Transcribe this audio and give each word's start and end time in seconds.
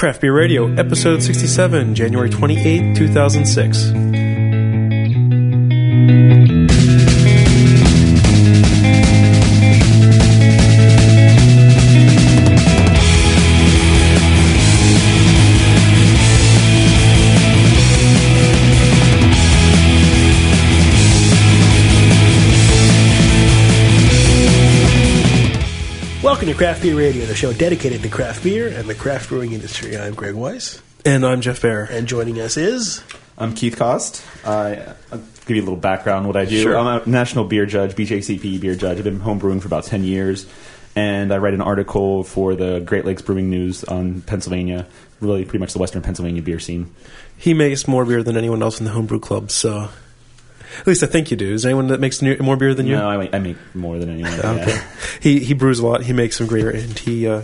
Craft 0.00 0.22
Beer 0.22 0.34
Radio, 0.34 0.74
episode 0.76 1.22
67, 1.22 1.94
January 1.94 2.30
28, 2.30 2.96
2006. 2.96 4.29
Craft 26.80 26.96
Beer 26.96 26.98
Radio, 26.98 27.26
the 27.26 27.34
show 27.34 27.52
dedicated 27.52 28.00
to 28.00 28.08
craft 28.08 28.42
beer 28.42 28.68
and 28.68 28.88
the 28.88 28.94
craft 28.94 29.28
brewing 29.28 29.52
industry. 29.52 29.98
I'm 29.98 30.14
Greg 30.14 30.34
Weiss, 30.34 30.80
And 31.04 31.26
I'm 31.26 31.42
Jeff 31.42 31.60
Bearer. 31.60 31.84
and 31.84 32.08
joining 32.08 32.40
us 32.40 32.56
is 32.56 33.02
I'm 33.36 33.54
Keith 33.54 33.76
Cost. 33.76 34.24
I, 34.46 34.94
I'll 35.12 35.18
give 35.44 35.56
you 35.58 35.62
a 35.62 35.66
little 35.66 35.76
background 35.76 36.20
on 36.20 36.26
what 36.28 36.38
I 36.38 36.46
do. 36.46 36.62
Sure. 36.62 36.78
I'm 36.78 37.02
a 37.02 37.06
national 37.06 37.44
beer 37.44 37.66
judge, 37.66 37.94
BJCP 37.94 38.62
beer 38.62 38.74
judge. 38.74 38.96
I've 38.96 39.04
been 39.04 39.20
homebrewing 39.20 39.60
for 39.60 39.66
about 39.66 39.84
10 39.84 40.04
years, 40.04 40.46
and 40.96 41.34
I 41.34 41.36
write 41.36 41.52
an 41.52 41.60
article 41.60 42.24
for 42.24 42.54
the 42.54 42.80
Great 42.80 43.04
Lakes 43.04 43.20
Brewing 43.20 43.50
News 43.50 43.84
on 43.84 44.22
Pennsylvania, 44.22 44.86
really 45.20 45.44
pretty 45.44 45.58
much 45.58 45.74
the 45.74 45.80
Western 45.80 46.00
Pennsylvania 46.00 46.40
beer 46.40 46.60
scene. 46.60 46.94
He 47.36 47.52
makes 47.52 47.86
more 47.86 48.06
beer 48.06 48.22
than 48.22 48.38
anyone 48.38 48.62
else 48.62 48.78
in 48.78 48.86
the 48.86 48.92
homebrew 48.92 49.20
club, 49.20 49.50
so. 49.50 49.90
At 50.80 50.86
least 50.86 51.02
I 51.02 51.06
think 51.06 51.30
you 51.30 51.36
do. 51.36 51.52
Is 51.52 51.62
there 51.62 51.70
anyone 51.70 51.88
that 51.88 52.00
makes 52.00 52.20
ne- 52.22 52.36
more 52.38 52.56
beer 52.56 52.74
than 52.74 52.86
you? 52.86 52.96
No, 52.96 53.08
I 53.08 53.16
make, 53.16 53.34
I 53.34 53.38
make 53.38 53.56
more 53.74 53.98
than 53.98 54.10
anyone. 54.10 54.32
Okay. 54.60 54.70
yeah. 54.72 54.84
He 55.20 55.38
he 55.40 55.54
brews 55.54 55.78
a 55.78 55.86
lot. 55.86 56.02
He 56.02 56.12
makes 56.12 56.36
some 56.36 56.46
great 56.46 56.62
beer, 56.62 56.70
and 56.70 56.98
he 56.98 57.28
uh, 57.28 57.42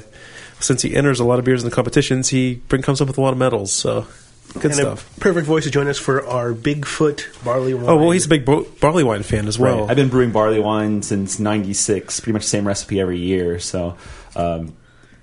since 0.60 0.82
he 0.82 0.94
enters 0.94 1.20
a 1.20 1.24
lot 1.24 1.38
of 1.38 1.44
beers 1.44 1.62
in 1.62 1.68
the 1.68 1.74
competitions, 1.74 2.28
he 2.30 2.54
bring, 2.68 2.82
comes 2.82 3.00
up 3.00 3.08
with 3.08 3.18
a 3.18 3.20
lot 3.20 3.32
of 3.32 3.38
medals. 3.38 3.72
So 3.72 4.06
good 4.54 4.66
and 4.66 4.74
stuff. 4.74 5.16
a 5.16 5.20
perfect 5.20 5.46
voice 5.46 5.64
to 5.64 5.70
join 5.70 5.86
us 5.86 5.98
for 5.98 6.27
our 6.27 6.52
Bigfoot 6.52 7.44
barley 7.44 7.74
wine. 7.74 7.86
Oh 7.88 7.96
well, 7.96 8.11
he's 8.11 8.27
a 8.27 8.28
big 8.28 8.44
bo- 8.44 8.66
barley 8.80 9.05
wine 9.05 9.22
fan 9.22 9.46
as 9.48 9.58
well. 9.58 9.80
Right. 9.83 9.91
I've 9.91 9.96
been 9.96 10.08
brewing 10.08 10.33
barley 10.33 10.61
wine 10.61 11.02
since 11.02 11.39
'96, 11.39 12.20
pretty 12.20 12.33
much 12.33 12.42
the 12.42 12.48
same 12.48 12.66
recipe 12.66 13.00
every 13.00 13.18
year. 13.18 13.58
So, 13.58 13.96
um, 14.34 14.74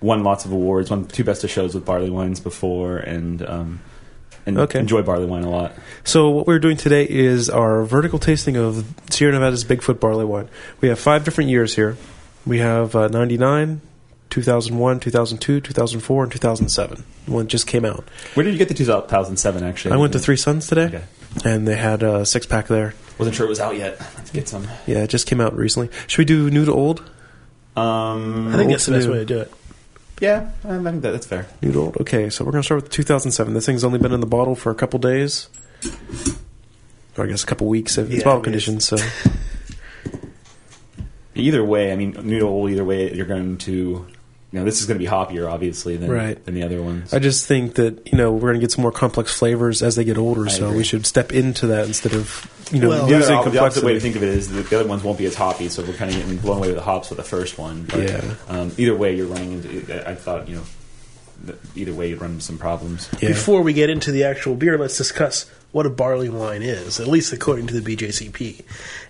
won 0.01 0.23
lots 0.23 0.45
of 0.45 0.51
awards, 0.51 0.89
won 0.91 1.05
two 1.07 1.23
best 1.23 1.43
of 1.43 1.49
shows 1.49 1.73
with 1.73 1.85
barley 1.85 2.09
wines 2.09 2.39
before, 2.39 2.97
and 2.97 3.41
um, 3.43 3.79
and 4.45 4.57
Okay. 4.57 4.79
enjoy 4.79 5.01
barley 5.01 5.25
wine 5.25 5.43
a 5.43 5.49
lot. 5.49 5.73
So 6.03 6.29
what 6.29 6.47
we're 6.47 6.59
doing 6.59 6.77
today 6.77 7.05
is 7.09 7.49
our 7.49 7.83
vertical 7.83 8.19
tasting 8.19 8.55
of 8.57 8.85
Sierra 9.09 9.33
Nevada's 9.33 9.63
Bigfoot 9.65 9.99
barley 9.99 10.25
wine. 10.25 10.49
We 10.81 10.89
have 10.89 10.99
five 10.99 11.23
different 11.23 11.49
years 11.49 11.75
here. 11.75 11.97
We 12.45 12.59
have 12.59 12.95
uh, 12.95 13.07
99, 13.07 13.81
2001, 14.29 14.99
2002, 14.99 15.61
2004, 15.61 16.23
and 16.23 16.31
2007. 16.31 17.03
One 17.27 17.47
just 17.47 17.67
came 17.67 17.85
out. 17.85 18.03
Where 18.33 18.43
did 18.43 18.51
you 18.51 18.57
get 18.57 18.67
the 18.67 18.73
2007? 18.73 19.63
Actually, 19.63 19.93
I 19.93 19.97
went 19.97 20.11
to 20.13 20.19
Three 20.19 20.35
Suns 20.37 20.67
today, 20.67 20.85
Okay. 20.87 21.03
and 21.45 21.65
they 21.67 21.75
had 21.77 22.03
a 22.03 22.25
six 22.25 22.45
pack 22.45 22.67
there. 22.67 22.95
Wasn't 23.17 23.35
sure 23.35 23.45
it 23.45 23.49
was 23.49 23.59
out 23.59 23.77
yet. 23.77 23.97
Let's 24.17 24.31
get 24.31 24.49
some. 24.49 24.67
Yeah, 24.87 25.03
it 25.03 25.09
just 25.09 25.27
came 25.27 25.39
out 25.39 25.55
recently. 25.55 25.89
Should 26.07 26.17
we 26.19 26.25
do 26.25 26.49
new 26.49 26.65
to 26.65 26.73
old? 26.73 26.99
Um, 27.75 28.49
I 28.53 28.57
think 28.57 28.71
that's 28.71 28.85
the 28.85 28.91
best 28.91 29.07
Old 29.07 29.13
way 29.15 29.19
to 29.19 29.25
do 29.25 29.39
it. 29.39 29.51
Yeah, 30.21 30.51
I 30.63 30.79
think 30.79 31.01
that, 31.01 31.11
that's 31.11 31.27
fair. 31.27 31.47
To 31.61 31.79
old. 31.79 31.97
Okay, 32.01 32.29
so 32.29 32.43
we're 32.45 32.51
gonna 32.51 32.63
start 32.63 32.83
with 32.83 32.91
2007. 32.91 33.53
This 33.53 33.65
thing's 33.65 33.83
only 33.83 33.99
been 33.99 34.13
in 34.13 34.19
the 34.19 34.27
bottle 34.27 34.55
for 34.55 34.71
a 34.71 34.75
couple 34.75 34.99
days, 34.99 35.49
or 37.17 37.25
I 37.25 37.27
guess 37.27 37.43
a 37.43 37.47
couple 37.47 37.67
weeks. 37.67 37.97
It's 37.97 38.09
Yeah, 38.09 38.23
bottle 38.23 38.43
I 38.47 38.55
mean, 38.55 38.79
so 38.79 38.97
Either 41.35 41.63
way, 41.63 41.91
I 41.91 41.95
mean, 41.95 42.15
noodle. 42.23 42.69
Either 42.69 42.85
way, 42.85 43.11
you're 43.13 43.25
going 43.25 43.57
to, 43.59 44.05
you 44.53 44.59
know, 44.59 44.65
this 44.65 44.81
is 44.81 44.85
going 44.85 44.99
to 44.99 45.03
be 45.03 45.09
hoppier, 45.09 45.51
obviously, 45.51 45.97
than 45.97 46.11
Right. 46.11 46.45
than 46.45 46.53
the 46.53 46.61
other 46.61 46.79
ones. 46.79 47.11
I 47.11 47.17
just 47.17 47.47
think 47.47 47.73
that 47.75 48.07
you 48.11 48.15
know 48.17 48.31
we're 48.31 48.41
going 48.51 48.53
to 48.53 48.59
get 48.59 48.71
some 48.71 48.83
more 48.83 48.91
complex 48.91 49.33
flavors 49.33 49.81
as 49.81 49.95
they 49.95 50.03
get 50.03 50.15
older, 50.19 50.45
I 50.45 50.49
so 50.49 50.65
agree. 50.67 50.77
we 50.77 50.83
should 50.83 51.07
step 51.07 51.33
into 51.33 51.65
that 51.67 51.87
instead 51.87 52.13
of 52.13 52.47
you 52.71 52.79
know 52.79 52.89
Well, 52.89 53.07
the, 53.07 53.17
losing 53.17 53.35
other, 53.35 53.49
the 53.49 53.59
opposite 53.59 53.83
way 53.83 53.93
to 53.95 53.99
think 53.99 54.15
of 54.15 54.21
it 54.21 54.29
is 54.29 54.49
that 54.49 54.69
the 54.69 54.79
other 54.79 54.87
ones 54.87 55.03
won't 55.03 55.17
be 55.17 55.25
as 55.25 55.33
hoppy, 55.33 55.69
so 55.69 55.81
we're 55.83 55.93
kind 55.93 56.11
of 56.11 56.17
getting 56.17 56.37
blown 56.37 56.57
away 56.59 56.67
with 56.67 56.77
the 56.77 56.83
hops 56.83 57.09
with 57.09 57.17
the 57.17 57.23
first 57.23 57.57
one. 57.57 57.85
But, 57.89 57.99
Yeah. 58.03 58.35
Um, 58.47 58.71
either 58.77 58.95
way, 58.95 59.15
you're 59.15 59.25
running 59.25 59.53
into. 59.53 60.07
I 60.07 60.11
I 60.11 60.15
thought, 60.15 60.47
you 60.47 60.57
know, 60.57 61.55
either 61.75 61.93
way, 61.93 62.09
you'd 62.09 62.21
run 62.21 62.31
into 62.33 62.43
some 62.43 62.59
problems. 62.59 63.09
Yeah. 63.19 63.29
Before 63.29 63.63
we 63.63 63.73
get 63.73 63.89
into 63.89 64.11
the 64.11 64.23
actual 64.23 64.53
beer, 64.55 64.77
let's 64.77 64.97
discuss 64.97 65.49
what 65.71 65.87
a 65.87 65.89
barley 65.89 66.29
wine 66.29 66.61
is, 66.61 66.99
at 66.99 67.07
least 67.07 67.33
according 67.33 67.65
to 67.67 67.79
the 67.79 67.95
BJCP. 67.95 68.61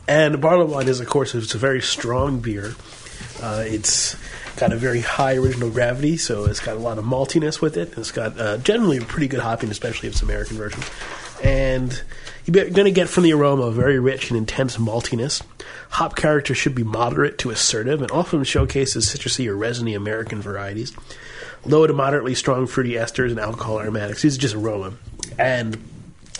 And 0.07 0.39
barley 0.39 0.65
wine 0.65 0.87
is, 0.87 1.01
of 1.01 1.07
course, 1.07 1.35
it's 1.35 1.53
a 1.53 1.57
very 1.57 1.81
strong 1.81 2.39
beer. 2.39 2.75
Uh, 3.41 3.63
it's 3.67 4.15
got 4.57 4.71
a 4.71 4.75
very 4.75 5.01
high 5.01 5.35
original 5.35 5.69
gravity, 5.69 6.17
so 6.17 6.45
it's 6.45 6.59
got 6.59 6.75
a 6.75 6.79
lot 6.79 6.97
of 6.97 7.05
maltiness 7.05 7.61
with 7.61 7.77
it. 7.77 7.97
It's 7.97 8.11
got 8.11 8.39
uh, 8.39 8.57
generally 8.57 8.97
a 8.97 9.01
pretty 9.01 9.27
good 9.27 9.39
hopping, 9.39 9.71
especially 9.71 10.09
if 10.09 10.15
it's 10.15 10.21
American 10.21 10.57
version. 10.57 10.81
And 11.43 12.01
you're 12.45 12.69
going 12.69 12.85
to 12.85 12.91
get 12.91 13.09
from 13.09 13.23
the 13.23 13.33
aroma 13.33 13.63
a 13.63 13.71
very 13.71 13.99
rich 13.99 14.29
and 14.29 14.37
intense 14.37 14.77
maltiness. 14.77 15.41
Hop 15.91 16.15
character 16.15 16.53
should 16.53 16.75
be 16.75 16.83
moderate 16.83 17.37
to 17.39 17.49
assertive 17.49 18.01
and 18.01 18.11
often 18.11 18.43
showcases 18.43 19.09
citrusy 19.09 19.47
or 19.47 19.55
resiny 19.55 19.93
American 19.93 20.41
varieties. 20.41 20.93
Low 21.65 21.87
to 21.87 21.93
moderately 21.93 22.35
strong 22.35 22.67
fruity 22.67 22.93
esters 22.93 23.31
and 23.31 23.39
alcohol 23.39 23.79
aromatics. 23.79 24.21
These 24.21 24.37
are 24.37 24.41
just 24.41 24.55
aroma. 24.55 24.93
And 25.39 25.77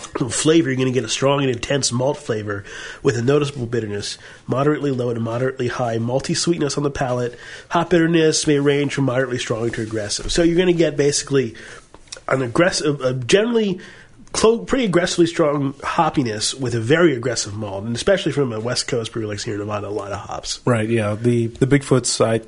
flavor, 0.04 0.70
you're 0.70 0.76
going 0.76 0.88
to 0.88 0.94
get 0.94 1.04
a 1.04 1.10
strong 1.10 1.42
and 1.42 1.50
intense 1.50 1.92
malt 1.92 2.18
flavor 2.18 2.64
with 3.02 3.18
a 3.18 3.22
noticeable 3.22 3.66
bitterness, 3.66 4.18
moderately 4.48 4.92
low 4.92 5.14
to 5.14 5.20
moderately 5.20 5.68
high 5.68 5.98
malty 5.98 6.36
sweetness 6.36 6.78
on 6.78 6.84
the 6.84 6.92
palate. 6.92 7.38
Hop 7.70 7.90
bitterness 7.90 8.48
may 8.48 8.60
range 8.60 8.94
from 8.94 9.06
moderately 9.06 9.40
strong 9.40 9.70
to 9.72 9.82
aggressive. 9.82 10.32
So 10.32 10.44
you're 10.44 10.56
going 10.58 10.68
to 10.68 10.74
get 10.74 10.98
basically 10.98 11.56
an 12.28 12.42
aggressive, 12.42 13.02
a 13.02 13.14
generally 13.14 13.82
clo- 14.34 14.66
pretty 14.66 14.86
aggressively 14.86 15.28
strong 15.28 15.74
hoppiness 15.74 16.54
with 16.54 16.76
a 16.76 16.80
very 16.80 17.16
aggressive 17.16 17.56
malt, 17.56 17.86
and 17.86 17.96
especially 17.96 18.32
from 18.32 18.52
a 18.52 18.60
West 18.60 18.88
Coast 18.88 19.14
brewery 19.14 19.28
like 19.28 19.40
Sierra 19.40 19.60
Nevada, 19.60 19.88
a 19.88 19.90
lot 19.90 20.12
of 20.12 20.20
hops. 20.20 20.60
Right, 20.66 20.90
yeah. 20.90 21.16
The 21.16 21.48
the 21.48 21.68
Bigfoots 21.68 22.24
I, 22.24 22.42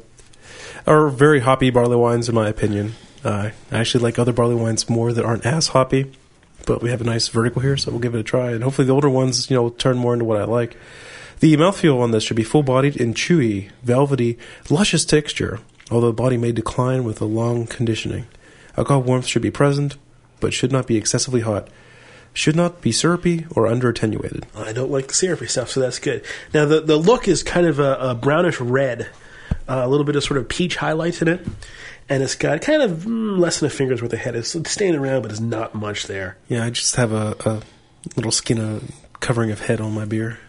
are 0.90 1.10
very 1.10 1.40
hoppy 1.40 1.70
barley 1.70 1.96
wines 1.96 2.28
in 2.28 2.36
my 2.36 2.50
opinion. 2.50 2.94
Uh, 3.24 3.52
I 3.72 3.80
actually 3.80 4.04
like 4.04 4.20
other 4.20 4.34
barley 4.34 4.56
wines 4.56 4.90
more 4.90 5.12
that 5.12 5.26
aren't 5.26 5.46
as 5.46 5.70
hoppy, 5.70 6.12
but 6.66 6.82
we 6.82 6.90
have 6.90 7.02
a 7.02 7.06
nice 7.06 7.28
vertical 7.28 7.62
here, 7.62 7.78
so 7.78 7.92
we'll 7.92 8.00
give 8.00 8.16
it 8.16 8.20
a 8.20 8.24
try. 8.24 8.52
And 8.52 8.64
hopefully 8.64 8.88
the 8.88 8.94
older 8.94 9.10
ones, 9.10 9.50
you 9.50 9.56
know, 9.56 9.70
turn 9.70 9.98
more 9.98 10.14
into 10.14 10.26
what 10.26 10.42
I 10.42 10.46
like. 10.46 10.78
The 11.40 11.56
mouthfeel 11.58 12.00
on 12.00 12.12
this 12.12 12.24
should 12.24 12.38
be 12.38 12.44
full-bodied 12.44 13.00
and 13.00 13.16
chewy, 13.16 13.70
velvety, 13.84 14.38
luscious 14.70 15.06
texture, 15.06 15.60
although 15.92 16.08
the 16.08 16.14
body 16.14 16.38
may 16.38 16.52
decline 16.52 17.04
with 17.04 17.22
a 17.22 17.26
long 17.26 17.68
conditioning. 17.68 18.26
Alcohol 18.78 19.04
warmth 19.04 19.28
should 19.28 19.42
be 19.42 19.52
present, 19.52 19.98
but 20.40 20.54
should 20.54 20.72
not 20.72 20.88
be 20.88 20.98
excessively 20.98 21.42
hot. 21.42 21.70
Should 22.34 22.56
not 22.56 22.82
be 22.82 22.92
syrupy 22.92 23.46
or 23.52 23.66
under 23.68 23.90
attenuated. 23.90 24.46
I 24.56 24.74
don't 24.74 24.92
like 24.92 25.08
the 25.08 25.14
syrupy 25.14 25.48
stuff, 25.48 25.70
so 25.70 25.80
that's 25.80 26.00
good. 26.00 26.26
Now 26.54 26.66
the 26.66 26.82
the 26.82 26.98
look 26.98 27.30
is 27.30 27.44
kind 27.44 27.66
of 27.66 27.80
a, 27.80 27.96
a 27.96 28.16
brownish 28.16 28.60
red, 28.60 29.08
uh, 29.70 29.82
a 29.86 29.88
little 29.88 30.06
bit 30.06 30.18
of 30.18 30.24
sort 30.24 30.38
of 30.38 30.50
peach 30.50 30.76
highlights 30.76 31.22
in 31.22 31.30
it, 31.30 31.48
and 32.10 32.22
it's 32.24 32.36
got 32.36 32.62
kind 32.62 32.82
of 32.82 32.92
mm, 33.06 33.40
less 33.40 33.60
than 33.60 33.68
a 33.68 33.70
finger's 33.70 34.02
worth 34.02 34.14
of 34.14 34.20
head. 34.20 34.36
It's 34.36 34.56
staying 34.72 34.96
around, 34.96 35.22
but 35.22 35.32
it's 35.32 35.40
not 35.40 35.76
much 35.76 36.08
there. 36.08 36.38
Yeah, 36.48 36.64
I 36.64 36.70
just 36.70 36.96
have 36.96 37.12
a, 37.12 37.36
a 37.46 37.62
little 38.16 38.32
skin 38.32 38.60
of 38.60 38.92
covering 39.20 39.52
of 39.52 39.62
head 39.62 39.82
on 39.82 39.94
my 39.94 40.06
beer. 40.06 40.40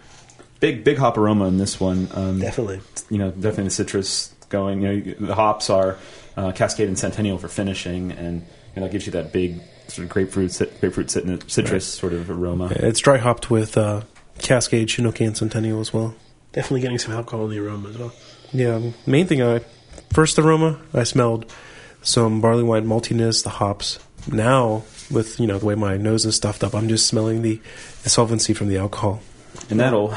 Big 0.60 0.84
big 0.84 0.98
hop 0.98 1.18
aroma 1.18 1.46
in 1.46 1.58
this 1.58 1.78
one. 1.78 2.08
Um, 2.14 2.40
Definitely. 2.40 2.80
you 3.10 3.18
know, 3.18 3.30
definitely 3.30 3.64
the 3.64 3.70
citrus 3.70 4.34
going. 4.48 4.82
You 4.82 5.16
know, 5.18 5.26
the 5.26 5.34
hops 5.34 5.68
are 5.70 5.98
uh, 6.36 6.52
Cascade 6.52 6.88
and 6.88 6.98
Centennial 6.98 7.38
for 7.38 7.48
finishing, 7.48 8.12
and 8.12 8.46
you 8.74 8.80
know, 8.80 8.86
it 8.86 8.92
gives 8.92 9.06
you 9.06 9.12
that 9.12 9.32
big 9.32 9.60
sort 9.88 10.04
of 10.04 10.08
grapefruit 10.10 10.58
grapefruit 10.80 11.10
cit- 11.10 11.50
citrus 11.50 11.86
sort 11.86 12.12
of 12.12 12.30
aroma. 12.30 12.68
It's 12.70 13.00
dry 13.00 13.18
hopped 13.18 13.50
with 13.50 13.76
uh, 13.76 14.02
Cascade, 14.38 14.90
Chinook, 14.90 15.20
and 15.20 15.36
Centennial 15.36 15.80
as 15.80 15.92
well. 15.92 16.14
Definitely 16.52 16.80
getting 16.80 16.98
some 16.98 17.12
alcohol 17.12 17.44
in 17.44 17.50
the 17.50 17.58
aroma 17.58 17.90
as 17.90 17.98
well. 17.98 18.12
Yeah, 18.52 18.80
main 19.06 19.26
thing 19.26 19.42
I 19.42 19.60
first 20.16 20.38
aroma 20.38 20.78
I 20.94 21.04
smelled 21.04 21.44
some 22.00 22.40
barley 22.40 22.62
wine 22.62 22.86
maltiness, 22.86 23.42
the 23.42 23.50
hops. 23.50 23.98
Now 24.32 24.84
with 25.10 25.38
you 25.38 25.46
know 25.46 25.58
the 25.58 25.66
way 25.66 25.74
my 25.74 25.96
nose 25.98 26.24
is 26.24 26.34
stuffed 26.36 26.64
up, 26.64 26.74
I'm 26.74 26.88
just 26.88 27.06
smelling 27.06 27.42
the, 27.42 27.60
the 28.02 28.08
solvency 28.08 28.54
from 28.54 28.68
the 28.68 28.78
alcohol. 28.78 29.20
and 29.70 29.78
that'll, 29.78 30.14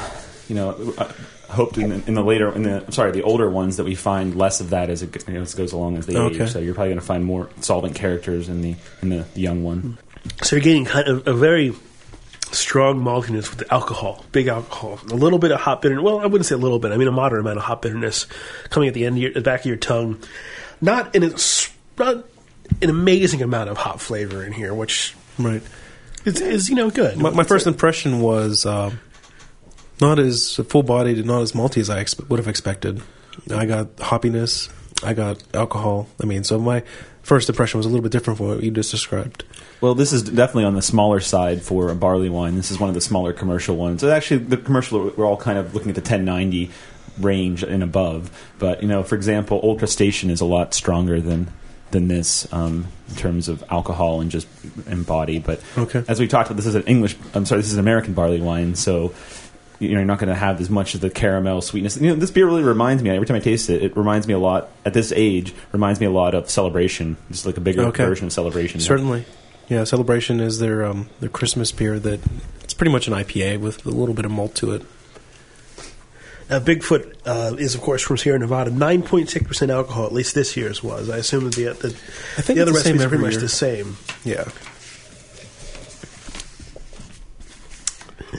you 0.48 0.56
know, 0.56 0.94
I 0.98 1.52
hope 1.52 1.78
in 1.78 1.90
the, 1.90 2.02
in 2.08 2.14
the 2.14 2.24
later, 2.24 2.48
in 2.56 2.64
the 2.64 2.86
I'm 2.86 2.92
sorry, 2.94 3.12
the 3.12 3.24
older 3.24 3.50
ones 3.50 3.76
that 3.78 3.84
we 3.84 3.96
find 3.96 4.36
less 4.38 4.62
of 4.62 4.70
that 4.70 4.90
as 4.90 5.02
it, 5.04 5.28
you 5.28 5.34
know, 5.34 5.42
as 5.42 5.54
it 5.54 5.58
goes 5.58 5.74
along 5.74 5.98
as 5.98 6.06
they 6.06 6.16
Okay. 6.16 6.44
age. 6.44 6.50
So 6.52 6.60
you're 6.60 6.74
probably 6.76 6.92
going 6.92 7.02
to 7.02 7.06
find 7.06 7.26
more 7.26 7.50
solvent 7.60 7.96
characters 7.96 8.48
in 8.50 8.62
the 8.62 8.76
in 9.02 9.10
the, 9.10 9.26
the 9.34 9.42
young 9.42 9.64
one. 9.64 9.98
So 10.44 10.56
you're 10.56 10.64
getting 10.64 10.86
kind 10.86 11.08
of 11.10 11.28
a 11.28 11.34
very 11.34 11.74
strong 12.52 13.00
maltiness 13.02 13.50
with 13.50 13.60
the 13.60 13.74
alcohol, 13.74 14.26
big 14.32 14.48
alcohol, 14.48 15.00
a 15.12 15.16
little 15.16 15.40
bit 15.40 15.52
of 15.52 15.60
hot 15.60 15.82
bitterness. 15.82 16.04
Well, 16.04 16.20
I 16.20 16.26
wouldn't 16.26 16.46
say 16.46 16.56
a 16.56 16.60
little 16.60 16.80
bit. 16.80 16.92
I 16.92 16.98
mean 16.98 17.08
a 17.08 17.12
moderate 17.12 17.42
amount 17.42 17.58
of 17.58 17.64
hot 17.64 17.82
bitterness 17.82 18.26
coming 18.70 18.88
at 18.88 18.94
the 18.94 19.06
end 19.06 19.18
of 19.18 19.22
your, 19.24 19.34
the 19.34 19.42
back 19.42 19.62
of 19.62 19.66
your 19.68 19.78
tongue. 19.78 20.20
Not 20.82 21.16
in 21.16 21.24
a 21.24 21.34
s- 21.34 21.72
not 21.98 22.26
an 22.82 22.90
amazing 22.90 23.42
amount 23.42 23.70
of 23.70 23.78
hot 23.78 24.00
flavor 24.02 24.44
in 24.44 24.52
here, 24.54 24.74
which 24.74 25.16
Right. 25.38 25.62
is, 26.26 26.40
is 26.42 26.70
you 26.70 26.76
know 26.76 26.90
good. 26.90 27.18
My, 27.18 27.30
my 27.32 27.44
first 27.44 27.68
impression 27.68 28.20
was 28.22 28.66
um, 28.66 29.00
not 30.02 30.20
as 30.20 30.56
full 30.70 30.84
bodied 30.84 31.18
and 31.18 31.28
not 31.28 31.42
as 31.42 31.52
malty 31.54 31.78
as 31.78 31.90
I 31.90 32.04
expe- 32.04 32.28
would 32.30 32.40
have 32.40 32.48
expected. 32.48 33.02
I 33.54 33.66
got 33.66 33.96
hoppiness. 33.98 34.70
I 35.04 35.14
got 35.14 35.42
alcohol. 35.54 36.08
I 36.22 36.26
mean, 36.26 36.44
so 36.44 36.60
my 36.60 36.84
first 37.24 37.48
impression 37.50 37.78
was 37.78 37.86
a 37.86 37.90
little 37.90 38.02
bit 38.04 38.12
different 38.12 38.38
from 38.38 38.48
what 38.48 38.64
you 38.64 38.72
just 38.72 38.92
described. 38.92 39.44
Well, 39.82 39.96
this 39.96 40.12
is 40.12 40.24
definitely 40.24 40.66
on 40.66 40.76
the 40.76 40.82
smaller 40.82 41.20
side 41.20 41.62
for 41.62 41.90
a 41.90 41.96
barley 41.96 42.30
wine. 42.30 42.56
This 42.56 42.72
is 42.72 42.80
one 42.80 42.90
of 42.90 42.96
the 42.96 43.02
smaller 43.02 43.32
commercial 43.34 43.76
ones. 43.78 44.04
Actually, 44.04 44.38
the 44.46 44.58
commercial 44.58 45.12
we're 45.16 45.26
all 45.26 45.38
kind 45.38 45.58
of 45.58 45.74
looking 45.74 45.90
at 45.90 45.96
the 45.96 46.02
1090 46.02 46.70
range 47.20 47.64
and 47.64 47.84
above. 47.84 48.30
But 48.60 48.82
you 48.82 48.88
know, 48.88 49.04
for 49.04 49.16
example, 49.16 49.60
Ultra 49.64 49.88
Station 49.88 50.30
is 50.30 50.42
a 50.42 50.46
lot 50.46 50.74
stronger 50.74 51.22
than 51.22 51.50
than 51.92 52.08
this 52.08 52.52
um, 52.54 52.86
in 53.10 53.16
terms 53.16 53.48
of 53.48 53.64
alcohol 53.72 54.22
and 54.22 54.30
just 54.30 54.48
and 54.86 55.06
body. 55.06 55.40
But 55.40 55.62
Okay. 55.78 56.04
as 56.08 56.20
we 56.20 56.28
talked 56.28 56.50
about, 56.50 56.58
this 56.58 56.68
is 56.68 56.76
an 56.76 56.84
English. 56.84 57.16
I'm 57.34 57.46
sorry, 57.46 57.62
this 57.62 57.68
is 57.72 57.74
an 57.76 57.80
American 57.80 58.14
barley 58.14 58.42
wine, 58.42 58.76
so. 58.76 59.14
You 59.80 59.90
know, 59.90 59.96
you're 59.96 60.06
not 60.06 60.20
going 60.20 60.28
to 60.30 60.36
have 60.36 60.60
as 60.60 60.70
much 60.70 60.94
of 60.94 61.02
the 61.02 61.10
caramel 61.10 61.62
sweetness. 61.62 61.98
You 61.98 62.10
know, 62.10 62.16
this 62.16 62.32
beer 62.32 62.46
really 62.46 62.64
reminds 62.64 63.02
me. 63.02 63.10
Every 63.10 63.26
time 63.26 63.38
I 63.38 63.40
taste 63.40 63.70
it, 63.70 63.82
it 63.82 63.96
reminds 63.96 64.28
me 64.28 64.34
a 64.34 64.40
lot. 64.40 64.70
At 64.86 64.94
this 64.94 65.14
age, 65.16 65.54
reminds 65.72 66.00
me 66.02 66.06
a 66.06 66.12
lot 66.12 66.36
of 66.36 66.50
Celebration. 66.50 67.16
It's 67.30 67.46
like 67.46 67.56
a 67.58 67.62
bigger 67.62 67.84
Okay. 67.86 68.04
version 68.06 68.28
of 68.28 68.34
Celebration. 68.34 68.82
Certainly, 68.82 69.26
yeah. 69.70 69.86
Celebration 69.86 70.40
is 70.42 70.60
their 70.60 70.84
um, 70.86 71.10
their 71.22 71.30
Christmas 71.30 71.72
beer 71.72 71.98
that 72.00 72.20
it's 72.64 72.74
pretty 72.74 72.92
much 72.92 73.08
an 73.08 73.14
IPA 73.14 73.60
with 73.62 73.86
a 73.86 73.90
little 73.90 74.14
bit 74.16 74.26
of 74.26 74.32
malt 74.32 74.54
to 74.56 74.74
it. 74.74 74.84
Now, 76.50 76.60
Bigfoot 76.60 77.14
uh, 77.28 77.56
is, 77.58 77.76
of 77.76 77.82
course, 77.82 78.02
from 78.02 78.18
Sierra 78.18 78.40
Nevada. 78.40 78.72
9.6% 78.72 79.70
alcohol, 79.70 80.08
at 80.08 80.12
least 80.14 80.34
this 80.34 80.58
year's 80.58 80.84
was. 80.84 81.08
I 81.08 81.18
assume 81.18 81.44
that 81.46 81.54
the, 81.54 81.66
the, 81.74 81.90
I 82.38 82.42
think 82.42 82.58
the 82.58 82.64
other 82.64 82.72
it's 82.72 82.80
the 82.80 82.84
same 82.86 82.98
recipes 82.98 83.06
are 83.06 83.10
pretty 83.10 83.24
much 83.24 83.36
the 83.36 83.48
same. 83.48 83.98
Yeah. 84.24 84.46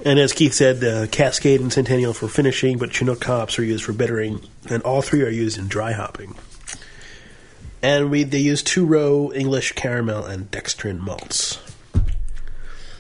And 0.05 0.19
as 0.19 0.33
Keith 0.33 0.55
said, 0.55 0.85
uh, 0.85 1.07
Cascade 1.09 1.61
and 1.61 1.73
Centennial 1.73 2.13
for 2.15 2.29
finishing, 2.29 2.79
but 2.79 2.93
Chinook 2.93 3.25
hops 3.25 3.59
are 3.59 3.65
used 3.65 3.85
for 3.85 3.93
bittering, 3.93 4.41
and 4.69 4.83
all 4.83 5.03
three 5.03 5.23
are 5.23 5.29
used 5.31 5.59
in 5.59 5.67
dry 5.69 5.93
hopping. 5.93 6.37
And 7.83 8.11
we 8.11 8.25
they 8.25 8.39
use 8.39 8.63
two 8.63 8.85
row 8.87 9.33
English 9.35 9.73
caramel 9.73 10.25
and 10.25 10.51
dextrin 10.51 11.01
malts. 11.01 11.59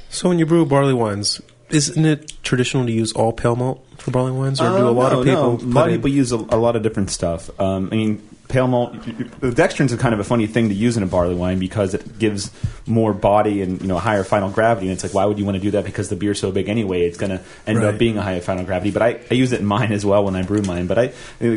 So 0.09 0.29
when 0.29 0.39
you 0.39 0.47
brew 0.47 0.67
barley 0.67 0.95
wines, 0.95 1.41
isn't 1.69 2.05
it 2.05 2.33
traditional 2.43 2.87
to 2.87 2.93
use 2.93 3.13
all 3.13 3.33
pale 3.33 3.55
malt 3.55 3.87
for 3.99 4.11
barley 4.11 4.33
wines, 4.33 4.61
or 4.61 4.69
do 4.69 4.87
a 4.87 4.89
Uh, 4.89 4.93
lot 4.93 5.13
no, 5.13 5.21
of 5.21 5.27
people? 5.27 5.59
No. 5.59 5.73
A 5.73 5.75
lot 5.75 5.89
of 5.89 5.95
people 5.95 6.11
use 6.11 6.33
a, 6.33 6.37
a 6.37 6.59
lot 6.59 6.75
of 6.77 6.83
different 6.83 7.11
stuff. 7.11 7.51
Um, 7.61 7.91
I 7.93 7.97
mean, 7.97 8.29
pale 8.51 8.67
malt. 8.67 8.93
The 9.41 9.51
dextrin's 9.51 9.93
a 9.93 9.97
kind 9.97 10.13
of 10.13 10.21
a 10.21 10.25
funny 10.25 10.47
thing 10.47 10.69
to 10.69 10.75
use 10.75 10.97
in 10.97 11.03
a 11.03 11.07
barley 11.07 11.35
wine 11.35 11.59
because 11.59 11.95
it 11.95 12.19
gives 12.19 12.51
more 12.87 13.13
body 13.15 13.63
and 13.63 13.81
you 13.81 13.89
know 13.89 13.99
higher 13.99 14.25
final 14.25 14.51
gravity. 14.51 14.87
And 14.89 14.93
it's 14.95 15.03
like, 15.05 15.15
why 15.15 15.25
would 15.25 15.39
you 15.39 15.45
want 15.45 15.57
to 15.57 15.61
do 15.61 15.71
that? 15.73 15.85
Because 15.85 16.09
the 16.09 16.17
beer's 16.17 16.39
so 16.41 16.53
big 16.53 16.69
anyway, 16.69 17.03
it's 17.03 17.17
going 17.19 17.31
to 17.31 17.41
end 17.67 17.79
Right. 17.79 17.87
up 17.95 17.99
being 17.99 18.19
a 18.19 18.23
higher 18.23 18.41
final 18.41 18.65
gravity. 18.65 18.91
But 18.91 19.03
I, 19.03 19.21
I 19.31 19.35
use 19.35 19.53
it 19.53 19.61
in 19.61 19.67
mine 19.67 19.93
as 19.93 20.05
well 20.05 20.25
when 20.25 20.37
I 20.37 20.43
brew 20.43 20.63
mine. 20.63 20.87
But 20.87 20.99
I 20.99 21.09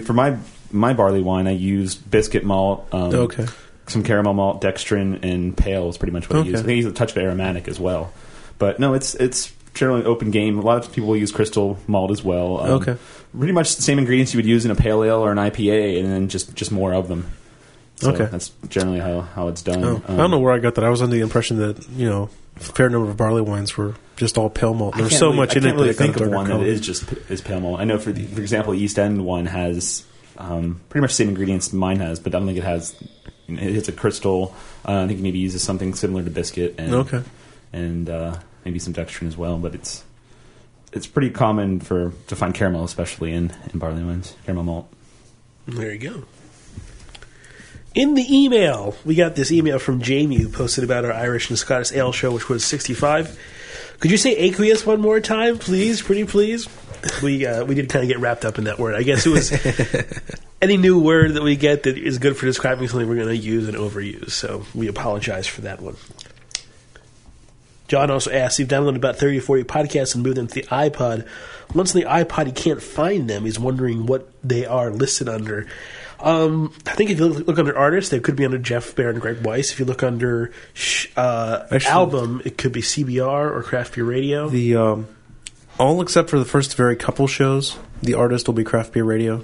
for 0.01 0.13
my 0.13 0.37
my 0.71 0.93
barley 0.93 1.21
wine, 1.21 1.47
I 1.47 1.51
use 1.51 1.95
biscuit 1.95 2.43
malt. 2.43 2.87
Um, 2.91 3.13
Okay. 3.13 3.45
Some 3.87 4.03
caramel 4.03 4.33
malt, 4.33 4.61
dextrin, 4.61 5.23
and 5.23 5.55
pale 5.57 5.89
is 5.89 5.97
pretty 5.97 6.13
much 6.13 6.29
what 6.29 6.39
I 6.39 6.41
use. 6.43 6.53
I 6.55 6.63
think 6.63 6.69
I 6.69 6.73
use 6.75 6.85
a 6.85 6.93
touch 6.93 7.11
of 7.11 7.17
aromatic 7.17 7.67
as 7.67 7.79
well. 7.81 8.13
But 8.57 8.79
no, 8.79 8.93
it's 8.93 9.13
it's 9.15 9.52
generally 9.73 10.01
an 10.01 10.07
open 10.07 10.31
game. 10.31 10.59
A 10.59 10.61
lot 10.61 10.83
of 10.85 10.91
people 10.93 11.15
use 11.15 11.31
crystal 11.31 11.77
malt 11.87 12.11
as 12.11 12.23
well. 12.23 12.59
Um, 12.61 12.69
Okay. 12.81 12.95
Pretty 13.37 13.53
much 13.53 13.75
the 13.75 13.81
same 13.81 13.97
ingredients 13.97 14.33
you 14.33 14.37
would 14.37 14.45
use 14.45 14.63
in 14.65 14.71
a 14.71 14.75
pale 14.75 15.03
ale 15.03 15.19
or 15.25 15.31
an 15.31 15.37
IPA, 15.39 15.99
and 15.99 16.11
then 16.11 16.27
just 16.29 16.53
just 16.55 16.71
more 16.71 16.93
of 16.93 17.07
them. 17.07 17.31
So 17.95 18.11
Okay. 18.11 18.25
that's 18.25 18.51
generally 18.69 18.99
how, 18.99 19.21
how 19.21 19.47
it's 19.47 19.61
done. 19.61 19.83
Oh, 19.83 20.01
I 20.07 20.15
don't 20.15 20.29
know 20.31 20.39
where 20.39 20.53
I 20.53 20.59
got 20.59 20.75
that. 20.75 20.83
I 20.83 20.89
was 20.89 21.01
under 21.01 21.15
the 21.15 21.21
impression 21.21 21.57
that 21.57 21.87
you 21.89 22.07
know 22.07 22.29
a 22.57 22.59
fair 22.59 22.89
number 22.89 23.09
of 23.09 23.17
barley 23.17 23.41
wines 23.41 23.75
were 23.77 23.95
just 24.17 24.37
all 24.37 24.49
pale 24.49 24.73
malt. 24.75 24.95
There's 24.95 25.17
so 25.17 25.27
really- 25.27 25.37
much 25.37 25.55
I 25.55 25.57
in 25.57 25.63
can't 25.63 25.73
it 25.73 25.75
really 25.77 25.87
that 25.89 25.97
think 25.97 26.15
of 26.19 26.27
one 26.29 26.45
color. 26.47 26.59
that 26.63 26.69
is 26.69 26.81
just 26.81 27.11
is 27.29 27.41
pale 27.41 27.59
malt. 27.59 27.79
I 27.79 27.85
know 27.85 27.97
for 27.97 28.11
the, 28.11 28.23
for 28.25 28.41
example, 28.41 28.73
East 28.75 28.99
End 28.99 29.25
one 29.25 29.45
has 29.47 30.03
um, 30.37 30.79
pretty 30.89 31.01
much 31.01 31.11
the 31.11 31.15
same 31.15 31.29
ingredients 31.29 31.71
mine 31.73 31.99
has, 31.99 32.19
but 32.19 32.35
I 32.35 32.37
don't 32.39 32.45
think 32.47 32.57
it 32.59 32.63
has. 32.63 32.95
It's 33.47 33.87
a 33.89 33.91
crystal. 33.91 34.53
Uh, 34.87 35.03
I 35.03 35.07
think 35.07 35.19
it 35.19 35.23
maybe 35.23 35.39
uses 35.39 35.63
something 35.63 35.93
similar 35.95 36.23
to 36.23 36.29
biscuit 36.29 36.75
and 36.77 36.93
Okay. 36.93 37.21
and 37.71 38.09
uh, 38.09 38.37
maybe 38.65 38.79
some 38.79 38.93
dextrin 38.93 39.27
as 39.27 39.37
well. 39.37 39.57
But 39.57 39.75
it's 39.75 40.03
it's 40.91 41.07
pretty 41.07 41.29
common 41.29 41.79
for 41.79 42.13
to 42.27 42.35
find 42.35 42.53
caramel, 42.53 42.83
especially 42.83 43.33
in, 43.33 43.51
in 43.71 43.79
barley 43.79 44.03
wines, 44.03 44.35
caramel 44.45 44.63
malt. 44.63 44.93
There 45.67 45.91
you 45.91 45.99
go. 45.99 46.23
In 47.95 48.15
the 48.15 48.25
email, 48.29 48.95
we 49.05 49.15
got 49.15 49.35
this 49.35 49.51
email 49.51 49.77
from 49.77 50.01
Jamie 50.01 50.37
who 50.37 50.49
posted 50.49 50.83
about 50.83 51.05
our 51.05 51.13
Irish 51.13 51.49
and 51.49 51.59
Scottish 51.59 51.91
Ale 51.91 52.11
show, 52.11 52.31
which 52.31 52.49
was 52.49 52.65
65. 52.65 53.39
Could 53.99 54.09
you 54.09 54.17
say 54.17 54.35
aqueous 54.35 54.85
one 54.85 54.99
more 54.99 55.19
time, 55.19 55.59
please? 55.59 56.01
Pretty 56.01 56.25
please? 56.25 56.67
We 57.21 57.45
uh, 57.45 57.65
we 57.65 57.75
did 57.75 57.89
kind 57.89 58.03
of 58.03 58.09
get 58.09 58.19
wrapped 58.19 58.45
up 58.45 58.57
in 58.57 58.63
that 58.63 58.79
word. 58.79 58.95
I 58.95 59.03
guess 59.03 59.25
it 59.25 59.29
was 59.29 59.51
any 60.61 60.77
new 60.77 60.99
word 60.99 61.35
that 61.35 61.43
we 61.43 61.55
get 61.55 61.83
that 61.83 61.97
is 61.97 62.17
good 62.17 62.35
for 62.35 62.45
describing 62.45 62.87
something 62.87 63.07
we're 63.07 63.15
going 63.15 63.27
to 63.27 63.37
use 63.37 63.67
and 63.67 63.77
overuse. 63.77 64.31
So 64.31 64.65
we 64.73 64.87
apologize 64.87 65.45
for 65.45 65.61
that 65.61 65.81
one. 65.81 65.95
John 67.93 68.09
also 68.09 68.31
asks, 68.31 68.57
you've 68.57 68.69
downloaded 68.69 68.95
about 68.95 69.17
30 69.17 69.37
or 69.37 69.41
40 69.41 69.63
podcasts 69.65 70.15
and 70.15 70.23
moved 70.23 70.37
them 70.37 70.47
to 70.47 70.55
the 70.55 70.63
iPod. 70.63 71.27
Once 71.75 71.93
on 71.93 72.01
the 72.01 72.07
iPod, 72.07 72.47
he 72.47 72.51
can't 72.51 72.81
find 72.81 73.29
them. 73.29 73.45
He's 73.45 73.59
wondering 73.59 74.07
what 74.07 74.27
they 74.43 74.65
are 74.65 74.89
listed 74.89 75.29
under. 75.29 75.67
Um, 76.19 76.73
I 76.87 76.95
think 76.95 77.11
if 77.11 77.19
you 77.19 77.27
look, 77.27 77.45
look 77.47 77.59
under 77.59 77.77
artists, 77.77 78.09
they 78.09 78.19
could 78.19 78.35
be 78.35 78.45
under 78.45 78.57
Jeff 78.57 78.95
Bearer 78.95 79.11
and 79.11 79.21
Greg 79.21 79.45
Weiss. 79.45 79.71
If 79.71 79.79
you 79.79 79.85
look 79.85 80.01
under 80.01 80.51
sh- 80.73 81.05
uh, 81.15 81.67
Actually- 81.69 81.91
album, 81.91 82.41
it 82.45 82.57
could 82.57 82.71
be 82.71 82.81
CBR 82.81 83.51
or 83.55 83.61
Craft 83.61 83.93
Beer 83.93 84.05
Radio. 84.05 84.49
The 84.49 84.75
um, 84.75 85.07
all 85.77 86.01
except 86.01 86.31
for 86.31 86.39
the 86.39 86.45
first 86.45 86.75
very 86.75 86.95
couple 86.95 87.27
shows, 87.27 87.77
the 88.01 88.15
artist 88.15 88.47
will 88.47 88.55
be 88.55 88.63
Craft 88.63 88.93
Beer 88.93 89.03
Radio, 89.03 89.43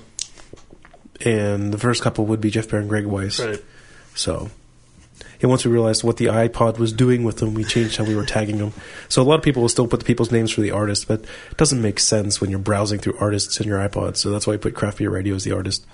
and 1.24 1.72
the 1.72 1.78
first 1.78 2.02
couple 2.02 2.25
would 2.25 2.42
be 2.42 2.50
Jeff 2.50 2.68
Bearer 2.68 2.81
and 2.81 2.90
Greg 2.90 3.06
Weiss. 3.06 3.40
right. 3.40 3.63
So, 4.16 4.50
and 5.41 5.50
once 5.50 5.65
we 5.65 5.71
realized 5.71 6.03
what 6.03 6.18
the 6.18 6.25
iPod 6.25 6.77
was 6.77 6.91
doing 6.91 7.24
with 7.24 7.38
them, 7.38 7.53
we 7.53 7.63
changed 7.63 7.97
how 7.97 8.03
we 8.03 8.15
were 8.15 8.25
tagging 8.25 8.57
them. 8.57 8.74
So 9.07 9.21
a 9.21 9.24
lot 9.24 9.36
of 9.36 9.44
people 9.44 9.62
will 9.62 9.69
still 9.69 9.88
put 9.88 10.00
the 10.00 10.06
people's 10.06 10.31
names 10.31 10.51
for 10.51 10.62
the 10.62 10.71
artist, 10.71 11.07
but 11.07 11.21
it 11.21 11.57
doesn't 11.57 11.81
make 11.81 12.00
sense 12.00 12.41
when 12.41 12.50
you're 12.50 12.59
browsing 12.59 13.00
through 13.00 13.18
artists 13.19 13.59
in 13.59 13.68
your 13.68 13.80
iPod. 13.80 14.18
So 14.18 14.31
that's 14.31 14.45
why 14.45 14.51
we 14.51 14.57
put 14.57 14.75
Craft 14.75 14.97
Beer 14.97 15.09
Radio 15.09 15.36
as 15.36 15.45
the 15.45 15.53
artist. 15.53 15.86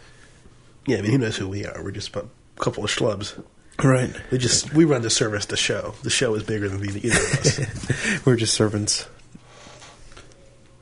Yeah, 0.87 0.97
I 0.97 1.01
mean, 1.01 1.11
who 1.11 1.17
knows 1.19 1.37
who 1.37 1.47
we 1.47 1.65
are? 1.65 1.83
We're 1.83 1.91
just 1.91 2.15
a 2.15 2.25
couple 2.57 2.83
of 2.83 2.89
schlubs. 2.89 3.41
Right. 3.83 4.15
We 4.31 4.37
just 4.37 4.73
we 4.73 4.85
run 4.85 5.01
the 5.01 5.09
service, 5.09 5.47
the 5.47 5.57
show. 5.57 5.95
The 6.03 6.09
show 6.09 6.33
is 6.35 6.43
bigger 6.43 6.69
than 6.69 6.83
either 6.83 7.09
of 7.09 7.33
us. 7.33 8.25
We're 8.25 8.37
just 8.37 8.53
servants. 8.53 9.05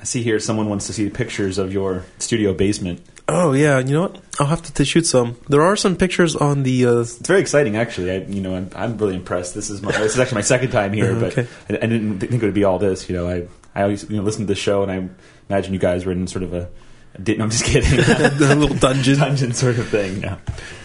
I 0.03 0.05
see 0.05 0.21
here 0.21 0.37
someone 0.37 0.67
wants 0.67 0.87
to 0.87 0.93
see 0.93 1.09
pictures 1.09 1.57
of 1.57 1.71
your 1.71 2.03
studio 2.19 2.53
basement. 2.53 2.99
Oh 3.29 3.53
yeah, 3.53 3.79
you 3.79 3.93
know 3.93 4.01
what? 4.01 4.21
I'll 4.37 4.47
have 4.47 4.61
to, 4.63 4.73
to 4.73 4.83
shoot 4.83 5.05
some. 5.05 5.37
There 5.47 5.61
are 5.61 5.77
some 5.77 5.95
pictures 5.95 6.35
on 6.35 6.63
the. 6.63 6.85
Uh, 6.85 6.99
It's 6.99 7.25
very 7.25 7.39
exciting, 7.39 7.77
actually. 7.77 8.11
I, 8.11 8.17
you 8.25 8.41
know, 8.41 8.53
I'm, 8.53 8.69
I'm 8.75 8.97
really 8.97 9.15
impressed. 9.15 9.55
This 9.55 9.69
is 9.69 9.81
my, 9.81 9.93
this 9.93 10.15
is 10.15 10.19
actually 10.19 10.39
my 10.39 10.41
second 10.41 10.71
time 10.71 10.91
here, 10.91 11.13
Uh, 11.13 11.19
but 11.21 11.37
okay. 11.37 11.47
I, 11.69 11.77
I 11.77 11.87
didn't 11.87 12.19
think 12.19 12.33
it 12.33 12.41
would 12.43 12.53
be 12.53 12.65
all 12.65 12.79
this. 12.79 13.07
You 13.09 13.15
know, 13.15 13.29
I, 13.29 13.47
I 13.73 13.83
always 13.83 14.03
you 14.09 14.17
know 14.17 14.23
listen 14.23 14.41
to 14.41 14.47
the 14.47 14.59
show, 14.59 14.83
and 14.83 14.91
I 14.91 15.07
imagine 15.49 15.71
you 15.73 15.79
guys 15.79 16.05
were 16.05 16.11
in 16.11 16.27
sort 16.27 16.43
of 16.43 16.53
a, 16.53 16.67
didn't. 17.21 17.41
I'm 17.43 17.49
just 17.51 17.65
kidding. 17.65 17.89
the 17.97 18.55
little 18.57 18.75
dungeon. 18.75 19.19
dungeon 19.19 19.53
sort 19.53 19.77
of 19.77 19.87
thing. 19.89 20.21
Yeah. 20.21 20.37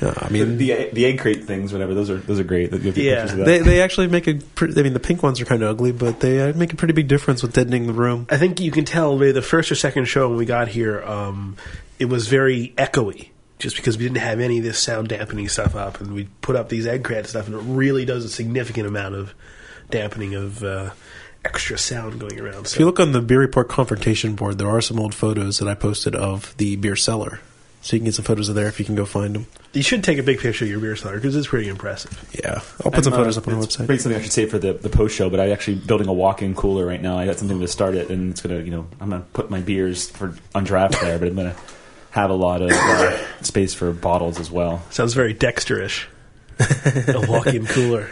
Uh, 0.03 0.13
I 0.19 0.29
mean, 0.29 0.59
the 0.59 0.91
the 0.93 1.07
egg 1.07 1.21
crate 1.21 1.45
things, 1.45 1.73
whatever. 1.73 1.95
Those 1.95 2.11
are 2.11 2.19
those 2.19 2.39
are 2.39 2.45
great. 2.45 2.71
You 2.73 2.79
have 2.81 2.99
Yeah. 2.99 3.23
pictures 3.23 3.33
of 3.33 3.39
that. 3.39 3.45
they 3.47 3.59
they 3.61 3.83
actually 3.83 4.09
make 4.09 4.27
a. 4.27 4.35
Pretty, 4.35 4.79
I 4.79 4.83
mean, 4.83 4.93
the 4.93 5.01
pink 5.01 5.23
ones 5.23 5.41
are 5.41 5.45
kind 5.47 5.63
of 5.63 5.71
ugly, 5.71 5.93
but 5.93 6.21
they 6.21 6.41
uh, 6.51 6.53
make 6.55 6.73
a 6.73 6.77
pretty 6.77 6.93
big 6.95 7.09
difference 7.09 7.43
with 7.43 7.53
deadening 7.55 7.87
the 7.87 7.93
room. 7.95 8.27
I 8.31 8.37
think 8.37 8.61
you 8.61 8.71
can 8.71 8.85
tell 8.85 9.17
maybe 9.17 9.33
the 9.33 9.43
first 9.43 9.73
or 9.73 9.75
second 9.75 10.05
show 10.07 10.29
when 10.29 10.37
we 10.39 10.45
got 10.45 10.69
here, 10.69 11.03
um, 11.03 11.57
it 11.99 12.07
was 12.07 12.29
very 12.29 12.75
echoey, 12.77 13.31
just 13.59 13.77
because 13.77 13.97
we 13.97 14.05
didn't 14.05 14.19
have 14.19 14.41
any 14.41 14.59
of 14.59 14.65
this 14.65 14.79
sound 14.79 15.09
dampening 15.09 15.49
stuff 15.49 15.75
up, 15.75 16.01
and 16.01 16.13
we 16.13 16.29
put 16.43 16.57
up 16.57 16.69
these 16.69 16.87
egg 16.87 17.05
crate 17.05 17.27
stuff, 17.27 17.47
and 17.47 17.55
it 17.57 17.63
really 17.63 18.05
does 18.05 18.25
a 18.25 18.29
significant 18.29 18.87
amount 18.87 19.15
of 19.15 19.35
dampening 19.91 20.35
of 20.35 20.63
uh, 20.63 20.91
extra 21.49 21.79
sound 21.79 22.21
going 22.21 22.39
around. 22.39 22.67
If 22.67 22.79
you 22.79 22.85
look 22.85 23.01
on 23.01 23.13
the 23.13 23.23
beer 23.23 23.41
report 23.41 23.69
confrontation 23.69 24.35
board, 24.35 24.59
there 24.59 24.69
are 24.69 24.83
some 24.83 25.01
old 25.01 25.15
photos 25.15 25.59
that 25.59 25.69
I 25.69 25.75
posted 25.75 26.15
of 26.15 26.55
the 26.59 26.77
beer 26.77 26.95
cellar, 26.95 27.41
so 27.81 27.97
you 27.97 28.01
can 28.01 28.05
get 28.05 28.15
some 28.15 28.25
photos 28.27 28.51
of 28.51 28.55
there 28.55 28.69
if 28.69 28.79
you 28.79 28.85
can 28.85 28.95
go 28.95 29.07
find 29.07 29.35
them. 29.35 29.47
you 29.73 29.83
should 29.83 30.05
take 30.05 30.19
a 30.19 30.23
big 30.23 30.41
picture 30.41 30.67
of 30.67 30.71
your 30.71 30.79
beer 30.79 30.95
cellar 30.95 31.17
because 31.17 31.35
it's 31.35 31.47
pretty 31.47 31.69
impressive. 31.69 32.13
Yeah, 32.45 32.61
I'll 32.85 32.91
put 32.91 33.05
some 33.05 33.15
I'm, 33.15 33.21
uh, 33.21 33.23
photos 33.23 33.39
up 33.39 33.49
on 33.49 33.55
our 33.55 33.63
it's 33.63 33.77
website. 33.77 33.79
Probably 33.79 33.99
something 33.99 34.21
I 34.21 34.23
should 34.23 34.33
say 34.33 34.47
for 34.47 34.59
the, 34.59 34.75
the 34.75 34.91
post 34.91 35.17
show, 35.17 35.31
but 35.31 35.41
I'm 35.41 35.51
actually 35.51 35.77
building 35.77 36.09
a 36.09 36.13
walk-in 36.13 36.55
cooler 36.55 36.85
right 36.85 37.01
now. 37.01 37.19
I 37.19 37.25
got 37.25 37.37
something 37.37 37.59
to 37.61 37.69
start 37.69 37.95
it, 37.95 38.11
and 38.11 38.33
it's 38.33 38.43
gonna, 38.43 38.61
you 38.61 38.71
know, 38.71 38.87
I'm 39.01 39.09
gonna 39.09 39.25
put 39.33 39.49
my 39.49 39.61
beers 39.61 40.11
for 40.11 40.35
on 40.55 40.65
draft 40.65 41.01
there, 41.01 41.19
but 41.19 41.29
I'm 41.29 41.37
gonna 41.37 41.57
have 42.11 42.31
a 42.31 42.35
lot 42.35 42.61
of 42.61 42.71
uh, 42.73 43.43
space 43.43 43.73
for 43.73 43.93
bottles 43.93 44.39
as 44.39 44.51
well. 44.51 44.83
Sounds 44.91 45.15
very 45.15 45.35
Dexterish. 45.35 46.07
a 46.61 47.31
walk-in 47.31 47.65
cooler. 47.67 48.09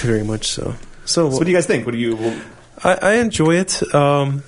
Very 0.00 0.24
much 0.24 0.48
so. 0.48 0.74
So, 1.10 1.30
So, 1.30 1.36
what 1.36 1.44
do 1.44 1.50
you 1.50 1.56
guys 1.56 1.66
think? 1.66 1.86
What 1.86 1.92
do 1.92 1.98
you? 1.98 2.16
Well, 2.16 2.40
I, 2.82 2.94
I 2.94 3.12
enjoy 3.14 3.56
it. 3.56 3.82
Um, 3.94 4.42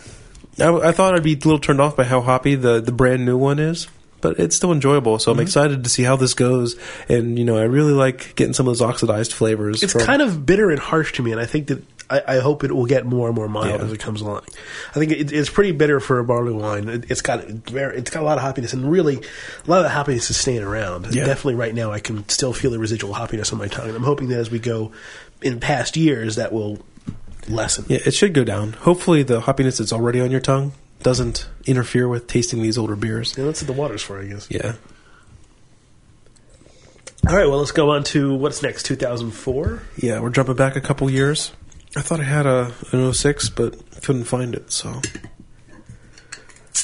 I, 0.58 0.68
I 0.88 0.92
thought 0.92 1.14
I'd 1.14 1.22
be 1.22 1.32
a 1.32 1.36
little 1.36 1.58
turned 1.58 1.80
off 1.80 1.96
by 1.96 2.04
how 2.04 2.20
hoppy 2.20 2.54
the, 2.54 2.80
the 2.80 2.92
brand 2.92 3.24
new 3.24 3.36
one 3.36 3.58
is, 3.58 3.88
but 4.20 4.38
it's 4.38 4.54
still 4.54 4.72
enjoyable. 4.72 5.18
So 5.18 5.32
I'm 5.32 5.40
excited 5.40 5.84
to 5.84 5.90
see 5.90 6.02
how 6.02 6.16
this 6.16 6.34
goes. 6.34 6.76
And 7.08 7.38
you 7.38 7.44
know, 7.44 7.56
I 7.58 7.62
really 7.64 7.92
like 7.92 8.34
getting 8.36 8.52
some 8.54 8.66
of 8.66 8.70
those 8.70 8.82
oxidized 8.82 9.32
flavors. 9.32 9.82
It's 9.82 9.92
from- 9.92 10.02
kind 10.02 10.22
of 10.22 10.46
bitter 10.46 10.70
and 10.70 10.78
harsh 10.78 11.12
to 11.14 11.22
me, 11.22 11.32
and 11.32 11.40
I 11.40 11.46
think 11.46 11.68
that 11.68 11.91
I, 12.12 12.36
I 12.36 12.38
hope 12.40 12.62
it 12.64 12.72
will 12.72 12.86
get 12.86 13.06
more 13.06 13.28
and 13.28 13.34
more 13.36 13.48
mild 13.48 13.80
Yeah. 13.80 13.86
as 13.86 13.92
it 13.92 13.98
comes 13.98 14.20
along. 14.20 14.42
I 14.90 14.98
think 14.98 15.12
it, 15.12 15.32
it's 15.32 15.48
pretty 15.50 15.72
bitter 15.72 15.98
for 16.00 16.18
a 16.18 16.24
barley 16.24 16.52
wine. 16.52 16.88
It, 16.88 17.10
it's 17.10 17.22
got 17.22 17.44
very, 17.46 17.96
it's 17.96 18.10
got 18.10 18.22
a 18.22 18.26
lot 18.26 18.38
of 18.38 18.44
hoppiness, 18.44 18.72
and 18.72 18.90
really 18.90 19.16
a 19.16 19.70
lot 19.70 19.78
of 19.78 19.84
the 19.84 19.88
happiness 19.88 20.28
is 20.30 20.36
staying 20.36 20.62
around. 20.62 21.06
Yeah. 21.14 21.24
Definitely, 21.24 21.54
right 21.54 21.74
now, 21.74 21.90
I 21.90 22.00
can 22.00 22.28
still 22.28 22.52
feel 22.52 22.70
the 22.70 22.78
residual 22.78 23.14
hoppiness 23.14 23.52
on 23.52 23.58
my 23.58 23.68
tongue, 23.68 23.88
and 23.88 23.96
I'm 23.96 24.02
hoping 24.04 24.28
that 24.28 24.38
as 24.38 24.50
we 24.50 24.58
go 24.58 24.92
in 25.40 25.58
past 25.60 25.96
years, 25.96 26.36
that 26.36 26.52
will 26.52 26.78
lessen. 27.48 27.86
Yeah, 27.88 27.98
it 28.04 28.14
should 28.14 28.34
go 28.34 28.44
down. 28.44 28.74
Hopefully, 28.74 29.22
the 29.22 29.40
hoppiness 29.40 29.78
that's 29.78 29.92
already 29.92 30.20
on 30.20 30.30
your 30.30 30.40
tongue 30.40 30.72
doesn't 31.02 31.48
interfere 31.66 32.06
with 32.08 32.26
tasting 32.28 32.62
these 32.62 32.78
older 32.78 32.94
beers. 32.94 33.34
Yeah, 33.36 33.44
that's 33.46 33.62
what 33.62 33.66
the 33.66 33.72
water's 33.80 34.02
for, 34.02 34.20
I 34.20 34.26
guess. 34.26 34.46
Yeah. 34.50 34.74
All 37.28 37.36
right, 37.36 37.48
well, 37.48 37.58
let's 37.58 37.70
go 37.72 37.90
on 37.90 38.02
to 38.04 38.34
what's 38.34 38.62
next. 38.62 38.84
2004. 38.84 39.82
Yeah, 39.96 40.20
we're 40.20 40.30
jumping 40.30 40.56
back 40.56 40.74
a 40.74 40.80
couple 40.80 41.08
years. 41.08 41.52
I 41.96 42.00
thought 42.00 42.20
I 42.20 42.24
had 42.24 42.46
a 42.46 42.72
an 42.92 43.12
06, 43.12 43.50
but 43.50 43.76
couldn't 44.02 44.24
find 44.24 44.54
it. 44.54 44.72
So 44.72 45.00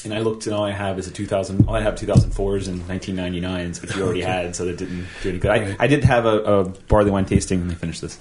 And 0.05 0.13
I 0.15 0.21
looked, 0.21 0.47
and 0.47 0.55
all 0.55 0.65
I 0.65 0.73
have 0.73 0.99
is 0.99 1.07
a 1.09 1.11
2000. 1.11 1.67
All 1.67 1.75
I 1.75 1.81
have 1.81 1.95
2004s 1.95 2.69
and 2.69 2.83
1999s, 2.83 3.81
which 3.83 3.97
you 3.97 4.03
already 4.05 4.21
had, 4.35 4.55
so 4.55 4.65
that 4.67 4.77
didn't 4.77 5.07
do 5.23 5.31
any 5.31 5.39
good. 5.39 5.51
I, 5.51 5.59
Right. 5.61 5.77
I 5.81 5.87
did 5.87 6.05
have 6.05 6.25
a, 6.27 6.39
a 6.43 6.65
barley 6.89 7.11
wine 7.11 7.25
tasting 7.25 7.59
when 7.61 7.69
they 7.69 7.75
finished 7.75 8.01
this 8.03 8.19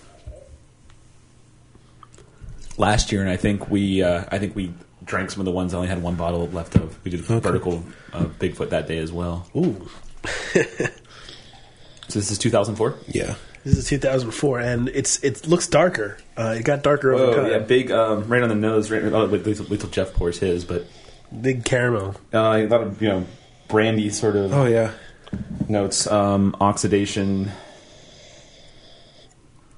last 2.77 3.11
year, 3.11 3.21
and 3.21 3.29
I 3.29 3.37
think 3.37 3.69
we, 3.69 4.01
uh, 4.03 4.23
I 4.31 4.39
think 4.39 4.55
we 4.55 4.73
drank 5.03 5.29
some 5.31 5.39
of 5.41 5.45
the 5.45 5.51
ones 5.51 5.73
I 5.73 5.77
only 5.77 5.87
had 5.89 6.01
one 6.01 6.15
bottle 6.15 6.47
left 6.49 6.75
of. 6.75 7.03
We 7.03 7.11
did 7.11 7.21
Okay. 7.29 7.39
vertical 7.39 7.83
uh, 8.13 8.25
Bigfoot 8.25 8.69
that 8.69 8.87
day 8.87 8.97
as 8.99 9.11
well. 9.11 9.47
Ooh, 9.55 9.87
So 12.09 12.19
this 12.19 12.31
is 12.31 12.37
2004. 12.37 12.95
yeah, 13.09 13.35
this 13.67 13.77
is 13.77 13.87
2004, 13.89 14.59
and 14.59 14.89
it's 14.89 15.23
it 15.23 15.47
looks 15.47 15.67
darker. 15.67 16.17
Uh, 16.37 16.55
it 16.57 16.63
got 16.63 16.83
darker 16.83 17.13
over 17.13 17.23
Oh 17.23 17.35
time. 17.43 17.51
yeah, 17.51 17.57
big, 17.59 17.91
um, 17.91 18.27
right 18.27 18.41
on 18.43 18.49
the 18.49 18.55
nose. 18.55 18.89
Right, 18.91 19.03
oh, 19.03 19.27
wait, 19.27 19.45
wait, 19.45 19.57
till- 19.57 19.65
wait 19.67 19.79
till 19.79 19.89
Jeff 19.89 20.13
pours 20.13 20.39
his, 20.39 20.65
but 20.65 20.85
Big 21.41 21.65
caramel. 21.65 22.15
uh, 22.33 22.37
a 22.37 22.67
lot 22.67 22.81
of 22.81 23.01
you 23.01 23.09
know 23.09 23.25
brandy 23.67 24.09
sort 24.09 24.35
of 24.35 24.53
oh 24.53 24.65
yeah, 24.65 24.91
notes, 25.67 26.07
um, 26.07 26.55
oxidation, 26.61 27.51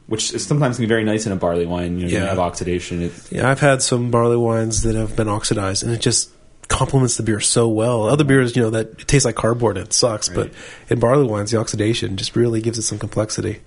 which 0.08 0.34
is 0.34 0.46
sometimes 0.46 0.78
can 0.78 0.84
be 0.84 0.88
very 0.90 1.04
nice 1.04 1.26
in 1.26 1.32
a 1.32 1.36
barley 1.36 1.66
wine. 1.66 2.00
You 2.00 2.06
know, 2.08 2.12
you 2.12 2.18
have 2.20 2.40
oxidation. 2.40 3.02
It, 3.02 3.14
yeah. 3.32 3.50
I've 3.50 3.60
had 3.60 3.82
some 3.82 4.12
barley 4.12 4.38
wines 4.38 4.84
that 4.84 4.96
have 4.96 5.16
been 5.16 5.28
oxidized, 5.28 5.84
and 5.84 5.92
it 5.92 6.02
just 6.02 6.32
complements 6.68 7.18
the 7.18 7.24
beer 7.24 7.40
so 7.40 7.68
well. 7.68 8.04
Other 8.08 8.24
beers, 8.24 8.56
you 8.56 8.62
know, 8.62 8.70
that 8.72 9.08
taste 9.08 9.26
like 9.26 9.36
cardboard, 9.36 9.78
and 9.78 9.88
it 9.88 9.94
sucks. 9.94 10.30
But 10.30 10.52
in 10.90 11.00
barley 11.00 11.26
wines, 11.26 11.52
the 11.52 11.58
oxidation 11.60 12.16
just 12.18 12.36
really 12.36 12.62
gives 12.62 12.78
it 12.78 12.84
some 12.84 13.00
complexity. 13.00 13.62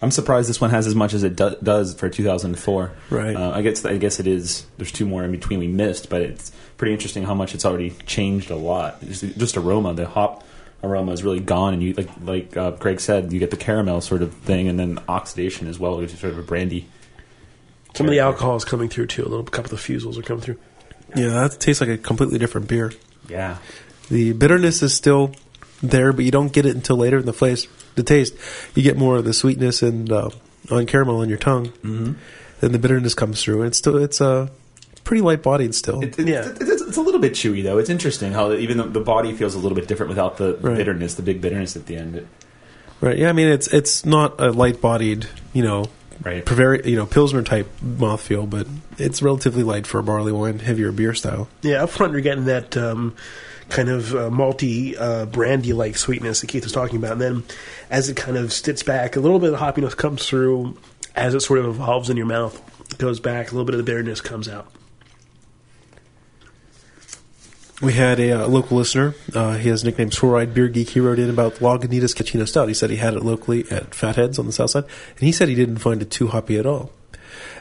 I'm 0.00 0.10
surprised 0.10 0.48
this 0.48 0.60
one 0.60 0.70
has 0.70 0.86
as 0.86 0.94
much 0.94 1.12
as 1.12 1.24
it 1.24 1.34
do- 1.34 1.56
does 1.62 1.94
for 1.94 2.08
2004. 2.08 2.92
Right. 3.10 3.34
Uh, 3.34 3.50
I 3.50 3.62
guess 3.62 3.84
I 3.84 3.96
guess 3.96 4.20
it 4.20 4.26
is. 4.26 4.64
There's 4.76 4.92
two 4.92 5.06
more 5.06 5.24
in 5.24 5.32
between 5.32 5.58
we 5.58 5.66
missed, 5.66 6.08
but 6.08 6.22
it's 6.22 6.52
pretty 6.76 6.92
interesting 6.92 7.24
how 7.24 7.34
much 7.34 7.54
it's 7.54 7.64
already 7.64 7.90
changed 8.06 8.50
a 8.50 8.56
lot. 8.56 9.00
Just, 9.02 9.36
just 9.36 9.56
aroma, 9.56 9.94
the 9.94 10.06
hop 10.06 10.44
aroma 10.84 11.12
is 11.12 11.24
really 11.24 11.40
gone, 11.40 11.74
and 11.74 11.82
you 11.82 11.94
like 11.94 12.08
like 12.24 12.56
uh, 12.56 12.70
Greg 12.72 13.00
said, 13.00 13.32
you 13.32 13.40
get 13.40 13.50
the 13.50 13.56
caramel 13.56 14.00
sort 14.00 14.22
of 14.22 14.32
thing, 14.34 14.68
and 14.68 14.78
then 14.78 15.00
oxidation 15.08 15.66
as 15.66 15.78
well, 15.78 15.98
which 15.98 16.12
is 16.12 16.20
sort 16.20 16.32
of 16.32 16.38
a 16.38 16.42
brandy. 16.42 16.86
Some 17.94 18.06
of 18.06 18.12
the 18.12 18.20
alcohol 18.20 18.54
is 18.54 18.64
coming 18.64 18.88
through 18.88 19.06
too. 19.06 19.22
A 19.22 19.28
little 19.28 19.44
couple 19.44 19.74
of 19.74 19.82
the 19.82 19.92
fusels 19.94 20.16
are 20.16 20.22
coming 20.22 20.42
through. 20.42 20.58
Yeah, 21.16 21.30
that 21.48 21.58
tastes 21.58 21.80
like 21.80 21.90
a 21.90 21.98
completely 21.98 22.38
different 22.38 22.68
beer. 22.68 22.92
Yeah. 23.28 23.58
The 24.10 24.32
bitterness 24.32 24.82
is 24.82 24.94
still 24.94 25.32
there, 25.82 26.12
but 26.12 26.24
you 26.24 26.30
don't 26.30 26.52
get 26.52 26.66
it 26.66 26.74
until 26.74 26.96
later 26.96 27.18
in 27.18 27.26
the 27.26 27.32
place. 27.32 27.66
The 27.94 28.02
taste, 28.02 28.34
you 28.74 28.82
get 28.82 28.96
more 28.96 29.16
of 29.16 29.24
the 29.24 29.32
sweetness 29.32 29.82
and 29.82 30.10
uh, 30.12 30.30
on 30.70 30.86
caramel 30.86 31.16
on 31.20 31.28
your 31.28 31.38
tongue. 31.38 31.66
Mm-hmm. 31.68 32.12
Then 32.60 32.72
the 32.72 32.78
bitterness 32.78 33.14
comes 33.14 33.42
through. 33.42 33.58
And 33.62 33.68
it's 33.68 33.78
still 33.78 33.96
it's 33.96 34.20
uh, 34.20 34.48
pretty 35.04 35.20
light 35.22 35.42
bodied 35.42 35.74
still. 35.74 36.02
It, 36.02 36.18
it, 36.18 36.28
Yeah. 36.28 36.48
it- 36.48 36.58
it's, 36.60 36.82
it's 36.82 36.96
a 36.96 37.00
little 37.02 37.20
bit 37.20 37.32
chewy 37.32 37.62
though. 37.62 37.78
It's 37.78 37.90
interesting 37.90 38.32
how 38.32 38.52
even 38.52 38.78
though 38.78 38.88
the 38.88 39.00
body 39.00 39.32
feels 39.34 39.54
a 39.54 39.58
little 39.58 39.76
bit 39.76 39.88
different 39.88 40.08
without 40.10 40.36
the 40.36 40.56
Right. 40.60 40.76
bitterness, 40.76 41.14
the 41.14 41.22
big 41.22 41.40
bitterness 41.40 41.76
at 41.76 41.86
the 41.86 41.96
end. 41.96 42.16
It, 42.16 42.26
right? 43.00 43.16
Yeah, 43.18 43.28
I 43.28 43.32
mean 43.32 43.48
it's 43.48 43.66
it's 43.68 44.04
not 44.04 44.40
a 44.40 44.50
light 44.50 44.80
bodied, 44.80 45.26
you 45.52 45.62
know, 45.62 45.86
right. 46.22 46.44
Bavaria, 46.44 46.82
you 46.84 46.96
know, 46.96 47.06
pilsner 47.06 47.42
type 47.42 47.68
mouthfeel, 47.84 48.48
but 48.50 48.66
it's 48.98 49.22
relatively 49.22 49.62
light 49.62 49.86
for 49.86 49.98
a 49.98 50.02
barley 50.02 50.32
wine, 50.32 50.58
heavier 50.58 50.90
beer 50.92 51.14
style. 51.14 51.48
Yeah, 51.62 51.84
up 51.84 51.90
front 51.90 52.12
you're 52.12 52.20
getting 52.22 52.46
that 52.46 52.76
um, 52.76 53.14
kind 53.68 53.88
of 53.88 54.14
uh, 54.14 54.30
malty, 54.30 54.98
uh, 54.98 55.26
brandy 55.26 55.72
like 55.72 55.96
sweetness 55.96 56.40
that 56.40 56.46
Keith 56.48 56.64
was 56.64 56.72
talking 56.72 56.96
about, 56.96 57.12
and 57.12 57.20
then 57.20 57.44
as 57.90 58.08
it 58.08 58.16
kind 58.16 58.36
of 58.36 58.52
sits 58.52 58.82
back, 58.82 59.16
a 59.16 59.20
little 59.20 59.38
bit 59.38 59.52
of 59.52 59.60
hoppiness 59.60 59.96
comes 59.96 60.26
through 60.26 60.76
as 61.14 61.34
it 61.34 61.40
sort 61.40 61.58
of 61.58 61.66
evolves 61.66 62.10
in 62.10 62.16
your 62.16 62.26
mouth. 62.26 62.60
Goes 62.96 63.20
back, 63.20 63.48
a 63.48 63.54
little 63.54 63.66
bit 63.66 63.74
of 63.74 63.78
the 63.78 63.84
bitterness 63.84 64.20
comes 64.20 64.48
out. 64.48 64.72
We 67.80 67.92
had 67.92 68.18
a 68.18 68.44
uh, 68.44 68.48
local 68.48 68.76
listener. 68.76 69.14
Uh, 69.32 69.56
he 69.56 69.68
has 69.68 69.84
a 69.84 69.86
nickname 69.86 70.10
Sore-Eyed 70.10 70.52
Beer 70.52 70.66
Geek. 70.68 70.90
He 70.90 71.00
wrote 71.00 71.20
in 71.20 71.30
about 71.30 71.56
Lagunitas 71.56 72.12
Cappuccino 72.12 72.48
Stout. 72.48 72.66
He 72.66 72.74
said 72.74 72.90
he 72.90 72.96
had 72.96 73.14
it 73.14 73.22
locally 73.22 73.70
at 73.70 73.94
Fatheads 73.94 74.38
on 74.38 74.46
the 74.46 74.52
south 74.52 74.70
side, 74.70 74.84
and 74.84 75.20
he 75.20 75.30
said 75.30 75.48
he 75.48 75.54
didn't 75.54 75.78
find 75.78 76.02
it 76.02 76.10
too 76.10 76.28
hoppy 76.28 76.58
at 76.58 76.66
all. 76.66 76.90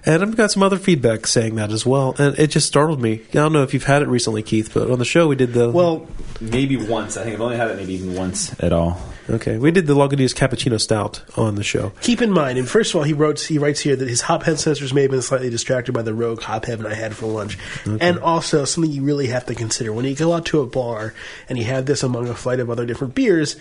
And 0.08 0.24
I've 0.24 0.38
got 0.38 0.52
some 0.52 0.64
other 0.64 0.78
feedback 0.78 1.28
saying 1.28 1.56
that 1.56 1.70
as 1.70 1.86
well, 1.86 2.16
and 2.18 2.40
it 2.40 2.48
just 2.48 2.66
startled 2.66 3.02
me. 3.02 3.24
I 3.30 3.34
don't 3.34 3.52
know 3.52 3.64
if 3.64 3.74
you've 3.74 3.84
had 3.84 4.02
it 4.02 4.08
recently, 4.08 4.42
Keith, 4.42 4.74
but 4.74 4.90
on 4.90 5.00
the 5.00 5.06
show 5.06 5.28
we 5.28 5.36
did 5.36 5.52
the 5.52 5.70
Well, 5.70 6.08
Maybe 6.40 6.78
once. 6.78 7.18
I 7.18 7.24
think 7.24 7.36
I've 7.36 7.42
only 7.42 7.58
had 7.58 7.72
it 7.72 7.76
maybe 7.78 7.96
even 7.96 8.14
once 8.16 8.58
at 8.62 8.72
all. 8.72 9.02
okay, 9.30 9.58
we 9.58 9.70
did 9.72 9.86
the 9.86 9.96
Lagunitas 9.96 10.34
Cappuccino 10.34 10.80
Stout 10.80 11.24
on 11.36 11.56
the 11.56 11.64
show. 11.64 11.92
keep 12.00 12.22
in 12.22 12.32
mind, 12.32 12.58
and 12.58 12.70
first 12.70 12.92
of 12.92 12.96
all, 12.96 13.04
he 13.04 13.12
wrote 13.12 13.42
he 13.42 13.58
writes 13.58 13.82
here 13.82 13.98
that 13.98 14.08
his 14.08 14.22
hop 14.22 14.44
head 14.44 14.56
sensors 14.56 14.94
may 14.94 15.02
have 15.02 15.12
been 15.12 15.22
slightly 15.22 15.50
distracted 15.50 15.92
by 15.92 16.04
the 16.04 16.14
rogue 16.14 16.42
hop 16.42 16.64
heaven 16.64 16.86
I 16.86 16.94
had 16.94 17.14
for 17.14 17.26
lunch, 17.26 17.58
and 17.86 18.18
also 18.20 18.64
something 18.64 18.90
you 18.90 19.04
really 19.04 19.28
have 19.28 19.46
to 19.48 19.56
consider 19.56 19.92
when 19.92 20.06
you 20.06 20.16
go 20.16 20.32
out 20.32 20.46
to 20.46 20.62
a 20.62 20.66
bar 20.66 21.14
and 21.50 21.58
you 21.58 21.66
have 21.66 21.86
this 21.86 22.02
among 22.02 22.30
a 22.30 22.36
flight 22.36 22.62
of 22.62 22.70
other 22.70 22.86
different 22.86 23.14
beers. 23.14 23.58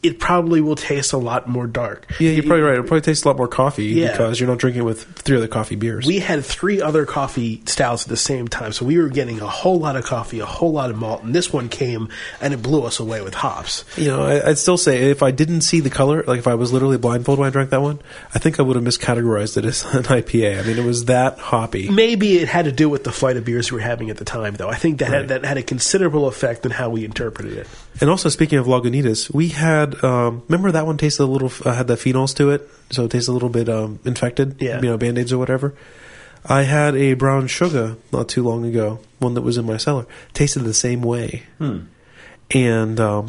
It 0.00 0.20
probably 0.20 0.60
will 0.60 0.76
taste 0.76 1.12
a 1.12 1.16
lot 1.18 1.48
more 1.48 1.66
dark. 1.66 2.06
Yeah, 2.20 2.30
you're 2.30 2.44
probably 2.44 2.60
right. 2.62 2.74
It'll 2.74 2.84
probably 2.84 3.00
taste 3.00 3.24
a 3.24 3.28
lot 3.28 3.36
more 3.36 3.48
coffee 3.48 3.86
Yeah. 3.86 4.12
because 4.12 4.38
you're 4.38 4.48
not 4.48 4.58
drinking 4.58 4.84
with 4.84 5.02
three 5.02 5.36
other 5.36 5.48
coffee 5.48 5.74
beers. 5.74 6.06
We 6.06 6.20
had 6.20 6.44
three 6.44 6.80
other 6.80 7.04
coffee 7.04 7.62
styles 7.66 8.04
at 8.04 8.08
the 8.08 8.16
same 8.16 8.46
time, 8.46 8.70
so 8.72 8.84
we 8.86 8.96
were 8.98 9.08
getting 9.08 9.40
a 9.40 9.48
whole 9.48 9.80
lot 9.80 9.96
of 9.96 10.04
coffee, 10.04 10.38
a 10.38 10.46
whole 10.46 10.70
lot 10.70 10.90
of 10.90 10.96
malt, 10.96 11.24
and 11.24 11.34
this 11.34 11.52
one 11.52 11.68
came 11.68 12.10
and 12.40 12.54
it 12.54 12.62
blew 12.62 12.84
us 12.84 13.00
away 13.00 13.22
with 13.22 13.34
hops. 13.34 13.84
You 13.96 14.06
know, 14.08 14.22
I, 14.24 14.50
I'd 14.50 14.58
still 14.58 14.76
say 14.76 15.10
if 15.10 15.20
I 15.22 15.32
didn't 15.32 15.62
see 15.62 15.80
the 15.80 15.90
color, 15.90 16.22
like 16.28 16.38
if 16.38 16.46
I 16.46 16.54
was 16.54 16.72
literally 16.72 16.96
blindfolded 16.98 17.40
when 17.40 17.48
I 17.48 17.50
drank 17.50 17.70
that 17.70 17.82
one, 17.82 17.98
I 18.32 18.38
think 18.38 18.60
I 18.60 18.62
would 18.62 18.76
have 18.76 18.84
miscategorized 18.84 19.56
it 19.56 19.64
as 19.64 19.82
an 19.94 20.04
IPA. 20.04 20.60
I 20.60 20.62
mean, 20.62 20.78
it 20.78 20.84
was 20.84 21.06
that 21.06 21.38
hoppy. 21.40 21.88
Maybe 21.90 22.38
it 22.38 22.46
had 22.48 22.66
to 22.66 22.72
do 22.72 22.88
with 22.88 23.02
the 23.02 23.10
flight 23.10 23.36
of 23.36 23.44
beers 23.44 23.72
we 23.72 23.76
were 23.78 23.82
having 23.82 24.10
at 24.10 24.16
the 24.18 24.24
time, 24.24 24.54
though. 24.54 24.68
I 24.68 24.76
think 24.76 25.00
that 25.00 25.06
Right. 25.10 25.18
had, 25.22 25.28
that 25.30 25.44
had 25.44 25.56
a 25.58 25.62
considerable 25.64 26.28
effect 26.28 26.64
on 26.64 26.70
how 26.70 26.88
we 26.90 27.04
interpreted 27.04 27.54
it. 27.58 27.66
And 28.00 28.08
also, 28.08 28.28
speaking 28.28 28.58
of 28.58 28.66
Lagunitas, 28.66 29.34
we 29.34 29.48
had 29.48 29.87
um, 30.02 30.42
remember 30.48 30.72
that 30.72 30.86
one 30.86 30.96
tasted 30.96 31.22
a 31.22 31.26
little 31.26 31.52
uh, 31.64 31.74
had 31.74 31.86
the 31.86 31.94
phenols 31.94 32.34
to 32.36 32.50
it, 32.50 32.68
so 32.90 33.04
it 33.04 33.10
tasted 33.10 33.30
a 33.30 33.34
little 33.34 33.48
bit 33.48 33.68
um, 33.68 33.98
infected. 34.04 34.60
Yeah. 34.60 34.76
you 34.76 34.88
know, 34.88 34.96
band 34.98 35.18
aids 35.18 35.32
or 35.32 35.38
whatever. 35.38 35.74
I 36.44 36.62
had 36.62 36.94
a 36.96 37.14
brown 37.14 37.46
sugar 37.46 37.96
not 38.12 38.28
too 38.28 38.42
long 38.42 38.64
ago, 38.64 39.00
one 39.18 39.34
that 39.34 39.42
was 39.42 39.58
in 39.58 39.66
my 39.66 39.76
cellar, 39.76 40.06
tasted 40.32 40.60
the 40.60 40.74
same 40.74 41.02
way. 41.02 41.42
Hmm. 41.58 41.80
And 42.50 42.98
um, 43.00 43.28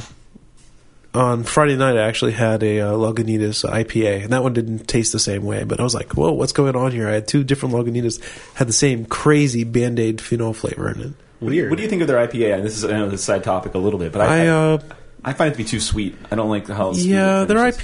on 1.13 1.44
Friday 1.44 1.75
night, 1.75 1.98
I 1.98 2.08
actually 2.08 2.34
had 2.34 2.63
a 2.63 2.82
uh, 2.82 2.92
Lagunitas 2.94 3.68
IPA, 3.70 4.24
and 4.24 4.34
that 4.34 4.44
one 4.44 4.54
didn't 4.54 4.88
taste 4.88 5.12
the 5.12 5.20
same 5.20 5.44
way. 5.44 5.63
But 5.63 5.80
I 5.80 5.84
was 5.84 5.96
like, 5.96 6.13
"Whoa, 6.13 6.32
what's 6.32 6.54
going 6.54 6.75
on 6.75 6.92
here?" 6.92 7.10
I 7.10 7.13
had 7.13 7.28
two 7.28 7.44
different 7.44 7.75
Lagunitas 7.75 8.22
had 8.56 8.68
the 8.68 8.74
same 8.74 9.06
crazy 9.06 9.63
band 9.63 10.00
aid 10.00 10.22
phenol 10.22 10.54
flavor 10.54 10.89
in 10.92 11.01
it. 11.01 11.13
What 11.39 11.50
do, 11.50 11.56
you, 11.56 11.62
Weird. 11.62 11.72
what 11.72 11.78
do 11.78 11.84
you 11.84 11.89
think 11.89 12.01
of 12.01 12.08
their 12.08 12.28
IPA? 12.28 12.56
And 12.56 12.66
this 12.66 12.78
is 12.78 12.86
I 12.86 12.92
know 12.92 13.10
this 13.10 13.22
is 13.22 13.28
a 13.28 13.32
side 13.34 13.44
topic 13.44 13.74
a 13.74 13.78
little 13.78 14.00
bit, 14.00 14.12
but 14.12 14.22
I 14.22 14.44
I, 14.44 14.48
uh, 14.48 14.80
I 15.24 15.34
find 15.34 15.50
it 15.50 15.52
to 15.54 15.58
be 15.58 15.64
too 15.66 15.80
sweet. 15.80 16.16
I 16.32 16.36
don't 16.36 16.50
like 16.50 16.68
how 16.68 16.94
sweet 16.94 17.08
Yeah, 17.08 17.44
their 17.46 17.58
finishes. 17.72 17.82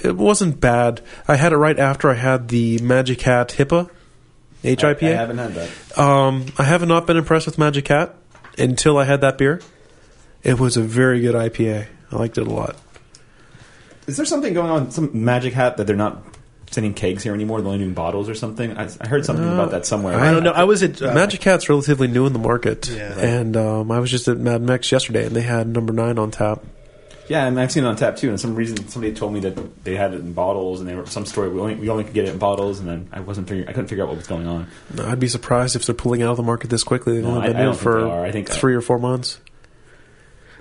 IPA 0.00 0.04
it 0.06 0.16
wasn't 0.16 0.60
bad. 0.60 1.00
I 1.26 1.36
had 1.36 1.52
it 1.52 1.56
right 1.56 1.78
after 1.78 2.08
I 2.10 2.14
had 2.14 2.48
the 2.48 2.78
Magic 2.78 3.20
Hat 3.22 3.48
HIPAA 3.58 3.90
H 4.64 4.82
I, 4.84 4.90
I 4.90 4.94
IPA. 4.94 5.14
haven't 5.14 5.38
had 5.38 5.54
that. 5.54 5.98
um, 5.98 6.46
I 6.58 6.64
have 6.64 6.86
not 6.86 7.06
been 7.06 7.16
impressed 7.16 7.46
with 7.46 7.58
Magic 7.58 7.86
Hat 7.88 8.14
until 8.56 8.96
I 8.98 9.04
had 9.04 9.20
that 9.20 9.38
beer. 9.38 9.60
It 10.42 10.58
was 10.58 10.76
a 10.76 10.82
very 10.82 11.20
good 11.20 11.34
IPA. 11.34 11.86
I 12.10 12.16
liked 12.16 12.38
it 12.38 12.46
a 12.46 12.50
lot. 12.50 12.76
Is 14.06 14.16
there 14.16 14.24
something 14.26 14.54
going 14.54 14.70
on? 14.70 14.90
Some 14.90 15.10
magic 15.24 15.52
hat 15.52 15.76
that 15.76 15.86
they're 15.86 15.94
not 15.96 16.22
sending 16.70 16.94
kegs 16.94 17.22
here 17.22 17.34
anymore? 17.34 17.60
They're 17.60 17.66
only 17.70 17.80
doing 17.80 17.92
bottles 17.94 18.28
or 18.28 18.34
something. 18.34 18.76
I, 18.76 18.88
I 19.00 19.06
heard 19.06 19.24
something 19.26 19.44
Uh, 19.46 19.52
about 19.54 19.70
that 19.72 19.84
somewhere. 19.84 20.18
I 20.18 20.30
don't 20.32 20.42
know. 20.42 20.52
I 20.52 20.64
was 20.64 20.82
at 20.82 21.02
uh, 21.02 21.12
Magic 21.12 21.42
Hat's 21.42 21.68
relatively 21.68 22.08
new 22.08 22.24
in 22.26 22.32
the 22.32 22.38
market, 22.38 22.88
Yeah. 22.88 23.18
and 23.18 23.56
um, 23.56 23.90
I 23.90 23.98
was 23.98 24.10
just 24.10 24.26
at 24.28 24.38
Mad 24.38 24.62
Mex 24.62 24.90
yesterday, 24.90 25.26
and 25.26 25.36
they 25.36 25.42
had 25.42 25.66
number 25.68 25.92
nine 25.92 26.18
on 26.18 26.30
tap. 26.30 26.62
Yeah, 27.28 27.46
and 27.46 27.60
I've 27.60 27.70
seen 27.70 27.84
it 27.84 27.86
on 27.86 27.96
tap 27.96 28.16
too. 28.16 28.30
And 28.30 28.40
some 28.40 28.54
reason 28.54 28.88
somebody 28.88 29.12
told 29.14 29.32
me 29.34 29.40
that 29.40 29.84
they 29.84 29.94
had 29.96 30.14
it 30.14 30.20
in 30.20 30.32
bottles, 30.32 30.80
and 30.80 30.88
they 30.88 30.94
were 30.94 31.06
some 31.06 31.26
story 31.26 31.48
we 31.48 31.60
only 31.60 31.74
we 31.74 31.88
only 31.88 32.04
could 32.04 32.14
get 32.14 32.24
it 32.24 32.30
in 32.32 32.38
bottles, 32.38 32.80
and 32.80 32.88
then 32.88 33.08
I 33.12 33.20
wasn't 33.20 33.48
figuring, 33.48 33.68
I 33.68 33.72
couldn't 33.72 33.88
figure 33.88 34.04
out 34.04 34.08
what 34.08 34.16
was 34.16 34.26
going 34.26 34.46
on. 34.46 34.66
I'd 34.98 35.20
be 35.20 35.28
surprised 35.28 35.76
if 35.76 35.84
they're 35.84 35.94
pulling 35.94 36.22
out 36.22 36.30
of 36.30 36.36
the 36.38 36.42
market 36.42 36.70
this 36.70 36.82
quickly. 36.84 37.14
They've 37.14 37.24
No, 37.24 37.36
only 37.36 37.48
been 37.48 37.56
I 37.56 37.60
new 37.60 37.64
don't 37.66 37.74
think 37.74 37.82
for 37.82 38.06
are. 38.08 38.24
I 38.24 38.32
think- 38.32 38.50
uh, 38.50 38.54
three 38.54 38.74
or 38.74 38.80
four 38.80 38.98
months. 38.98 39.40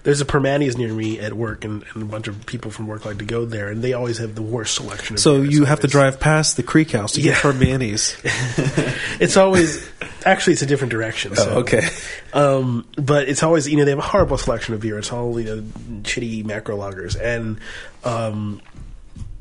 There's 0.07 0.21
a 0.21 0.25
Primanti's 0.25 0.77
near 0.77 0.93
me 0.93 1.19
at 1.19 1.33
work, 1.33 1.65
and, 1.65 1.83
and 1.93 2.01
a 2.03 2.05
bunch 2.05 2.29
of 2.29 2.45
people 2.45 2.71
from 2.71 2.87
work 2.87 3.03
like 3.03 3.17
to 3.17 3.25
go 3.25 3.43
there, 3.43 3.67
and 3.67 3.83
they 3.83 3.91
always 3.91 4.19
have 4.19 4.35
the 4.35 4.41
worst 4.41 4.75
selection. 4.75 5.15
Of 5.17 5.19
So 5.19 5.41
you 5.41 5.65
have 5.65 5.81
to 5.81 5.87
drive 5.87 6.17
past 6.17 6.55
the 6.55 6.63
Creek 6.63 6.91
House 6.91 7.11
to 7.11 7.19
Yeah. 7.21 7.33
get 7.33 7.41
Primanti's. 7.41 8.15
It's 9.19 9.35
always 9.35 9.85
actually 10.25 10.53
it's 10.53 10.61
a 10.61 10.65
different 10.65 10.91
direction. 10.91 11.35
So. 11.35 11.49
Oh, 11.49 11.59
okay. 11.59 11.89
Um, 12.31 12.87
but 12.95 13.27
it's 13.27 13.43
always 13.43 13.67
you 13.67 13.75
know 13.75 13.83
they 13.83 13.91
have 13.91 13.99
a 13.99 14.01
horrible 14.01 14.37
selection 14.37 14.73
of 14.75 14.79
beer. 14.79 14.97
It's 14.97 15.11
all 15.11 15.37
you 15.37 15.45
know 15.57 15.61
shitty 16.03 16.45
macro 16.45 16.77
lagers 16.77 17.19
and 17.21 17.59
um, 18.05 18.61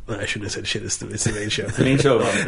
I 0.09 0.25
shouldn't 0.25 0.45
have 0.45 0.53
said 0.53 0.67
shit. 0.69 0.85
It's 0.85 0.99
the, 0.99 1.09
it's 1.09 1.25
the 1.25 1.33
main 1.33 1.49
show. 1.49 1.67
The 1.67 1.85
main 1.85 1.99
show, 1.99 2.21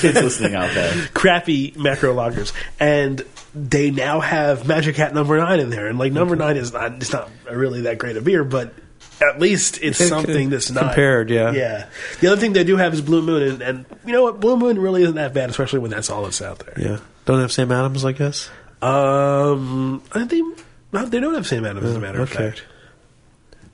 kids 0.00 0.20
listening 0.20 0.54
out 0.54 0.72
there. 0.74 1.08
Crappy 1.14 1.72
macro 1.76 2.14
lagers, 2.14 2.52
and 2.78 3.24
they 3.54 3.90
now 3.90 4.20
have 4.20 4.66
Magic 4.66 4.96
Hat 4.96 5.14
number 5.14 5.38
nine 5.38 5.60
in 5.60 5.70
there. 5.70 5.86
And 5.88 5.98
like 5.98 6.12
number 6.12 6.36
nine 6.36 6.56
is 6.56 6.72
not 6.72 6.92
it's 6.96 7.12
not 7.12 7.30
really 7.50 7.82
that 7.82 7.98
great 7.98 8.16
a 8.18 8.20
beer, 8.20 8.44
but 8.44 8.74
at 9.22 9.40
least 9.40 9.78
it's 9.82 9.98
something 9.98 10.50
that's 10.50 10.70
not 10.70 10.84
compared, 10.84 11.30
yeah. 11.30 11.52
Yeah. 11.52 11.86
The 12.20 12.28
other 12.28 12.40
thing 12.40 12.52
they 12.52 12.64
do 12.64 12.76
have 12.76 12.94
is 12.94 13.00
Blue 13.00 13.22
Moon, 13.22 13.42
and, 13.42 13.62
and 13.62 13.86
you 14.06 14.12
know 14.12 14.22
what? 14.22 14.40
Blue 14.40 14.56
Moon 14.56 14.78
really 14.78 15.02
isn't 15.02 15.16
that 15.16 15.34
bad, 15.34 15.50
especially 15.50 15.80
when 15.80 15.90
that's 15.90 16.10
all 16.10 16.22
that's 16.24 16.42
out 16.42 16.58
there. 16.60 16.74
Yeah. 16.78 16.98
Don't 17.24 17.40
have 17.40 17.52
Sam 17.52 17.70
Adams, 17.72 18.04
I 18.04 18.12
guess. 18.12 18.50
Um, 18.82 20.02
I 20.12 20.24
think 20.24 20.58
they 20.92 21.20
don't 21.20 21.34
have 21.34 21.46
Sam 21.46 21.64
Adams, 21.66 21.86
as 21.86 21.96
a 21.96 22.00
matter 22.00 22.20
of 22.22 22.32
okay. 22.32 22.50
fact. 22.50 22.62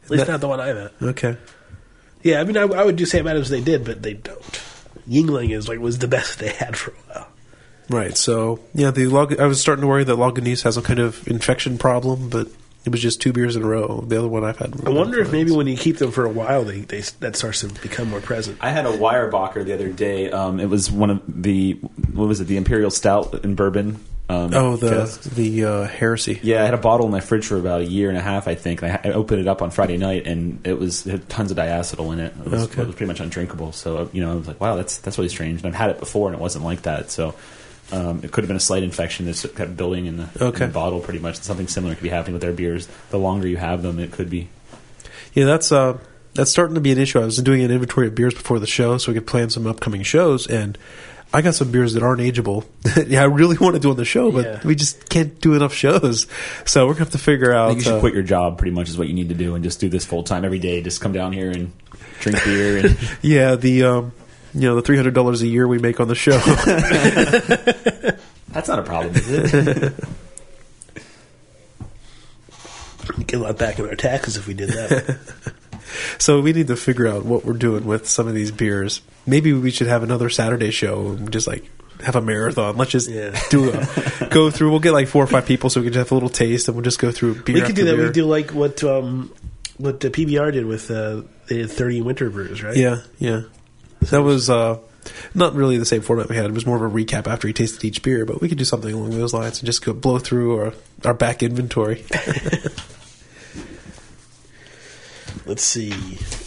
At 0.05 0.11
least 0.11 0.27
That- 0.27 0.33
not 0.33 0.41
the 0.41 0.49
one 0.49 0.61
I'm 0.61 0.77
at. 0.77 0.93
Okay. 1.03 1.37
Yeah, 2.27 2.41
I 2.41 2.45
mean, 2.45 2.57
I, 2.57 2.63
I 2.63 2.85
would 2.85 2.97
do 2.97 3.07
Sam 3.07 3.29
Adams. 3.29 3.51
They 3.51 3.61
did, 3.61 3.85
but 3.85 4.03
they 4.03 4.15
don't. 4.15 4.61
Yuengling 5.09 5.55
is 5.55 5.69
like 5.69 5.79
was 5.79 5.99
the 5.99 6.09
best 6.09 6.41
they 6.41 6.49
had 6.49 6.77
for 6.77 6.91
a 6.91 6.95
while. 6.95 7.29
Right. 7.89 8.17
So 8.17 8.59
yeah, 8.75 8.91
the 8.91 9.07
log. 9.07 9.39
I 9.39 9.47
was 9.47 9.61
starting 9.61 9.83
to 9.83 9.87
worry 9.87 10.03
that 10.03 10.17
Lagunitas 10.17 10.65
has 10.65 10.75
some 10.75 10.83
kind 10.83 10.99
of 10.99 11.27
infection 11.29 11.79
problem, 11.79 12.29
but 12.29 12.49
it 12.85 12.91
was 12.91 13.01
just 13.01 13.21
two 13.21 13.33
beers 13.33 13.55
in 13.55 13.63
a 13.63 13.67
row. 13.67 14.01
The 14.01 14.19
other 14.19 14.27
one 14.27 14.43
I've 14.43 14.59
had. 14.59 14.75
I 14.85 14.91
wonder 14.91 15.21
if 15.21 15.31
maybe 15.31 15.53
when 15.53 15.69
you 15.69 15.77
keep 15.77 15.99
them 15.99 16.11
for 16.11 16.25
a 16.25 16.29
while, 16.29 16.65
they, 16.65 16.81
they 16.81 17.03
that 17.21 17.37
starts 17.37 17.61
to 17.61 17.69
become 17.69 18.11
more 18.11 18.21
present. 18.21 18.59
I 18.61 18.71
had 18.71 18.87
a 18.87 18.93
Weyerbacher 18.97 19.65
the 19.65 19.75
other 19.75 19.93
day. 19.93 20.29
Um, 20.29 20.59
it 20.59 20.69
was 20.69 20.91
one 20.91 21.11
of 21.11 21.23
the 21.29 21.75
what 22.13 22.27
was 22.27 22.41
it? 22.41 22.49
The 22.49 22.57
Imperial 22.57 22.91
Stout 22.91 23.45
in 23.45 23.55
bourbon. 23.55 24.01
Um, 24.29 24.53
Oh, 24.55 24.77
the 24.77 25.31
the 25.37 25.65
uh, 25.65 25.85
heresy. 25.87 26.41
Yeah, 26.43 26.63
I 26.63 26.65
had 26.65 26.75
a 26.75 26.79
bottle 26.79 27.07
in 27.07 27.13
my 27.13 27.21
fridge 27.21 27.47
for 27.47 27.57
about 27.57 27.83
a 27.83 27.85
year 27.85 28.09
and 28.09 28.19
a 28.19 28.21
half, 28.23 28.49
I 28.49 28.57
think. 28.57 28.83
I, 28.83 28.99
I 29.05 29.09
opened 29.13 29.41
it 29.41 29.47
up 29.47 29.63
on 29.63 29.71
Friday 29.71 29.97
night, 29.99 30.27
and 30.27 30.67
it 30.67 30.79
was 30.79 31.07
it 31.07 31.11
had 31.13 31.29
tons 31.29 31.51
of 31.53 31.57
diacetyl 31.57 32.13
in 32.13 32.19
it. 32.21 32.35
It 32.45 32.51
was, 32.51 32.65
Okay. 32.65 32.83
it 32.83 32.87
was 32.87 32.97
pretty 32.97 33.07
much 33.09 33.21
undrinkable. 33.21 33.71
So 33.73 34.11
you 34.13 34.21
know, 34.25 34.33
I 34.33 34.35
was 34.35 34.49
like, 34.49 34.61
wow, 34.61 34.75
that's 34.77 34.99
that's 34.99 35.17
really 35.17 35.29
strange. 35.29 35.61
And 35.61 35.69
I've 35.69 35.75
had 35.79 35.91
it 35.91 36.01
before, 36.01 36.29
and 36.29 36.37
it 36.37 36.41
wasn't 36.41 36.65
like 36.65 36.83
that. 36.83 37.11
So 37.13 37.35
um, 37.93 38.21
it 38.25 38.33
could 38.33 38.43
have 38.43 38.49
been 38.49 38.57
a 38.57 38.61
slight 38.61 38.83
infection 38.83 39.27
that 39.27 39.53
kept 39.55 39.77
building 39.77 40.07
in 40.07 40.17
the, 40.17 40.29
in 40.45 40.53
the 40.55 40.67
bottle. 40.69 40.99
Pretty 40.99 41.21
much, 41.21 41.37
something 41.37 41.69
similar 41.69 41.95
could 41.95 42.03
be 42.03 42.09
happening 42.09 42.33
with 42.33 42.43
their 42.43 42.53
beers. 42.53 42.89
The 43.11 43.19
longer 43.21 43.47
you 43.47 43.59
have 43.59 43.83
them, 43.83 44.01
it 44.01 44.11
could 44.11 44.29
be. 44.29 44.49
Yeah, 45.35 45.45
that's 45.45 45.71
uh 45.71 45.99
that's 46.35 46.51
starting 46.51 46.75
to 46.75 46.81
be 46.81 46.91
an 46.91 46.99
issue. 46.99 47.21
I 47.21 47.25
was 47.25 47.41
doing 47.41 47.63
an 47.63 47.71
inventory 47.71 48.09
of 48.09 48.17
beers 48.17 48.35
before 48.35 48.59
the 48.59 48.67
show, 48.67 48.99
so 48.99 49.13
we 49.13 49.15
could 49.19 49.27
plan 49.29 49.51
some 49.51 49.69
upcoming 49.69 50.03
shows, 50.03 50.49
and 50.49 50.77
I 51.37 51.43
got 51.43 51.55
some 51.55 51.71
beers 51.71 51.93
that 51.93 52.03
aren't 52.03 52.23
ageable. 52.23 52.65
yeah, 53.09 53.21
I 53.21 53.25
really 53.25 53.59
want 53.59 53.75
to 53.75 53.81
do 53.81 53.91
on 53.91 53.97
the 53.97 54.07
show, 54.07 54.33
but 54.33 54.45
Yeah. 54.47 54.61
we 54.65 54.75
just 54.75 55.07
can't 55.11 55.39
do 55.41 55.53
enough 55.55 55.75
shows. 55.75 56.27
So 56.65 56.87
we're 56.87 56.95
gonna 56.95 57.05
have 57.05 57.13
to 57.13 57.19
figure 57.19 57.55
I 57.55 57.59
out. 57.59 57.69
think 57.69 57.81
you 57.81 57.85
should 57.85 57.95
uh, 57.97 58.01
quit 58.01 58.15
your 58.15 58.23
job. 58.23 58.57
Pretty 58.57 58.71
much 58.75 58.89
is 58.89 58.97
what 58.97 59.07
you 59.09 59.13
need 59.15 59.29
to 59.29 59.35
do, 59.35 59.55
and 59.55 59.63
just 59.63 59.79
do 59.79 59.91
this 59.91 60.07
full 60.07 60.23
time 60.23 60.47
every 60.47 60.59
day. 60.59 60.81
Just 60.81 61.03
come 61.03 61.13
down 61.13 61.35
here 61.35 61.51
and 61.51 61.73
drink 62.21 62.43
beer. 62.43 62.87
And 62.87 62.97
Yeah, 63.23 63.57
the 63.57 63.85
um, 63.85 64.13
you 64.55 64.63
know 64.63 64.77
the 64.77 64.83
three 64.83 64.97
hundred 64.97 65.13
dollars 65.13 65.43
a 65.43 65.47
year 65.47 65.69
we 65.69 65.79
make 65.79 66.01
on 66.01 66.09
the 66.09 66.15
show. 66.15 66.39
that's 68.49 68.69
not 68.69 68.79
a 68.79 68.83
problem, 68.83 69.15
is 69.15 69.31
it? 69.31 69.93
We 73.19 73.25
get 73.25 73.41
a 73.41 73.43
lot 73.43 73.59
back 73.59 73.79
in 73.79 73.87
our 73.87 73.95
taxes 73.95 74.39
if 74.39 74.47
we 74.47 74.55
did 74.55 74.71
that. 74.71 75.19
So 76.19 76.41
we 76.41 76.53
need 76.53 76.67
to 76.69 76.77
figure 76.77 77.07
out 77.07 77.25
what 77.25 77.45
we're 77.45 77.53
doing 77.55 77.85
with 77.85 78.09
some 78.09 78.29
of 78.29 78.35
these 78.35 78.51
beers. 78.51 79.01
Maybe 79.27 79.53
we 79.53 79.71
should 79.71 79.87
have 79.89 80.03
another 80.03 80.31
Saturday 80.31 80.71
show 80.71 81.09
and 81.09 81.33
just 81.33 81.47
like 81.47 81.65
have 82.05 82.15
a 82.17 82.21
marathon. 82.21 82.77
Let's 82.77 82.91
just 82.91 83.09
Yeah. 83.11 83.39
do 83.51 83.71
a 83.73 84.27
go 84.31 84.51
through. 84.51 84.71
We'll 84.71 84.81
get 84.81 84.93
like 84.93 85.09
four 85.09 85.25
or 85.25 85.27
five 85.27 85.47
people 85.47 85.71
so 85.71 85.81
we 85.81 85.87
can 85.87 85.95
just 85.95 86.07
have 86.07 86.13
a 86.13 86.15
little 86.15 86.29
taste, 86.29 86.69
and 86.69 86.77
we'll 86.77 86.85
just 86.85 86.99
go 86.99 87.11
through 87.11 87.43
beer. 87.43 87.55
we 87.57 87.61
could 87.63 87.75
do 87.77 87.85
that. 87.87 87.93
We 87.93 87.97
beer. 87.99 88.07
could 88.07 88.15
do 88.15 88.27
like 88.27 88.51
what 88.53 88.85
um, 88.85 89.33
what 89.79 90.01
the 90.01 90.11
PBR 90.11 90.53
did 90.53 90.67
with 90.67 90.91
uh, 90.91 91.23
they 91.49 91.57
did 91.59 91.71
thirty 91.71 92.01
winter 92.03 92.29
brews, 92.31 92.63
right? 92.63 92.77
Yeah, 92.77 93.01
yeah. 93.19 93.43
That 94.11 94.23
was 94.23 94.51
uh, 94.51 94.79
not 95.35 95.55
really 95.55 95.79
the 95.79 95.87
same 95.87 96.03
format 96.03 96.29
we 96.29 96.37
had. 96.37 96.45
It 96.45 96.53
was 96.53 96.67
more 96.67 96.77
of 96.77 96.83
a 96.83 96.95
recap 96.95 97.27
after 97.27 97.49
he 97.49 97.55
tasted 97.55 97.83
each 97.85 98.03
beer, 98.03 98.25
but 98.27 98.41
we 98.41 98.49
could 98.49 98.59
do 98.59 98.65
something 98.65 98.93
along 98.95 99.11
those 99.11 99.33
lines 99.33 99.59
and 99.61 99.67
just 99.67 99.85
go 99.85 99.93
blow 99.95 100.19
through 100.19 100.59
our, 100.59 100.75
our 101.05 101.15
back 101.15 101.43
inventory. 101.43 102.05
Let's 105.45 105.63
see. 105.63 105.93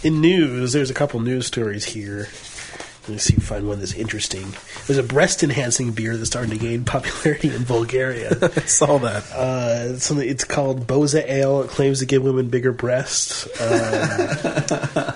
In 0.08 0.22
news, 0.22 0.74
there's 0.74 0.90
a 0.90 0.94
couple 0.94 1.20
news 1.20 1.46
stories 1.48 1.86
here. 1.86 2.28
Let 3.04 3.10
me 3.14 3.18
see 3.18 3.34
if 3.36 3.52
I 3.52 3.56
find 3.56 3.68
one 3.68 3.80
that's 3.80 3.94
interesting. 3.94 4.54
There's 4.86 5.00
a 5.00 5.04
breast 5.04 5.42
enhancing 5.42 5.92
beer 5.94 6.16
that's 6.16 6.30
starting 6.30 6.52
to 6.52 6.58
gain 6.58 6.86
popularity 6.86 7.54
in 7.54 7.64
Bulgaria. 7.64 8.38
I 8.42 8.62
saw 8.62 8.98
that. 9.00 9.24
Uh, 9.34 9.94
it's, 9.96 10.06
something, 10.06 10.28
it's 10.30 10.44
called 10.44 10.86
Boza 10.86 11.28
Ale. 11.28 11.62
It 11.64 11.70
claims 11.70 12.00
to 12.00 12.06
give 12.06 12.24
women 12.24 12.50
bigger 12.50 12.72
breasts. 12.72 13.46
Um, 13.60 13.70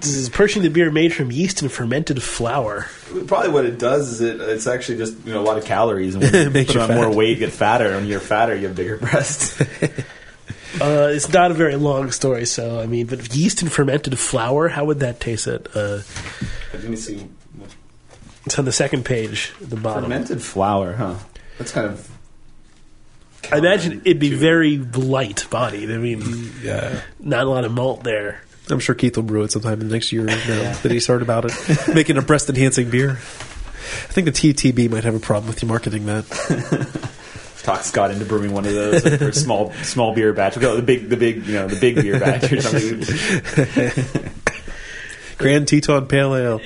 this 0.00 0.14
is 0.16 0.28
purchasing 0.30 0.62
the 0.62 0.70
beer 0.70 0.90
made 0.90 1.12
from 1.12 1.30
yeast 1.30 1.62
and 1.62 1.70
fermented 1.70 2.20
flour. 2.22 2.86
Probably 3.26 3.50
what 3.50 3.64
it 3.64 3.78
does 3.78 4.08
is 4.14 4.20
it 4.20 4.40
it's 4.40 4.66
actually 4.66 4.98
just 4.98 5.14
you 5.26 5.32
know 5.32 5.40
a 5.40 5.46
lot 5.46 5.58
of 5.58 5.64
calories 5.64 6.14
and 6.14 6.24
when 6.24 6.34
you 6.34 6.50
Makes 6.50 6.68
put 6.68 6.74
you 6.76 6.80
on 6.82 6.88
fat. 6.88 6.96
more 6.96 7.14
weight, 7.14 7.30
you 7.30 7.36
get 7.36 7.52
fatter. 7.52 7.86
And 7.86 7.96
when 7.96 8.06
you're 8.06 8.20
fatter, 8.20 8.56
you 8.56 8.66
have 8.66 8.76
bigger 8.76 8.96
breasts. 8.96 9.60
Uh, 10.80 11.08
it's 11.12 11.32
not 11.32 11.50
a 11.50 11.54
very 11.54 11.76
long 11.76 12.10
story, 12.10 12.44
so 12.46 12.78
I 12.80 12.86
mean, 12.86 13.06
but 13.06 13.34
yeast 13.34 13.62
and 13.62 13.72
fermented 13.72 14.18
flour, 14.18 14.68
how 14.68 14.84
would 14.84 15.00
that 15.00 15.18
taste? 15.20 15.46
It. 15.46 15.66
Uh, 15.74 16.00
Let 16.74 16.84
me 16.84 16.96
see. 16.96 17.26
it's 18.44 18.58
on 18.58 18.64
the 18.66 18.72
second 18.72 19.04
page, 19.04 19.52
at 19.62 19.70
the 19.70 19.76
bottom. 19.76 20.04
Fermented 20.04 20.42
flour, 20.42 20.92
huh? 20.94 21.14
That's 21.58 21.72
kind 21.72 21.86
of. 21.86 22.10
I 23.50 23.58
imagine 23.58 24.02
it'd 24.04 24.18
be 24.18 24.34
very 24.34 24.78
light 24.78 25.46
bodied. 25.48 25.90
I 25.90 25.96
mean, 25.96 26.52
Yeah. 26.62 27.00
not 27.18 27.44
a 27.46 27.48
lot 27.50 27.64
of 27.64 27.72
malt 27.72 28.04
there. 28.04 28.42
I'm 28.70 28.80
sure 28.80 28.94
Keith 28.94 29.16
will 29.16 29.22
brew 29.22 29.44
it 29.44 29.52
sometime 29.52 29.80
in 29.80 29.88
the 29.88 29.94
next 29.94 30.12
year 30.12 30.24
now 30.24 30.34
that 30.82 30.90
he's 30.90 31.06
heard 31.06 31.22
about 31.22 31.46
it. 31.46 31.52
Making 31.94 32.18
a 32.18 32.22
breast 32.22 32.50
enhancing 32.50 32.90
beer. 32.90 33.12
I 33.12 34.12
think 34.12 34.26
the 34.26 34.32
TTB 34.32 34.90
might 34.90 35.04
have 35.04 35.14
a 35.14 35.20
problem 35.20 35.48
with 35.48 35.62
you 35.62 35.68
marketing 35.68 36.04
that. 36.06 36.26
Talk 37.68 37.82
Scott 37.84 38.10
into 38.10 38.24
brewing 38.24 38.52
one 38.52 38.64
of 38.64 38.72
those 38.72 39.04
like, 39.04 39.18
for 39.18 39.28
a 39.28 39.32
small 39.46 39.72
small 39.82 40.14
beer 40.14 40.32
batch. 40.32 40.56
We'll 40.56 40.70
go 40.70 40.76
the 40.76 40.82
big 40.82 41.10
the 41.10 41.18
big 41.18 41.46
you 41.46 41.52
know 41.52 41.68
the 41.68 41.78
big 41.78 41.96
beer 41.96 42.18
batch 42.24 42.50
or 42.50 42.62
something. 42.62 43.02
Grand 45.36 45.68
Teton 45.68 46.06
Pale 46.06 46.34
Ale. 46.34 46.60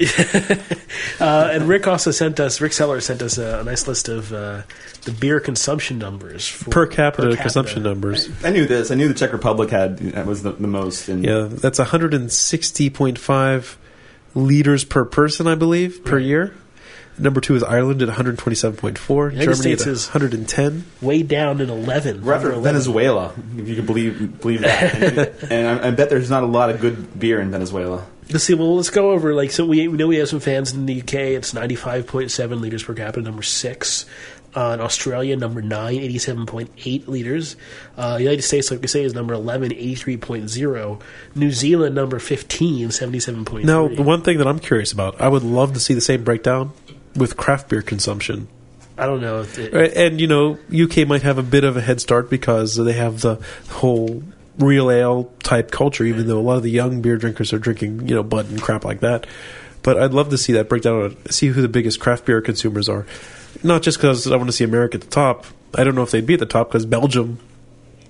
Uh, 1.20 1.50
and 1.52 1.68
Rick 1.68 1.86
also 1.88 2.10
sent 2.10 2.40
us, 2.40 2.60
Rick 2.60 2.72
Seller 2.72 3.00
sent 3.00 3.20
us 3.20 3.36
a, 3.36 3.60
a 3.60 3.64
nice 3.64 3.86
list 3.86 4.08
of 4.08 4.32
uh, 4.32 4.62
the 5.02 5.12
beer 5.12 5.40
consumption 5.40 5.98
numbers 5.98 6.48
for, 6.48 6.70
Per 6.70 6.86
capita, 6.86 7.22
per 7.22 7.28
capita. 7.30 7.42
consumption 7.42 7.82
numbers. 7.82 8.30
I 8.42 8.50
knew 8.50 8.64
this. 8.64 8.90
I 8.90 8.94
knew 8.94 9.08
the 9.08 9.14
Czech 9.14 9.32
Republic 9.32 9.68
had 9.70 9.98
that 9.98 10.24
was 10.24 10.42
the, 10.42 10.52
the 10.52 10.68
most. 10.68 11.08
And 11.08 11.22
Yeah, 11.22 11.48
that's 11.50 11.78
160.5 11.80 13.76
liters 14.34 14.84
per 14.84 15.04
person, 15.04 15.46
I 15.46 15.54
believe, 15.54 16.02
per 16.04 16.18
year. 16.18 16.54
Number 17.18 17.40
two 17.40 17.54
is 17.54 17.62
Ireland 17.62 18.00
at 18.02 18.08
127.4. 18.08 19.32
United 19.32 19.40
Germany 19.40 19.54
States 19.54 19.82
at 19.82 19.88
is- 19.88 20.06
110. 20.08 20.84
Way 21.00 21.22
down 21.22 21.60
in 21.60 21.68
11. 21.68 22.24
We're 22.24 22.32
after 22.32 22.48
11. 22.48 22.62
Venezuela, 22.64 23.34
if 23.56 23.68
you 23.68 23.76
can 23.76 23.86
believe 23.86 24.40
believe 24.40 24.62
that. 24.62 24.94
And, 24.94 25.18
and 25.52 25.80
I, 25.80 25.88
I 25.88 25.90
bet 25.90 26.08
there's 26.08 26.30
not 26.30 26.42
a 26.42 26.46
lot 26.46 26.70
of 26.70 26.80
good 26.80 27.18
beer 27.18 27.40
in 27.40 27.50
Venezuela. 27.50 28.06
Let's 28.30 28.44
see. 28.44 28.54
Well, 28.54 28.76
let's 28.76 28.90
go 28.90 29.10
over. 29.10 29.34
Like, 29.34 29.50
so 29.50 29.66
we, 29.66 29.86
we 29.88 29.98
know 29.98 30.06
we 30.06 30.16
have 30.16 30.28
some 30.28 30.40
fans 30.40 30.72
in 30.72 30.86
the 30.86 31.02
UK. 31.02 31.14
It's 31.14 31.52
ninety 31.52 31.74
five 31.74 32.06
point 32.06 32.30
seven 32.30 32.60
liters 32.60 32.82
per 32.82 32.94
capita. 32.94 33.22
Number 33.22 33.42
six. 33.42 34.06
Uh, 34.54 34.72
in 34.74 34.82
Australia, 34.82 35.34
number 35.34 35.62
nine, 35.62 35.96
87.8 35.96 37.08
liters. 37.08 37.56
Uh, 37.96 38.18
United 38.20 38.42
States, 38.42 38.70
like 38.70 38.82
we 38.82 38.86
say, 38.86 39.02
is 39.02 39.14
number 39.14 39.32
11, 39.32 39.70
83.0. 39.70 41.00
New 41.34 41.50
Zealand, 41.50 41.94
number 41.94 42.18
15, 42.18 42.88
77.3. 42.90 43.64
Now, 43.64 43.88
the 43.88 44.02
one 44.02 44.20
thing 44.20 44.36
that 44.36 44.46
I'm 44.46 44.58
curious 44.58 44.92
about, 44.92 45.18
I 45.18 45.28
would 45.28 45.42
love 45.42 45.72
to 45.72 45.80
see 45.80 45.94
the 45.94 46.02
same 46.02 46.22
breakdown 46.22 46.72
with 47.16 47.36
craft 47.36 47.68
beer 47.68 47.82
consumption. 47.82 48.48
I 48.98 49.06
don't 49.06 49.20
know. 49.20 49.40
If 49.40 49.58
it, 49.58 49.72
Right, 49.72 49.92
And, 49.92 50.20
you 50.20 50.26
know, 50.26 50.58
UK 50.72 51.06
might 51.06 51.22
have 51.22 51.38
a 51.38 51.42
bit 51.42 51.64
of 51.64 51.76
a 51.76 51.80
head 51.80 52.00
start 52.00 52.30
because 52.30 52.76
they 52.76 52.92
have 52.92 53.20
the 53.20 53.36
whole 53.68 54.22
real 54.58 54.90
ale 54.90 55.32
type 55.42 55.70
culture, 55.70 56.04
even 56.04 56.26
though 56.26 56.38
a 56.38 56.42
lot 56.42 56.56
of 56.56 56.62
the 56.62 56.70
young 56.70 57.00
beer 57.00 57.16
drinkers 57.16 57.52
are 57.52 57.58
drinking, 57.58 58.08
you 58.08 58.14
know, 58.14 58.22
Bud 58.22 58.50
and 58.50 58.60
crap 58.60 58.84
like 58.84 59.00
that. 59.00 59.26
But 59.82 60.00
I'd 60.00 60.12
love 60.12 60.28
to 60.30 60.38
see 60.38 60.52
that 60.54 60.68
breakdown, 60.68 61.02
uh, 61.02 61.30
see 61.30 61.48
who 61.48 61.62
the 61.62 61.68
biggest 61.68 62.00
craft 62.00 62.26
beer 62.26 62.40
consumers 62.40 62.88
are. 62.88 63.06
Not 63.62 63.82
just 63.82 63.98
because 63.98 64.30
I 64.30 64.36
want 64.36 64.48
to 64.48 64.52
see 64.52 64.64
America 64.64 64.96
at 64.96 65.00
the 65.00 65.08
top. 65.08 65.46
I 65.74 65.84
don't 65.84 65.94
know 65.94 66.02
if 66.02 66.10
they'd 66.10 66.26
be 66.26 66.34
at 66.34 66.40
the 66.40 66.46
top 66.46 66.68
because 66.68 66.86
Belgium 66.86 67.38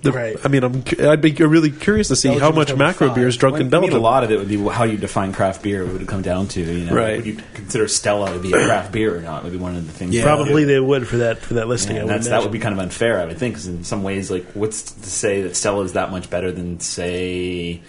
The- 0.03 0.11
Right. 0.11 0.35
I 0.43 0.47
mean, 0.49 0.63
I'm 0.63 0.83
I'd 0.99 1.21
be 1.21 1.31
really 1.31 1.71
curious 1.71 2.09
to 2.09 2.15
see 2.15 2.29
how 2.37 2.51
much 2.51 2.75
macro 2.75 3.07
five. 3.07 3.15
beer 3.15 3.27
is 3.27 3.37
drunk 3.37 3.55
I 3.55 3.59
in 3.59 3.63
mean, 3.65 3.71
Belgium. 3.71 3.95
a 3.95 3.99
lot 3.99 4.23
of 4.23 4.31
it 4.31 4.37
would 4.37 4.47
be 4.49 4.57
how 4.69 4.83
you 4.83 4.97
define 4.97 5.33
craft 5.33 5.63
beer. 5.63 5.85
Would 5.85 6.01
it 6.01 6.07
come 6.07 6.21
down 6.21 6.47
to 6.49 6.61
you 6.61 6.85
know? 6.85 6.93
Right. 6.93 7.17
Would 7.17 7.25
you 7.25 7.37
consider 7.53 7.87
Stella 7.87 8.33
to 8.33 8.39
be 8.39 8.49
a 8.51 8.65
craft 8.65 8.91
beer 8.91 9.17
or 9.17 9.21
not? 9.21 9.43
Would 9.43 9.53
be 9.53 9.57
one 9.57 9.75
of 9.75 9.87
the 9.87 9.93
things. 9.93 10.13
Yeah. 10.13 10.23
Probably 10.23 10.65
they 10.65 10.79
would 10.79 11.07
for 11.07 11.17
that 11.17 11.39
for 11.39 11.55
that 11.55 11.67
listing. 11.67 11.95
Yeah, 11.95 12.01
I 12.01 12.03
and 12.03 12.09
would 12.11 12.15
that's, 12.19 12.27
that 12.29 12.43
would 12.43 12.51
be 12.51 12.59
kind 12.59 12.73
of 12.73 12.79
unfair, 12.79 13.19
I 13.19 13.25
would 13.25 13.37
think, 13.37 13.53
because 13.55 13.67
in 13.67 13.83
some 13.83 14.03
ways, 14.03 14.29
like, 14.29 14.45
what's 14.53 14.81
to 14.91 15.09
say 15.09 15.41
that 15.43 15.55
Stella 15.55 15.83
is 15.83 15.93
that 15.93 16.11
much 16.11 16.29
better 16.29 16.51
than, 16.51 16.79
say, 16.81 17.81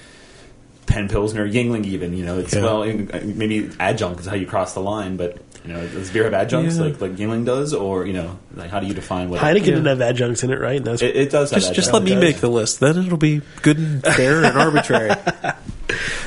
Penn 0.95 1.09
Pilsner, 1.09 1.47
Yuengling, 1.49 1.85
even? 1.87 2.17
You 2.17 2.25
know, 2.25 2.39
it's 2.39 2.55
Yeah. 2.55 2.63
well, 2.63 2.83
uh, 2.83 3.21
maybe 3.25 3.69
adjunct 3.81 4.21
is 4.21 4.27
how 4.27 4.37
you 4.37 4.47
cross 4.47 4.75
the 4.75 4.81
line, 4.81 5.17
but 5.17 5.39
you 5.67 5.73
know, 5.73 5.85
does 5.89 6.11
beer 6.11 6.25
have 6.25 6.35
adjuncts 6.35 6.77
Yeah. 6.77 6.85
like 6.85 7.01
like 7.01 7.17
Yuengling 7.17 7.45
does, 7.45 7.75
or 7.75 8.07
you 8.07 8.13
know, 8.13 8.39
like 8.55 8.71
how 8.71 8.79
do 8.81 8.87
you 8.87 8.95
define 8.95 9.29
what? 9.29 9.41
Heineken 9.41 9.55
Yeah. 9.59 9.65
didn't 9.65 9.87
have 9.87 10.01
adjuncts 10.01 10.45
in 10.45 10.53
it, 10.53 10.61
right? 10.61 10.83
That's 10.85 11.03
It, 11.03 11.17
it 11.17 11.31
does. 11.31 11.51
Have 11.51 11.61
Just, 11.61 11.75
just 11.75 11.93
let 11.93 12.03
me 12.05 12.13
does. 12.13 12.21
make 12.21 12.37
the 12.39 12.49
list. 12.49 12.79
Then 12.81 12.97
it'll 12.99 13.19
be 13.19 13.43
good 13.63 13.79
and 13.79 14.03
fair 14.05 14.45
and 14.45 14.57
arbitrary. 14.57 15.11
also 15.11 15.53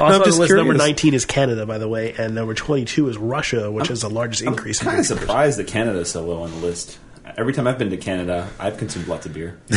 I'm 0.02 0.22
on 0.22 0.24
just 0.26 0.38
list. 0.40 0.54
Number 0.54 0.74
nineteen 0.74 1.14
is 1.14 1.24
Canada, 1.26 1.66
by 1.66 1.78
the 1.78 1.88
way, 1.88 2.14
and 2.18 2.36
number 2.36 2.54
t22 2.54 3.10
is 3.10 3.18
Russia, 3.18 3.72
which 3.72 3.90
is 3.90 4.02
the 4.02 4.10
largest 4.10 4.42
I'm 4.42 4.50
increase. 4.50 4.82
in 4.82 4.86
kind 4.88 4.96
beer 4.98 5.00
of 5.02 5.06
surprised 5.20 5.60
that 5.60 5.68
Canada 5.68 6.00
is 6.00 6.10
so 6.12 6.24
low 6.26 6.42
on 6.44 6.52
the 6.52 6.58
list. 6.58 6.98
Every 7.38 7.54
time 7.54 7.68
I've 7.68 7.78
been 7.78 7.90
to 7.92 7.98
Canada, 7.98 8.48
I've 8.60 8.78
consumed 8.78 9.08
lots 9.08 9.26
of 9.28 9.34
beer. 9.34 9.58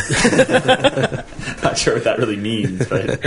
Not 1.63 1.77
sure 1.77 1.95
what 1.95 2.05
that 2.05 2.17
really 2.19 2.37
means, 2.37 2.87
but 2.89 3.21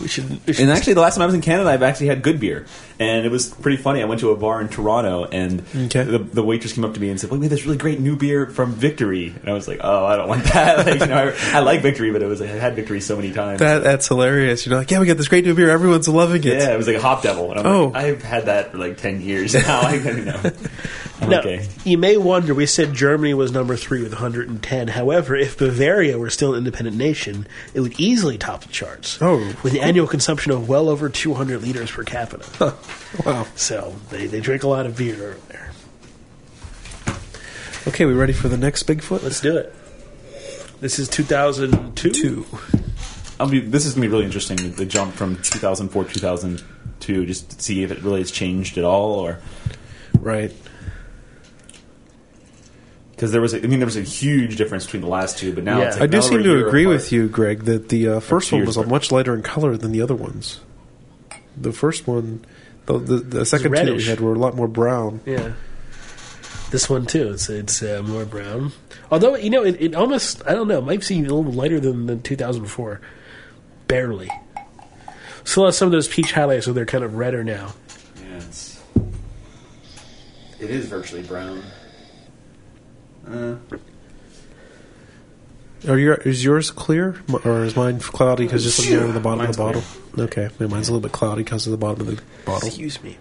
We 0.00 0.06
should. 0.08 0.46
We 0.46 0.52
should 0.52 0.62
And 0.62 0.70
actually, 0.70 0.92
the 0.94 1.00
last 1.00 1.14
time 1.14 1.22
I 1.22 1.26
was 1.26 1.34
in 1.34 1.40
Canada, 1.40 1.68
I've 1.70 1.82
actually 1.82 2.06
had 2.08 2.22
good 2.22 2.38
beer, 2.38 2.64
and 3.00 3.26
it 3.26 3.30
was 3.30 3.48
pretty 3.48 3.76
funny. 3.76 4.00
I 4.02 4.04
went 4.04 4.20
to 4.20 4.30
a 4.30 4.36
bar 4.36 4.60
in 4.60 4.68
Toronto, 4.68 5.24
and 5.24 5.62
Okay. 5.74 6.04
the, 6.04 6.18
the 6.18 6.42
waitress 6.44 6.74
came 6.74 6.84
up 6.84 6.94
to 6.94 7.00
me 7.00 7.10
and 7.10 7.18
said, 7.20 7.30
"Well, 7.30 7.40
we 7.40 7.46
have 7.46 7.50
this 7.50 7.64
really 7.64 7.76
great 7.76 7.98
new 7.98 8.14
beer 8.16 8.46
from 8.46 8.72
Victory," 8.72 9.34
and 9.40 9.48
I 9.48 9.52
was 9.52 9.66
like, 9.66 9.80
"Oh, 9.82 10.04
I 10.06 10.14
don't 10.16 10.28
want 10.28 10.44
that." 10.44 10.78
like, 10.86 11.00
you 11.00 11.06
know, 11.06 11.32
I, 11.52 11.56
I 11.56 11.60
like 11.60 11.82
Victory, 11.82 12.12
but 12.12 12.22
it 12.22 12.26
was 12.26 12.40
like, 12.40 12.50
I 12.50 12.54
had 12.56 12.76
Victory 12.76 13.00
so 13.00 13.16
many 13.16 13.32
times. 13.32 13.58
that 13.60 13.82
that's 13.82 14.06
hilarious. 14.06 14.64
You're 14.64 14.76
like, 14.76 14.90
yeah, 14.90 15.00
we 15.00 15.06
got 15.06 15.16
this 15.16 15.28
great 15.28 15.44
new 15.44 15.54
beer. 15.54 15.70
Everyone's 15.70 16.08
loving 16.08 16.44
it. 16.44 16.52
yeah, 16.54 16.72
it 16.72 16.76
was 16.76 16.86
like 16.86 16.96
a 16.96 17.02
Hop 17.02 17.22
Devil, 17.22 17.50
and 17.50 17.60
I'm 17.60 17.66
Oh. 17.66 17.86
like, 17.86 17.96
I've 18.04 18.22
had 18.22 18.46
that 18.46 18.70
for 18.72 18.78
like 18.78 18.96
ten 18.98 19.20
years 19.20 19.54
now. 19.66 19.80
I 19.80 19.94
you 19.94 20.24
know, 20.24 20.40
I'm 21.20 21.28
Now, 21.30 21.40
okay. 21.40 21.66
you 21.84 21.98
may 21.98 22.16
wonder, 22.16 22.54
we 22.54 22.64
said 22.66 22.94
Germany 22.94 23.34
was 23.34 23.52
number 23.52 23.76
three 23.76 24.02
with 24.02 24.12
110. 24.12 24.88
However, 24.88 25.36
if 25.36 25.58
Bavaria 25.58 26.16
were 26.18 26.30
still 26.30 26.52
an 26.54 26.58
independent 26.58 26.96
nation, 26.96 27.46
it 27.74 27.80
would 27.80 27.98
easily 28.00 28.38
top 28.38 28.62
the 28.62 28.68
charts. 28.68 29.18
Oh. 29.20 29.36
With 29.62 29.74
an 29.80 29.88
annual 29.88 30.06
consumption 30.06 30.52
of 30.52 30.68
well 30.68 30.88
over 30.88 31.08
200 31.08 31.62
liters 31.62 31.90
per 31.90 32.04
capita. 32.04 32.74
Wow. 33.24 33.46
So 33.56 33.96
they, 34.10 34.26
they 34.26 34.40
drink 34.40 34.62
a 34.62 34.68
lot 34.68 34.86
of 34.86 34.96
beer 34.96 35.14
over 35.14 35.38
there. 35.48 35.72
Okay, 37.88 38.04
we 38.04 38.12
ready 38.12 38.32
for 38.32 38.48
the 38.48 38.56
next 38.56 38.84
Bigfoot? 38.86 39.22
Let's 39.22 39.40
do 39.40 39.56
it. 39.56 39.74
This 40.80 40.98
is 40.98 41.08
2002. 41.08 42.10
two. 42.10 42.46
I'll 43.38 43.48
be, 43.48 43.60
this 43.60 43.86
is 43.86 43.94
gonna 43.94 44.06
be 44.06 44.12
really 44.12 44.24
interesting. 44.26 44.56
The, 44.58 44.68
the 44.68 44.86
jump 44.86 45.14
from 45.14 45.36
2004 45.42 46.04
2002, 46.04 47.26
just 47.26 47.50
to 47.50 47.62
see 47.62 47.82
if 47.82 47.90
it 47.90 48.02
really 48.02 48.20
has 48.20 48.30
changed 48.30 48.78
at 48.78 48.84
all, 48.84 49.14
or 49.14 49.40
Right. 50.18 50.52
Because 53.20 53.32
there 53.32 53.42
was, 53.42 53.52
a, 53.52 53.58
I 53.62 53.66
mean, 53.66 53.80
there 53.80 53.86
was 53.86 53.98
a 53.98 54.02
huge 54.02 54.56
difference 54.56 54.86
between 54.86 55.02
the 55.02 55.08
last 55.08 55.36
two, 55.36 55.52
but 55.52 55.62
now 55.62 55.80
Yeah. 55.80 55.88
it's 55.88 55.98
I 55.98 56.06
do 56.06 56.22
seem 56.22 56.42
to 56.42 56.66
agree 56.66 56.84
apart. 56.84 56.94
with 56.96 57.12
you, 57.12 57.28
Greg, 57.28 57.64
that 57.64 57.90
the 57.90 58.08
uh, 58.08 58.20
first 58.20 58.50
one 58.50 58.64
was 58.64 58.78
a 58.78 58.80
apart. 58.80 58.90
much 58.90 59.12
lighter 59.12 59.34
in 59.34 59.42
color 59.42 59.76
than 59.76 59.92
the 59.92 60.00
other 60.00 60.14
ones. 60.14 60.60
The 61.54 61.70
first 61.70 62.06
one, 62.06 62.46
the 62.86 62.96
the, 62.98 63.16
the 63.16 63.44
second 63.44 63.76
two 63.76 63.96
we 63.96 64.04
had 64.04 64.20
were 64.20 64.32
a 64.32 64.38
lot 64.38 64.56
more 64.56 64.68
brown. 64.68 65.20
Yeah. 65.26 65.52
This 66.70 66.88
one 66.88 67.04
too. 67.04 67.32
It's 67.32 67.50
it's 67.50 67.82
uh, 67.82 68.02
more 68.02 68.24
brown. 68.24 68.72
Although 69.10 69.36
you 69.36 69.50
know, 69.50 69.64
it, 69.64 69.76
it 69.78 69.94
almost 69.94 70.42
I 70.46 70.54
don't 70.54 70.66
know. 70.66 70.78
It 70.78 70.86
might 70.86 71.04
seem 71.04 71.26
a 71.26 71.34
little 71.34 71.52
lighter 71.52 71.78
than, 71.78 72.06
than 72.06 72.22
2004, 72.22 73.02
barely. 73.86 74.30
Still 75.44 75.66
has 75.66 75.76
some 75.76 75.84
of 75.88 75.92
those 75.92 76.08
peach 76.08 76.32
highlights, 76.32 76.64
so 76.64 76.72
they're 76.72 76.86
kind 76.86 77.04
of 77.04 77.16
redder 77.16 77.44
now. 77.44 77.74
Yeah, 78.16 78.36
it's, 78.38 78.80
it 80.58 80.70
is 80.70 80.86
virtually 80.86 81.22
brown. 81.22 81.62
Uh, 83.30 83.56
Are 85.88 85.98
your 85.98 86.14
is 86.14 86.44
yours 86.44 86.70
clear 86.70 87.22
or 87.44 87.64
is 87.64 87.76
mine 87.76 88.00
cloudy 88.00 88.44
because 88.44 88.64
just 88.64 88.78
looking 88.80 89.08
at 89.08 89.14
the 89.14 89.20
bottom 89.20 89.38
Mine's 89.38 89.50
of 89.50 89.56
the 89.56 89.62
bottle? 89.62 90.24
Okay, 90.24 90.48
yeah, 90.58 90.66
mine's 90.66 90.88
a 90.88 90.92
little 90.92 91.00
bit 91.08 91.12
cloudy 91.12 91.42
because 91.42 91.66
of 91.66 91.70
the 91.70 91.76
bottom 91.78 92.00
of 92.06 92.16
the 92.16 92.22
bottle. 92.44 92.66
Excuse 92.66 93.02
me. 93.02 93.16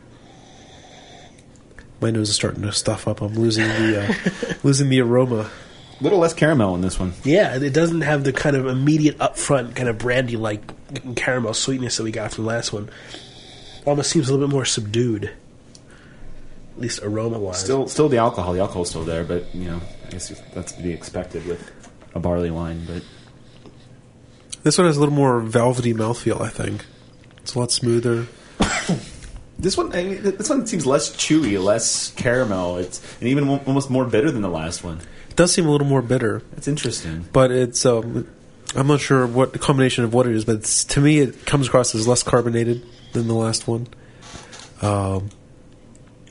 My 2.01 2.11
nose 2.11 2.29
is 2.29 2.35
starting 2.35 2.61
to 2.63 2.71
stuff 2.71 3.07
up. 3.07 3.21
I'm 3.21 3.35
losing 3.35 3.67
the 3.67 4.01
uh, 4.03 4.53
losing 4.63 4.89
the 4.89 5.01
aroma. 5.01 5.49
a 5.99 6.03
little 6.03 6.19
less 6.19 6.33
caramel 6.33 6.75
in 6.75 6.81
this 6.81 6.99
one. 6.99 7.13
Yeah, 7.23 7.55
it 7.55 7.73
doesn't 7.73 8.01
have 8.01 8.23
the 8.23 8.33
kind 8.33 8.55
of 8.55 8.65
immediate 8.67 9.17
upfront 9.19 9.75
kind 9.75 9.89
of 9.89 9.97
brandy 9.97 10.37
like 10.37 11.15
caramel 11.15 11.53
sweetness 11.53 11.97
that 11.97 12.03
we 12.03 12.11
got 12.11 12.33
from 12.33 12.45
the 12.45 12.49
last 12.49 12.73
one. 12.73 12.89
Almost 13.85 14.09
seems 14.11 14.27
a 14.29 14.33
little 14.33 14.47
bit 14.47 14.53
more 14.53 14.65
subdued, 14.65 15.31
at 16.79 16.83
least 16.83 17.03
aroma 17.03 17.37
wise. 17.37 17.59
Still, 17.59 17.89
still 17.89 18.07
the 18.07 18.19
alcohol. 18.19 18.53
The 18.53 18.61
alcohol's 18.61 18.89
still 18.89 19.03
there, 19.03 19.25
but 19.25 19.53
you 19.53 19.65
know, 19.65 19.81
I 20.07 20.11
guess 20.11 20.29
that's 20.53 20.71
to 20.71 20.81
be 20.81 20.91
expected 20.93 21.45
with 21.45 21.69
a 22.15 22.19
barley 22.19 22.51
wine. 22.51 22.85
But 22.87 23.03
This 24.63 24.77
one 24.77 24.87
has 24.87 24.95
a 24.95 24.99
little 25.01 25.13
more 25.13 25.41
velvety 25.41 25.93
mouthfeel. 25.93 26.39
I 26.39 26.47
think 26.47 26.85
it's 27.39 27.53
a 27.53 27.59
lot 27.59 27.73
smoother. 27.73 28.27
this 29.59 29.75
one, 29.75 29.93
I 29.93 30.03
mean, 30.03 30.23
this 30.23 30.49
one 30.49 30.65
seems 30.67 30.85
less 30.85 31.13
chewy, 31.17 31.61
less 31.61 32.11
caramel. 32.11 32.77
It's 32.77 33.01
and 33.19 33.27
even 33.27 33.49
almost 33.49 33.89
more 33.89 34.05
bitter 34.05 34.31
than 34.31 34.41
the 34.41 34.49
last 34.49 34.81
one. 34.81 34.99
It 35.29 35.35
does 35.35 35.51
seem 35.51 35.65
a 35.65 35.71
little 35.71 35.87
more 35.87 36.01
bitter, 36.01 36.41
That's 36.53 36.69
interesting. 36.69 37.25
but 37.33 37.51
it's 37.51 37.85
um, 37.85 38.25
I'm 38.73 38.87
not 38.87 39.01
sure 39.01 39.27
what 39.27 39.51
the 39.51 39.59
combination 39.59 40.05
of 40.05 40.13
what 40.13 40.27
it 40.27 40.33
is, 40.33 40.45
but 40.45 40.55
it's, 40.55 40.85
to 40.85 41.01
me 41.01 41.19
it 41.19 41.45
comes 41.45 41.67
across 41.67 41.93
as 41.93 42.07
less 42.07 42.23
carbonated 42.23 42.85
than 43.11 43.27
the 43.27 43.33
last 43.33 43.67
one. 43.67 43.87
Um, 44.81 45.29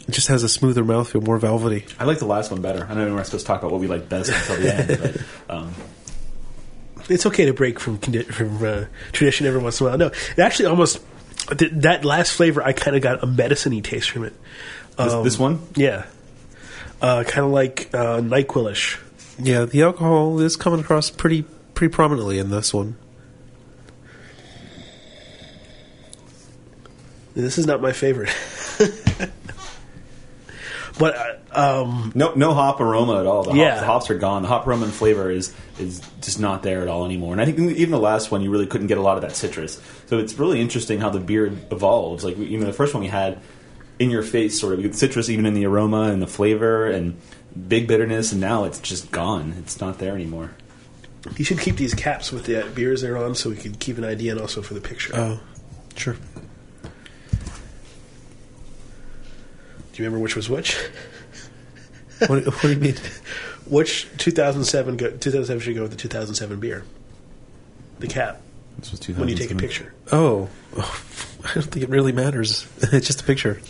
it 0.09 0.13
just 0.13 0.29
has 0.29 0.43
a 0.43 0.49
smoother 0.49 0.83
mouthfeel, 0.83 1.23
more 1.25 1.39
velvety. 1.39 1.85
I 1.99 2.05
like 2.05 2.19
the 2.19 2.27
last 2.27 2.51
one 2.51 2.61
better. 2.63 2.87
I 2.89 2.95
know 2.95 3.05
we're 3.05 3.17
not 3.17 3.27
supposed 3.27 3.45
to 3.47 3.53
talk 3.53 3.61
about 3.61 3.71
what 3.73 3.81
we 3.81 3.87
like 3.87 4.09
best 4.09 4.31
until 4.31 4.57
the 4.57 4.75
end, 4.75 4.99
but 5.49 5.55
um, 5.55 5.75
it's 7.09 7.27
okay 7.27 7.45
to 7.47 7.53
break 7.53 7.79
from 7.79 7.99
condi- 7.99 8.27
from 8.27 8.65
uh, 8.65 8.85
tradition 9.13 9.47
every 9.47 9.61
once 9.61 9.81
in 9.81 9.87
a 9.87 9.91
while. 9.91 9.99
No, 9.99 10.07
it 10.07 10.39
actually 10.39 10.67
almost 10.67 11.01
th- 11.57 11.73
that 11.73 12.05
last 12.05 12.33
flavor 12.33 12.63
I 12.63 12.73
kind 12.73 12.97
of 12.97 13.03
got 13.03 13.23
a 13.23 13.27
medicine-y 13.27 13.81
taste 13.81 14.11
from 14.11 14.25
it. 14.25 14.33
this, 14.97 15.13
Um, 15.13 15.25
this 15.25 15.39
one, 15.39 15.61
Yeah, 15.77 16.07
uh, 17.03 17.25
kind 17.25 17.45
of 17.47 17.53
like 17.53 17.91
uh, 17.93 18.21
Nyquilish. 18.21 18.99
Yeah, 19.39 19.67
the 19.67 19.83
alcohol 19.83 20.41
is 20.41 20.57
coming 20.57 20.81
across 20.81 21.11
pretty 21.11 21.45
pretty 21.75 21.93
prominently 21.93 22.39
in 22.39 22.51
this 22.51 22.73
one. 22.75 22.97
This 27.35 27.57
is 27.59 27.67
not 27.67 27.81
my 27.81 27.93
favorite, 27.93 28.31
but 30.99 31.43
uh, 31.53 31.83
um, 31.85 32.13
no, 32.15 32.35
no 32.35 32.53
hop 32.55 32.81
aroma 32.81 33.21
at 33.21 33.27
all. 33.27 33.45
The, 33.45 33.55
Yeah. 33.55 33.71
hops, 33.71 33.81
the 33.81 33.87
hops 33.87 34.11
are 34.11 34.19
gone. 34.19 34.43
The 34.43 34.49
hop 34.49 34.67
aroma 34.67 34.85
and 34.87 34.95
flavor 34.95 35.31
is 35.31 35.55
is 35.79 36.01
just 36.21 36.41
not 36.41 36.63
there 36.63 36.83
at 36.83 36.89
all 36.89 37.05
anymore. 37.05 37.33
And 37.33 37.41
I 37.41 37.45
think 37.45 37.59
even 37.59 37.91
the 37.91 37.99
last 37.99 38.31
one, 38.31 38.43
you 38.43 38.51
really 38.51 38.67
couldn't 38.67 38.89
get 38.89 38.99
a 38.99 39.03
lot 39.03 39.17
of 39.17 39.23
that 39.23 39.37
citrus. 39.37 39.81
So 40.07 40.19
it's 40.19 40.35
really 40.39 40.61
interesting 40.61 40.99
how 41.01 41.11
the 41.11 41.21
beer 41.21 41.47
evolves. 41.71 42.25
Like 42.25 42.37
you 42.39 42.59
know, 42.59 42.67
the 42.67 42.73
first 42.73 42.95
one 42.95 43.03
we 43.03 43.09
had 43.09 43.41
in 43.99 44.11
your 44.11 44.23
face, 44.23 44.61
sort 44.61 44.75
of 44.75 44.81
you 44.81 44.89
get 44.89 44.97
citrus 44.97 45.29
even 45.29 45.47
in 45.47 45.55
the 45.55 45.67
aroma 45.67 46.03
and 46.03 46.21
the 46.23 46.27
flavor 46.27 46.87
and 46.87 47.17
big 47.69 47.89
bitterness, 47.89 48.33
and 48.33 48.41
now 48.41 48.65
it's 48.65 48.79
just 48.79 49.11
gone. 49.11 49.55
It's 49.59 49.81
not 49.81 49.99
there 49.99 50.15
anymore. 50.15 50.51
you 51.37 51.45
should 51.45 51.59
keep 51.59 51.77
these 51.77 51.95
caps 51.95 52.31
with 52.31 52.45
the 52.45 52.65
beers 52.75 53.03
they're 53.03 53.17
on, 53.17 53.35
so 53.35 53.51
we 53.51 53.57
can 53.57 53.75
keep 53.75 53.99
an 53.99 54.05
idea 54.05 54.33
and 54.33 54.41
also 54.41 54.63
for 54.63 54.75
the 54.75 54.81
picture. 54.81 55.13
Oh, 55.17 55.41
sure. 55.97 56.17
Do 59.99 60.05
you 60.05 60.09
remember 60.11 60.23
which 60.23 60.37
was 60.37 60.49
which? 60.49 60.79
What, 62.29 62.45
what 62.47 62.63
do 62.63 62.71
you 62.71 62.77
mean? 62.77 62.97
Which 63.67 64.09
2007 64.19 64.97
go, 64.97 65.11
2007 65.11 65.61
should 65.61 65.75
go 65.77 65.83
with 65.83 65.93
the 65.93 65.97
2007 65.97 66.59
beer? 66.59 66.83
The 68.01 68.09
cap 68.09 68.41
This 68.79 68.91
was 68.91 69.09
when 69.17 69.29
you 69.29 69.37
take 69.37 69.53
a 69.53 69.55
2007. 69.55 69.59
picture. 69.59 69.95
Oh, 70.11 70.49
I 70.77 71.55
don't 71.55 71.63
think 71.65 71.85
it 71.85 71.89
really 71.89 72.11
matters. 72.11 72.67
it's 72.81 73.07
just 73.07 73.21
a 73.21 73.25
picture. 73.25 73.61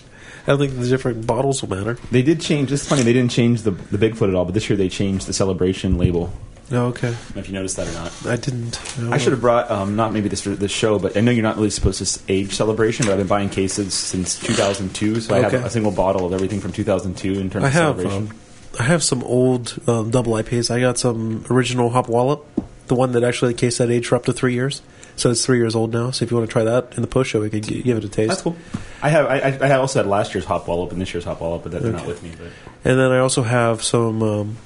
I 0.45 0.53
don't 0.53 0.59
think 0.61 0.79
the 0.79 0.89
different 0.89 1.27
bottles 1.27 1.61
will 1.63 1.69
matter. 1.77 1.99
They 2.11 2.23
did 2.23 2.41
change. 2.41 2.73
It's 2.73 2.89
funny 2.89 3.03
they 3.03 3.13
didn't 3.13 3.33
change 3.33 3.63
the 3.63 3.73
the 3.73 3.99
Bigfoot 3.99 4.29
at 4.29 4.35
all, 4.35 4.47
but 4.47 4.55
this 4.55 4.71
year 4.71 4.79
they 4.79 4.89
changed 4.89 5.27
the 5.27 5.35
celebration 5.35 5.99
label. 5.99 6.33
Oh, 6.71 6.87
okay. 6.89 7.09
I 7.09 7.11
don't 7.13 7.35
know 7.37 7.41
if 7.41 7.49
you 7.49 7.55
noticed 7.55 7.77
that 7.77 7.89
or 7.89 7.93
not. 7.93 8.27
I 8.27 8.37
didn't. 8.37 8.79
I 9.11 9.17
should 9.19 9.33
have 9.33 9.41
brought 9.41 9.71
um, 9.71 9.97
not 9.97 10.13
maybe 10.13 10.29
this 10.29 10.43
this 10.45 10.71
show, 10.71 10.99
but 10.99 11.17
I 11.17 11.21
know 11.21 11.31
you're 11.31 11.43
not 11.43 11.57
really 11.57 11.71
supposed 11.71 12.05
to 12.05 12.21
age 12.33 12.53
celebration, 12.55 13.07
but 13.07 13.13
I've 13.13 13.19
been 13.19 13.27
buying 13.27 13.49
cases 13.49 13.95
since 13.95 14.39
2002, 14.39 15.21
so 15.23 15.35
I 15.35 15.41
have 15.41 15.55
Okay. 15.55 15.65
a 15.65 15.71
single 15.71 15.93
bottle 15.93 16.27
of 16.27 16.33
everything 16.35 16.61
from 16.61 16.73
2002 16.73 17.41
in 17.41 17.49
terms 17.51 17.65
I 17.65 17.69
of 17.69 17.73
have. 17.75 17.83
celebration. 17.97 18.29
Um, 18.31 18.37
I 18.79 18.83
have 18.83 19.03
some 19.03 19.25
old 19.25 19.79
um, 19.89 20.11
double 20.11 20.35
IPAs. 20.35 20.71
I 20.71 20.79
got 20.81 20.99
some 20.99 21.45
original 21.51 21.89
Hop 21.91 22.09
Wallop, 22.09 22.45
the 22.89 22.95
one 22.95 23.13
that 23.13 23.25
actually 23.25 23.55
case 23.55 23.79
had 23.79 23.91
aged 23.91 24.07
for 24.09 24.17
up 24.17 24.25
to 24.27 24.33
three 24.33 24.53
years. 24.55 24.83
So 25.17 25.31
it's 25.33 25.45
three 25.45 25.59
years 25.59 25.75
old 25.75 25.93
now. 25.93 26.13
So 26.13 26.25
if 26.25 26.31
you 26.31 26.37
want 26.37 26.49
to 26.49 26.53
try 26.53 26.63
that 26.65 26.93
in 26.95 27.03
the 27.03 27.09
post 27.09 27.31
show, 27.31 27.41
we 27.41 27.51
could 27.51 27.65
g- 27.65 27.83
give 27.83 27.97
it 27.99 28.05
a 28.05 28.09
taste. 28.09 28.29
That's 28.29 28.43
cool. 28.43 28.57
I 29.03 29.09
have 29.09 29.27
I, 29.27 29.39
I 29.41 29.69
I 29.71 29.77
also 29.79 29.99
had 29.99 30.07
last 30.07 30.33
year's 30.33 30.45
hop 30.45 30.69
wallop 30.69 30.93
and 30.93 31.01
this 31.01 31.13
year's 31.13 31.25
hop 31.25 31.41
wallop, 31.41 31.65
but 31.65 31.73
they're 31.73 31.91
not 31.91 32.07
with 32.07 32.23
me. 32.23 32.31
But 32.39 32.53
And 32.89 33.01
then 33.01 33.11
I 33.11 33.19
also 33.19 33.43
have 33.43 33.83
some 33.83 34.23
um, 34.23 34.57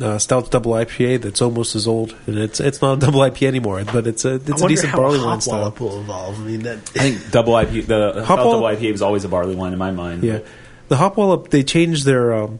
uh, 0.00 0.18
stout 0.18 0.50
double 0.50 0.72
IPA 0.72 1.22
that's 1.22 1.42
almost 1.42 1.74
as 1.76 1.86
old, 1.86 2.14
and 2.26 2.38
it's 2.38 2.60
it's 2.60 2.80
not 2.80 2.94
a 2.94 3.00
double 3.00 3.20
IPA 3.20 3.46
anymore, 3.48 3.82
but 3.84 4.06
it's 4.06 4.24
a 4.24 4.32
I 4.32 4.34
it's 4.36 4.62
a 4.62 4.68
decent 4.68 4.90
how 4.92 4.98
barley 4.98 5.18
Hop 5.18 5.26
wine 5.26 5.40
style. 5.40 5.74
Will 5.78 6.00
evolve. 6.00 6.40
I 6.40 6.42
mean, 6.44 6.62
that 6.62 6.78
I 6.96 7.10
think 7.10 7.30
double 7.30 7.52
IPA, 7.54 7.86
the 7.86 8.12
Hop 8.24 8.24
Hop 8.26 8.38
double 8.38 8.62
Wallop- 8.62 8.78
IPA 8.78 8.92
was 8.92 9.02
always 9.02 9.24
a 9.24 9.28
barley 9.28 9.54
wine 9.54 9.72
in 9.72 9.78
my 9.78 9.90
mind. 9.90 10.22
Yeah, 10.24 10.40
the 10.88 10.96
hop 10.96 11.16
wallop 11.16 11.50
they 11.50 11.62
changed 11.62 12.04
their 12.06 12.32
um, 12.32 12.58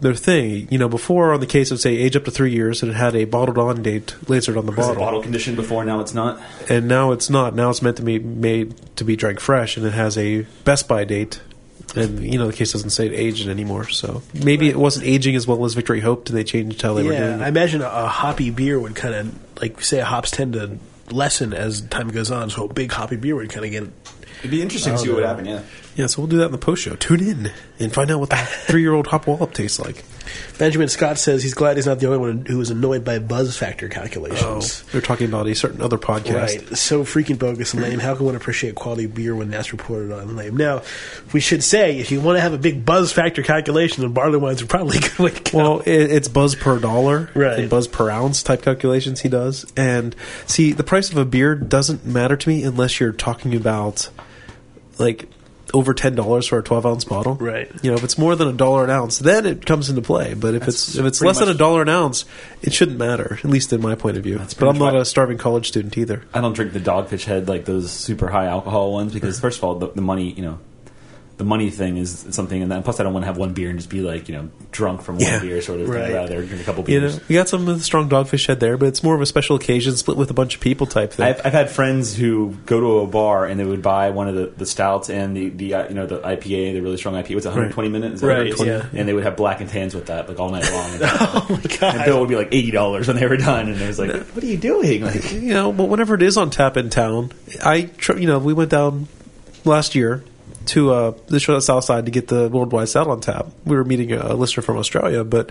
their 0.00 0.14
thing. 0.14 0.68
You 0.70 0.78
know, 0.78 0.88
before 0.88 1.32
on 1.32 1.40
the 1.40 1.46
case 1.46 1.70
of 1.70 1.80
say 1.80 1.96
age 1.96 2.16
up 2.16 2.24
to 2.24 2.30
three 2.30 2.52
years, 2.52 2.82
and 2.82 2.90
it 2.90 2.94
had 2.94 3.14
a 3.14 3.24
bottled 3.24 3.58
on 3.58 3.82
date 3.82 4.14
lasered 4.24 4.56
on 4.58 4.66
the 4.66 4.72
Was 4.72 4.86
it 4.86 4.90
bottle, 4.90 5.02
bottle 5.02 5.22
condition 5.22 5.54
before? 5.54 5.84
Now 5.84 6.00
it's 6.00 6.12
not. 6.14 6.40
and 6.68 6.88
now 6.88 7.12
it's 7.12 7.30
not. 7.30 7.54
Now 7.54 7.70
it's 7.70 7.82
meant 7.82 7.96
to 7.98 8.02
be 8.02 8.18
made 8.18 8.74
to 8.96 9.04
be 9.04 9.16
drank 9.16 9.40
fresh, 9.40 9.76
and 9.76 9.86
it 9.86 9.92
has 9.92 10.18
a 10.18 10.42
best 10.64 10.88
by 10.88 11.04
date. 11.04 11.40
And 11.96 12.20
you 12.24 12.38
know 12.38 12.46
the 12.48 12.52
case 12.52 12.72
doesn't 12.72 12.90
say 12.90 13.06
it 13.06 13.12
aged 13.12 13.48
anymore, 13.48 13.88
so 13.88 14.22
maybe 14.32 14.68
it 14.68 14.76
wasn't 14.76 15.06
aging 15.06 15.36
as 15.36 15.46
well 15.46 15.64
as 15.64 15.74
Victory 15.74 16.00
hoped. 16.00 16.28
and 16.30 16.36
They 16.38 16.42
changed 16.44 16.82
how 16.82 16.94
they 16.94 17.04
were 17.04 17.10
doing 17.16 17.38
yeah, 17.38 17.44
I 17.44 17.48
imagine 17.48 17.82
a, 17.82 17.86
a 17.88 18.06
hoppy 18.08 18.50
beer 18.50 18.80
would 18.80 18.96
kind 18.96 19.14
of 19.14 19.60
like 19.60 19.80
say 19.80 20.00
hops 20.00 20.30
tend 20.30 20.54
to 20.54 20.78
lessen 21.10 21.52
as 21.52 21.82
time 21.82 22.08
goes 22.08 22.30
on, 22.30 22.50
so 22.50 22.64
a 22.64 22.72
big 22.72 22.90
hoppy 22.90 23.16
beer 23.16 23.36
would 23.36 23.50
kind 23.50 23.64
of 23.66 23.70
get 23.70 23.82
It'd 24.40 24.50
be 24.50 24.60
interesting 24.62 24.94
to 24.94 24.98
see 24.98 25.08
what 25.08 25.16
would 25.16 25.24
happen, 25.24 25.46
Yeah. 25.46 25.62
Yeah, 25.96 26.06
so 26.06 26.20
we'll 26.22 26.28
do 26.28 26.38
that 26.38 26.46
in 26.46 26.52
the 26.52 26.58
post 26.58 26.82
show. 26.82 26.96
Tune 26.96 27.22
in 27.22 27.52
and 27.78 27.92
find 27.92 28.10
out 28.10 28.18
what 28.18 28.30
the 28.30 28.36
three 28.66 28.80
year 28.82 28.92
old 28.92 29.06
hop 29.06 29.26
wallop 29.28 29.54
tastes 29.54 29.78
like. 29.78 30.04
Benjamin 30.58 30.88
Scott 30.88 31.18
says 31.18 31.42
he's 31.42 31.54
glad 31.54 31.76
he's 31.76 31.86
not 31.86 31.98
the 32.00 32.06
only 32.06 32.18
one 32.18 32.46
who 32.46 32.58
was 32.58 32.70
annoyed 32.70 33.04
by 33.04 33.18
buzz 33.18 33.56
factor 33.56 33.86
Oh, 33.86 33.88
calculations. 33.88 34.82
they're 34.92 35.00
talking 35.00 35.26
about 35.28 35.46
a 35.46 35.54
certain 35.54 35.80
other 35.82 35.98
podcast. 35.98 36.34
Right, 36.70 36.76
so 36.76 37.04
freaking 37.04 37.38
bogus 37.38 37.74
and 37.74 37.82
lame. 37.82 37.98
How 37.98 38.14
can 38.14 38.26
one 38.26 38.36
appreciate 38.36 38.74
quality 38.74 39.06
beer 39.06 39.34
when 39.34 39.50
that's 39.50 39.72
reported 39.72 40.12
on 40.12 40.36
lame? 40.36 40.56
Now, 40.56 40.82
we 41.32 41.40
should 41.40 41.62
say 41.64 41.98
if 41.98 42.10
you 42.10 42.20
want 42.20 42.36
to 42.36 42.40
have 42.40 42.52
a 42.52 42.58
big 42.58 42.84
buzz 42.84 43.12
factor 43.12 43.42
calculation, 43.42 44.02
then 44.02 44.12
barley 44.12 44.38
wines 44.38 44.62
are 44.62 44.66
probably 44.66 44.98
way 45.18 45.30
to. 45.30 45.56
Well, 45.56 45.80
it, 45.80 45.88
it's 46.12 46.28
buzz 46.28 46.54
per 46.54 46.78
dollar, 46.78 47.30
Right. 47.34 47.60
And 47.60 47.70
buzz 47.70 47.88
per 47.88 48.10
ounce 48.10 48.42
type 48.42 48.62
calculations 48.62 49.20
he 49.20 49.28
does. 49.28 49.66
And 49.76 50.14
see, 50.46 50.72
the 50.72 50.84
price 50.84 51.10
of 51.10 51.16
a 51.18 51.24
beer 51.24 51.54
doesn't 51.54 52.04
matter 52.06 52.36
to 52.36 52.48
me 52.48 52.62
unless 52.64 53.00
you're 53.00 53.12
talking 53.12 53.54
about 53.54 54.08
like 54.98 55.28
over 55.74 55.92
ten 55.92 56.14
dollars 56.14 56.46
for 56.46 56.58
a 56.58 56.62
twelve 56.62 56.86
ounce 56.86 57.04
bottle, 57.04 57.34
Right. 57.34 57.70
You 57.82 57.90
know, 57.90 57.96
if 57.96 58.04
it's 58.04 58.16
more 58.16 58.36
than 58.36 58.48
a 58.48 58.52
dollar 58.52 58.84
an 58.84 58.90
ounce, 58.90 59.18
then 59.18 59.44
it 59.44 59.66
comes 59.66 59.90
into 59.90 60.02
play. 60.02 60.34
But 60.34 60.54
if 60.54 60.60
That's 60.60 60.88
it's 60.88 60.96
if 60.96 61.04
it's 61.04 61.20
less 61.20 61.40
than 61.40 61.48
a 61.48 61.54
dollar 61.54 61.82
an 61.82 61.88
ounce, 61.88 62.24
it 62.62 62.72
shouldn't 62.72 62.98
matter, 62.98 63.38
at 63.42 63.50
least 63.50 63.72
in 63.72 63.82
my 63.82 63.94
point 63.94 64.16
of 64.16 64.22
view. 64.22 64.38
That's 64.38 64.54
But 64.54 64.68
I'm 64.68 64.78
not 64.78 64.96
a 64.96 65.04
starving 65.04 65.38
college 65.38 65.68
student 65.68 65.98
either. 65.98 66.22
I 66.32 66.40
don't 66.40 66.54
drink 66.54 66.72
the 66.72 66.80
Dogfish 66.80 67.24
Head 67.24 67.48
like 67.48 67.64
those 67.64 67.90
super 67.90 68.28
high 68.28 68.46
alcohol 68.46 68.92
ones 68.92 69.12
because 69.12 69.40
first 69.40 69.58
of 69.58 69.64
all, 69.64 69.74
the, 69.74 69.88
the 69.88 70.02
money, 70.02 70.30
you 70.30 70.42
know, 70.42 70.58
the 71.36 71.44
money 71.44 71.68
thing 71.70 71.96
is 71.96 72.26
something, 72.30 72.62
and 72.62 72.70
then 72.70 72.82
plus 72.84 73.00
I 73.00 73.02
don't 73.02 73.12
want 73.12 73.24
to 73.24 73.26
have 73.26 73.36
one 73.38 73.54
beer 73.54 73.68
and 73.68 73.78
just 73.78 73.90
be 73.90 74.00
like 74.00 74.28
you 74.28 74.36
know 74.36 74.50
drunk 74.70 75.02
from 75.02 75.16
one 75.16 75.24
Yeah. 75.24 75.40
beer 75.40 75.60
sort 75.60 75.80
of 75.80 75.88
Right. 75.88 76.06
thing. 76.06 76.14
Rather 76.14 76.42
drink 76.44 76.62
a 76.62 76.64
couple 76.64 76.88
You 76.88 77.00
beers. 77.00 77.16
know, 77.16 77.22
we 77.28 77.34
got 77.34 77.48
some 77.48 77.66
of 77.68 77.76
the 77.78 77.82
strong 77.84 78.08
dogfish 78.08 78.46
head 78.46 78.60
there, 78.60 78.76
but 78.76 78.86
it's 78.86 79.02
more 79.02 79.14
of 79.16 79.20
a 79.20 79.26
special 79.26 79.56
occasion, 79.56 79.96
split 79.96 80.16
with 80.16 80.30
a 80.30 80.34
bunch 80.34 80.54
of 80.54 80.60
people 80.60 80.86
type 80.86 81.12
thing. 81.12 81.26
I've, 81.26 81.40
I've 81.44 81.52
had 81.52 81.70
friends 81.70 82.14
who 82.16 82.56
go 82.66 82.78
to 82.80 82.98
a 83.00 83.06
bar 83.08 83.46
and 83.46 83.58
they 83.58 83.64
would 83.64 83.82
buy 83.82 84.10
one 84.10 84.28
of 84.28 84.34
the, 84.36 84.46
the 84.56 84.66
stouts 84.66 85.10
and 85.10 85.36
the, 85.36 85.48
the 85.48 85.74
uh, 85.74 85.88
you 85.88 85.94
know 85.94 86.06
the 86.06 86.18
IPA, 86.20 86.74
the 86.74 86.80
really 86.80 86.96
strong 86.98 87.14
IPA. 87.14 87.34
What's 87.34 87.46
it, 87.46 87.50
120 87.50 87.88
minutes? 87.88 88.22
Right, 88.22 88.38
what 88.38 88.46
it 88.46 88.52
is? 88.52 88.60
yeah. 88.64 88.86
And 88.92 89.08
they 89.08 89.12
would 89.12 89.24
have 89.24 89.36
black 89.36 89.60
and 89.60 89.68
tans 89.68 89.94
with 89.94 90.06
that 90.06 90.28
like 90.28 90.38
all 90.38 90.50
night 90.50 90.70
long. 90.72 90.98
oh 91.02 91.46
my 91.50 91.76
god! 91.78 91.96
and 91.96 92.04
bill 92.04 92.20
would 92.20 92.28
be 92.28 92.36
like 92.36 92.48
eighty 92.52 92.70
dollars 92.70 93.08
when 93.08 93.16
they 93.16 93.26
were 93.26 93.36
done, 93.36 93.68
and 93.68 93.80
it 93.80 93.86
was 93.88 93.98
like, 93.98 94.12
"What 94.12 94.44
are 94.44 94.46
you 94.46 94.56
doing?" 94.56 95.02
Like, 95.02 95.32
you 95.32 95.52
know, 95.52 95.72
but 95.72 95.84
whenever 95.88 96.14
it 96.14 96.22
is 96.22 96.36
on 96.36 96.50
tap 96.50 96.76
in 96.76 96.90
town, 96.90 97.32
I, 97.64 97.82
tr- 97.82 98.18
you 98.18 98.26
know, 98.28 98.38
we 98.38 98.52
went 98.52 98.70
down 98.70 99.08
last 99.64 99.94
year 99.94 100.22
to 100.66 100.92
uh, 100.92 101.10
the 101.26 101.40
show 101.40 101.56
at 101.56 101.62
Southside 101.62 102.06
to 102.06 102.10
get 102.10 102.28
the 102.28 102.48
worldwide 102.48 102.88
stout 102.88 103.06
on 103.06 103.20
tap. 103.20 103.46
We 103.64 103.76
were 103.76 103.84
meeting 103.84 104.12
a 104.12 104.34
listener 104.34 104.62
from 104.62 104.76
Australia, 104.76 105.24
but 105.24 105.50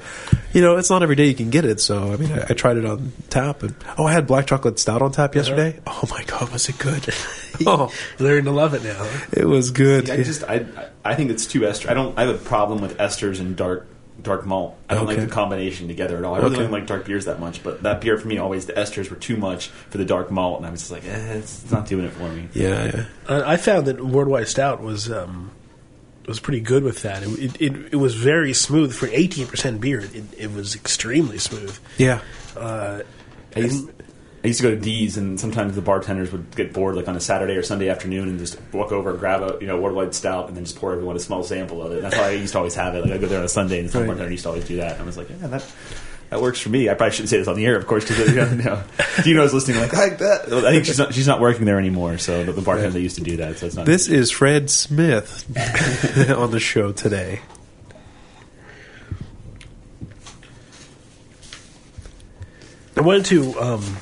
you 0.54 0.62
know, 0.62 0.78
it's 0.78 0.90
not 0.90 1.04
every 1.04 1.16
day 1.16 1.28
you 1.28 1.36
can 1.36 1.50
get 1.50 1.66
it. 1.66 1.80
So 1.80 2.12
I 2.12 2.18
mean, 2.18 2.32
I, 2.32 2.48
I 2.50 2.54
tried 2.54 2.78
it 2.78 2.86
on 2.86 3.12
tap, 3.30 3.64
and 3.64 3.76
oh, 3.98 4.06
I 4.06 4.12
had 4.14 4.28
black 4.28 4.48
chocolate 4.48 4.80
stout 4.80 5.02
on 5.02 5.12
tap 5.12 5.36
yesterday. 5.36 5.80
Oh 5.88 6.04
my 6.10 6.24
god, 6.24 6.50
was 6.52 6.68
it 6.70 6.78
good? 6.78 7.14
oh, 7.68 7.94
Learn 8.20 8.46
to 8.46 8.52
love 8.52 8.74
it 8.74 8.84
now. 8.84 9.10
it 9.32 9.46
was 9.46 9.72
good. 9.72 10.10
I 10.10 10.24
just 10.24 10.44
I 10.44 10.66
I 11.06 11.16
think 11.16 11.32
it's 11.32 11.46
too 11.46 11.66
ester. 11.66 11.90
I 11.90 11.94
don't. 11.94 12.18
I 12.18 12.26
have 12.26 12.36
a 12.36 12.38
problem 12.38 12.82
with 12.82 12.98
esters 12.98 13.40
and 13.40 13.56
dark 13.56 13.88
dark 14.24 14.46
malt. 14.46 14.76
I 14.90 14.96
don't 14.96 15.04
Okay. 15.04 15.18
like 15.18 15.28
the 15.28 15.34
combination 15.34 15.88
together 15.88 16.18
at 16.18 16.24
all. 16.24 16.34
I 16.36 16.40
really 16.40 16.52
Okay. 16.54 16.62
don't 16.64 16.72
like 16.72 16.88
dark 16.88 17.06
beers 17.06 17.26
that 17.26 17.40
much, 17.40 17.62
but 17.64 17.84
that 17.84 18.02
beer 18.02 18.18
for 18.18 18.28
me 18.28 18.38
always 18.38 18.66
the 18.66 18.74
esters 18.74 19.10
were 19.10 19.16
too 19.18 19.38
much 19.38 19.68
for 19.90 19.98
the 19.98 20.06
dark 20.06 20.32
malt, 20.32 20.58
and 20.60 20.66
I 20.66 20.72
was 20.72 20.80
just 20.82 20.92
like, 20.92 21.06
eh, 21.06 21.34
it's, 21.34 21.64
it's 21.64 21.72
not 21.72 21.86
doing 21.88 22.06
it 22.06 22.12
for 22.14 22.30
me. 22.30 22.48
yeah, 22.54 22.86
yeah. 22.86 23.06
Uh, 23.28 23.44
I 23.46 23.58
found 23.58 23.86
that 23.88 24.04
Worldwide 24.04 24.48
Stout 24.48 24.82
was 24.82 25.12
um, 25.12 25.52
was 26.28 26.40
pretty 26.40 26.62
good 26.62 26.84
with 26.84 27.02
that. 27.02 27.22
It, 27.24 27.62
it, 27.62 27.94
it 27.94 27.96
was 27.98 28.16
very 28.16 28.54
smooth 28.54 28.94
for 28.94 29.08
eighteen 29.08 29.46
percent 29.48 29.82
beer. 29.82 30.00
It, 30.00 30.24
it 30.38 30.52
was 30.54 30.74
extremely 30.76 31.38
smooth. 31.38 31.78
Yeah. 31.98 32.22
Uh, 32.56 33.02
I 33.56 33.60
used, 33.60 33.90
I 34.44 34.48
used 34.48 34.60
to 34.60 34.64
go 34.68 34.76
to 34.76 34.82
D's, 34.82 35.16
and 35.16 35.40
sometimes 35.40 35.74
the 35.76 35.82
bartenders 35.82 36.32
would 36.34 36.54
get 36.56 36.74
bored, 36.74 36.96
like 36.96 37.08
on 37.08 37.16
a 37.16 37.20
Saturday 37.22 37.54
or 37.56 37.64
Sunday 37.64 37.88
afternoon, 37.88 38.28
and 38.28 38.40
just 38.40 38.60
walk 38.74 38.92
over 38.92 39.12
and 39.12 39.20
grab 39.20 39.42
a 39.42 39.58
you 39.62 39.68
know 39.68 39.80
worldwide 39.80 40.14
stout, 40.14 40.50
and 40.50 40.58
then 40.58 40.66
just 40.66 40.78
pour 40.78 40.92
everyone 40.92 41.16
a 41.16 41.20
small 41.20 41.44
sample 41.44 41.82
of 41.82 41.92
it. 41.94 41.96
And 41.96 42.04
that's 42.04 42.16
how 42.16 42.24
I 42.24 42.32
used 42.32 42.52
to 42.52 42.58
always 42.58 42.76
have 42.76 42.94
it. 42.96 43.04
Like 43.04 43.14
I 43.14 43.18
go 43.20 43.28
there 43.28 43.40
on 43.40 43.46
a 43.46 43.50
Sunday, 43.50 43.80
and 43.80 43.90
some 43.90 44.02
Right. 44.02 44.08
bartender 44.08 44.32
used 44.32 44.44
to 44.44 44.50
always 44.50 44.66
do 44.66 44.78
that. 44.78 44.94
And 44.94 45.02
I 45.02 45.06
was 45.06 45.18
like, 45.18 45.30
yeah, 45.30 45.48
that. 45.48 45.66
That 46.30 46.42
works 46.42 46.60
for 46.60 46.70
me. 46.70 46.90
I 46.90 46.96
probably 46.96 47.12
shouldn't 47.12 47.30
say 47.30 47.38
this 47.38 47.48
on 47.48 47.56
the 47.56 47.66
air, 47.66 47.78
of 47.78 47.86
course, 47.86 48.06
because 48.08 48.28
you 48.30 48.36
know, 48.36 48.50
you 48.50 48.64
know, 48.64 48.84
Dino's 49.24 49.54
listening. 49.54 49.80
Like, 49.80 49.94
like 49.94 50.18
that. 50.18 50.52
I 50.52 50.72
think 50.72 50.86
she's 50.86 50.98
not. 50.98 51.14
She's 51.14 51.28
not 51.28 51.40
working 51.40 51.66
there 51.66 51.78
anymore. 51.78 52.18
So 52.18 52.44
the, 52.44 52.54
the 52.54 52.62
bartender 52.64 52.98
used 53.00 53.18
to 53.18 53.24
do 53.24 53.38
that. 53.38 53.60
So 53.60 53.68
it's 53.68 53.76
not. 53.76 53.86
This 53.86 54.08
is 54.08 54.32
Fred 54.32 54.70
Smith 54.72 55.46
on 56.36 56.50
the 56.52 56.60
show 56.60 56.92
today. 56.92 57.42
I 62.96 63.02
wanted 63.02 63.26
to 63.26 63.60
um, 63.60 63.98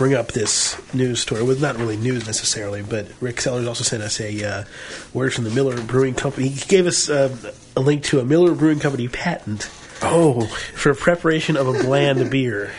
bring 0.00 0.14
up 0.14 0.28
this 0.28 0.80
news 0.94 1.20
story. 1.20 1.42
It 1.42 1.44
was 1.44 1.60
not 1.60 1.76
really 1.76 1.98
news 1.98 2.24
necessarily, 2.24 2.80
but 2.80 3.06
Rick 3.20 3.38
Sellers 3.42 3.66
also 3.66 3.84
sent 3.84 4.02
us 4.02 4.18
a 4.18 4.42
uh, 4.42 4.64
word 5.12 5.34
from 5.34 5.44
the 5.44 5.50
Miller 5.50 5.78
Brewing 5.82 6.14
Company. 6.14 6.48
He 6.48 6.66
gave 6.66 6.86
us 6.86 7.10
uh, 7.10 7.28
a 7.76 7.80
link 7.80 8.04
to 8.04 8.18
a 8.18 8.24
Miller 8.24 8.54
Brewing 8.54 8.78
Company 8.78 9.08
patent 9.08 9.64
Oh, 10.00 10.46
for 10.74 10.94
preparation 10.94 11.58
of 11.58 11.68
a 11.68 11.72
bland 11.84 12.30
beer. 12.30 12.72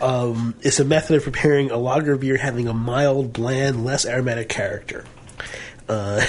Um, 0.00 0.54
it's 0.62 0.78
a 0.78 0.84
method 0.84 1.16
of 1.16 1.24
preparing 1.24 1.72
a 1.72 1.78
lager 1.78 2.16
beer 2.16 2.36
having 2.36 2.68
a 2.68 2.72
mild, 2.72 3.32
bland, 3.32 3.84
less 3.84 4.06
aromatic 4.06 4.48
character. 4.48 5.04
Uh, 5.86 6.24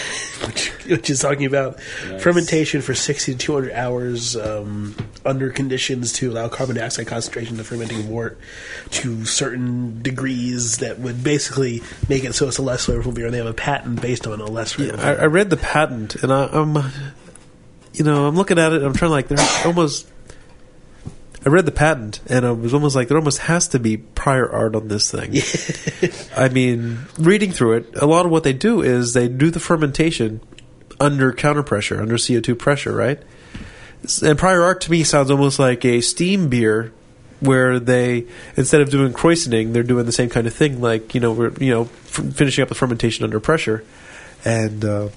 which, 0.45 0.67
which 0.85 1.09
is 1.09 1.19
talking 1.19 1.45
about 1.45 1.77
Nice. 2.09 2.21
fermentation 2.21 2.81
for 2.81 2.93
60 2.93 3.31
to 3.33 3.37
200 3.37 3.71
hours 3.71 4.35
um, 4.35 4.95
under 5.25 5.49
conditions 5.49 6.11
to 6.13 6.29
allow 6.29 6.49
carbon 6.49 6.75
dioxide 6.75 7.07
concentration 7.07 7.57
of 7.59 7.65
fermenting 7.65 8.09
wort 8.09 8.37
to 8.91 9.23
certain 9.23 10.01
degrees 10.01 10.79
that 10.79 10.99
would 10.99 11.23
basically 11.23 11.81
make 12.09 12.25
it 12.25 12.35
so 12.35 12.49
it's 12.49 12.57
a 12.57 12.61
less 12.61 12.85
flavorful 12.85 13.13
beer. 13.13 13.25
And 13.25 13.33
they 13.33 13.37
have 13.37 13.47
a 13.47 13.53
patent 13.53 14.01
based 14.01 14.27
on 14.27 14.41
a 14.41 14.45
less 14.45 14.75
flavorful 14.75 14.99
I, 14.99 15.13
I 15.13 15.25
read 15.27 15.49
the 15.49 15.57
patent, 15.57 16.15
and 16.21 16.33
I, 16.33 16.47
I'm, 16.47 16.75
you 17.93 18.03
know, 18.03 18.27
I'm 18.27 18.35
looking 18.35 18.59
at 18.59 18.73
it. 18.73 18.77
and 18.77 18.85
I'm 18.85 18.93
trying 18.93 19.09
to 19.09 19.13
like, 19.13 19.29
there's 19.29 19.65
almost. 19.65 20.05
I 21.45 21.49
read 21.49 21.67
the 21.67 21.71
patent, 21.71 22.21
and 22.27 22.43
I 22.43 22.51
was 22.51 22.73
almost 22.73 22.95
like 22.95 23.07
there 23.07 23.17
almost 23.17 23.39
has 23.39 23.67
to 23.69 23.79
be 23.79 23.97
prior 23.97 24.49
art 24.49 24.75
on 24.75 24.87
this 24.87 25.11
thing. 25.11 25.35
I 26.35 26.49
mean, 26.49 27.05
reading 27.19 27.51
through 27.51 27.73
it, 27.73 27.95
a 27.95 28.07
lot 28.07 28.25
of 28.25 28.31
what 28.31 28.43
they 28.43 28.53
do 28.53 28.81
is 28.81 29.13
they 29.13 29.27
do 29.27 29.51
the 29.51 29.59
fermentation 29.59 30.41
under 30.99 31.31
counter 31.31 31.61
pressure, 31.61 32.01
under 32.01 32.15
CO2 32.15 32.57
pressure, 32.57 32.95
right? 32.95 33.21
And 34.23 34.39
prior 34.39 34.63
art 34.63 34.81
to 34.81 34.91
me 34.91 35.03
sounds 35.03 35.29
almost 35.29 35.59
like 35.59 35.85
a 35.85 36.01
steam 36.01 36.49
beer 36.49 36.91
where 37.41 37.79
they 37.79 38.25
instead 38.55 38.81
of 38.81 38.89
doing 38.89 39.13
krausening, 39.13 39.73
they're 39.73 39.83
doing 39.83 40.05
the 40.05 40.11
same 40.11 40.29
kind 40.29 40.47
of 40.47 40.53
thing, 40.53 40.81
like 40.81 41.13
you 41.13 41.21
know, 41.21 41.31
we're 41.31 41.53
you 41.59 41.71
know 41.71 41.83
f- 41.83 42.33
finishing 42.33 42.63
up 42.63 42.69
the 42.69 42.75
fermentation 42.75 43.23
under 43.23 43.39
pressure, 43.39 43.83
and 44.43 44.83
uh, 44.83 45.09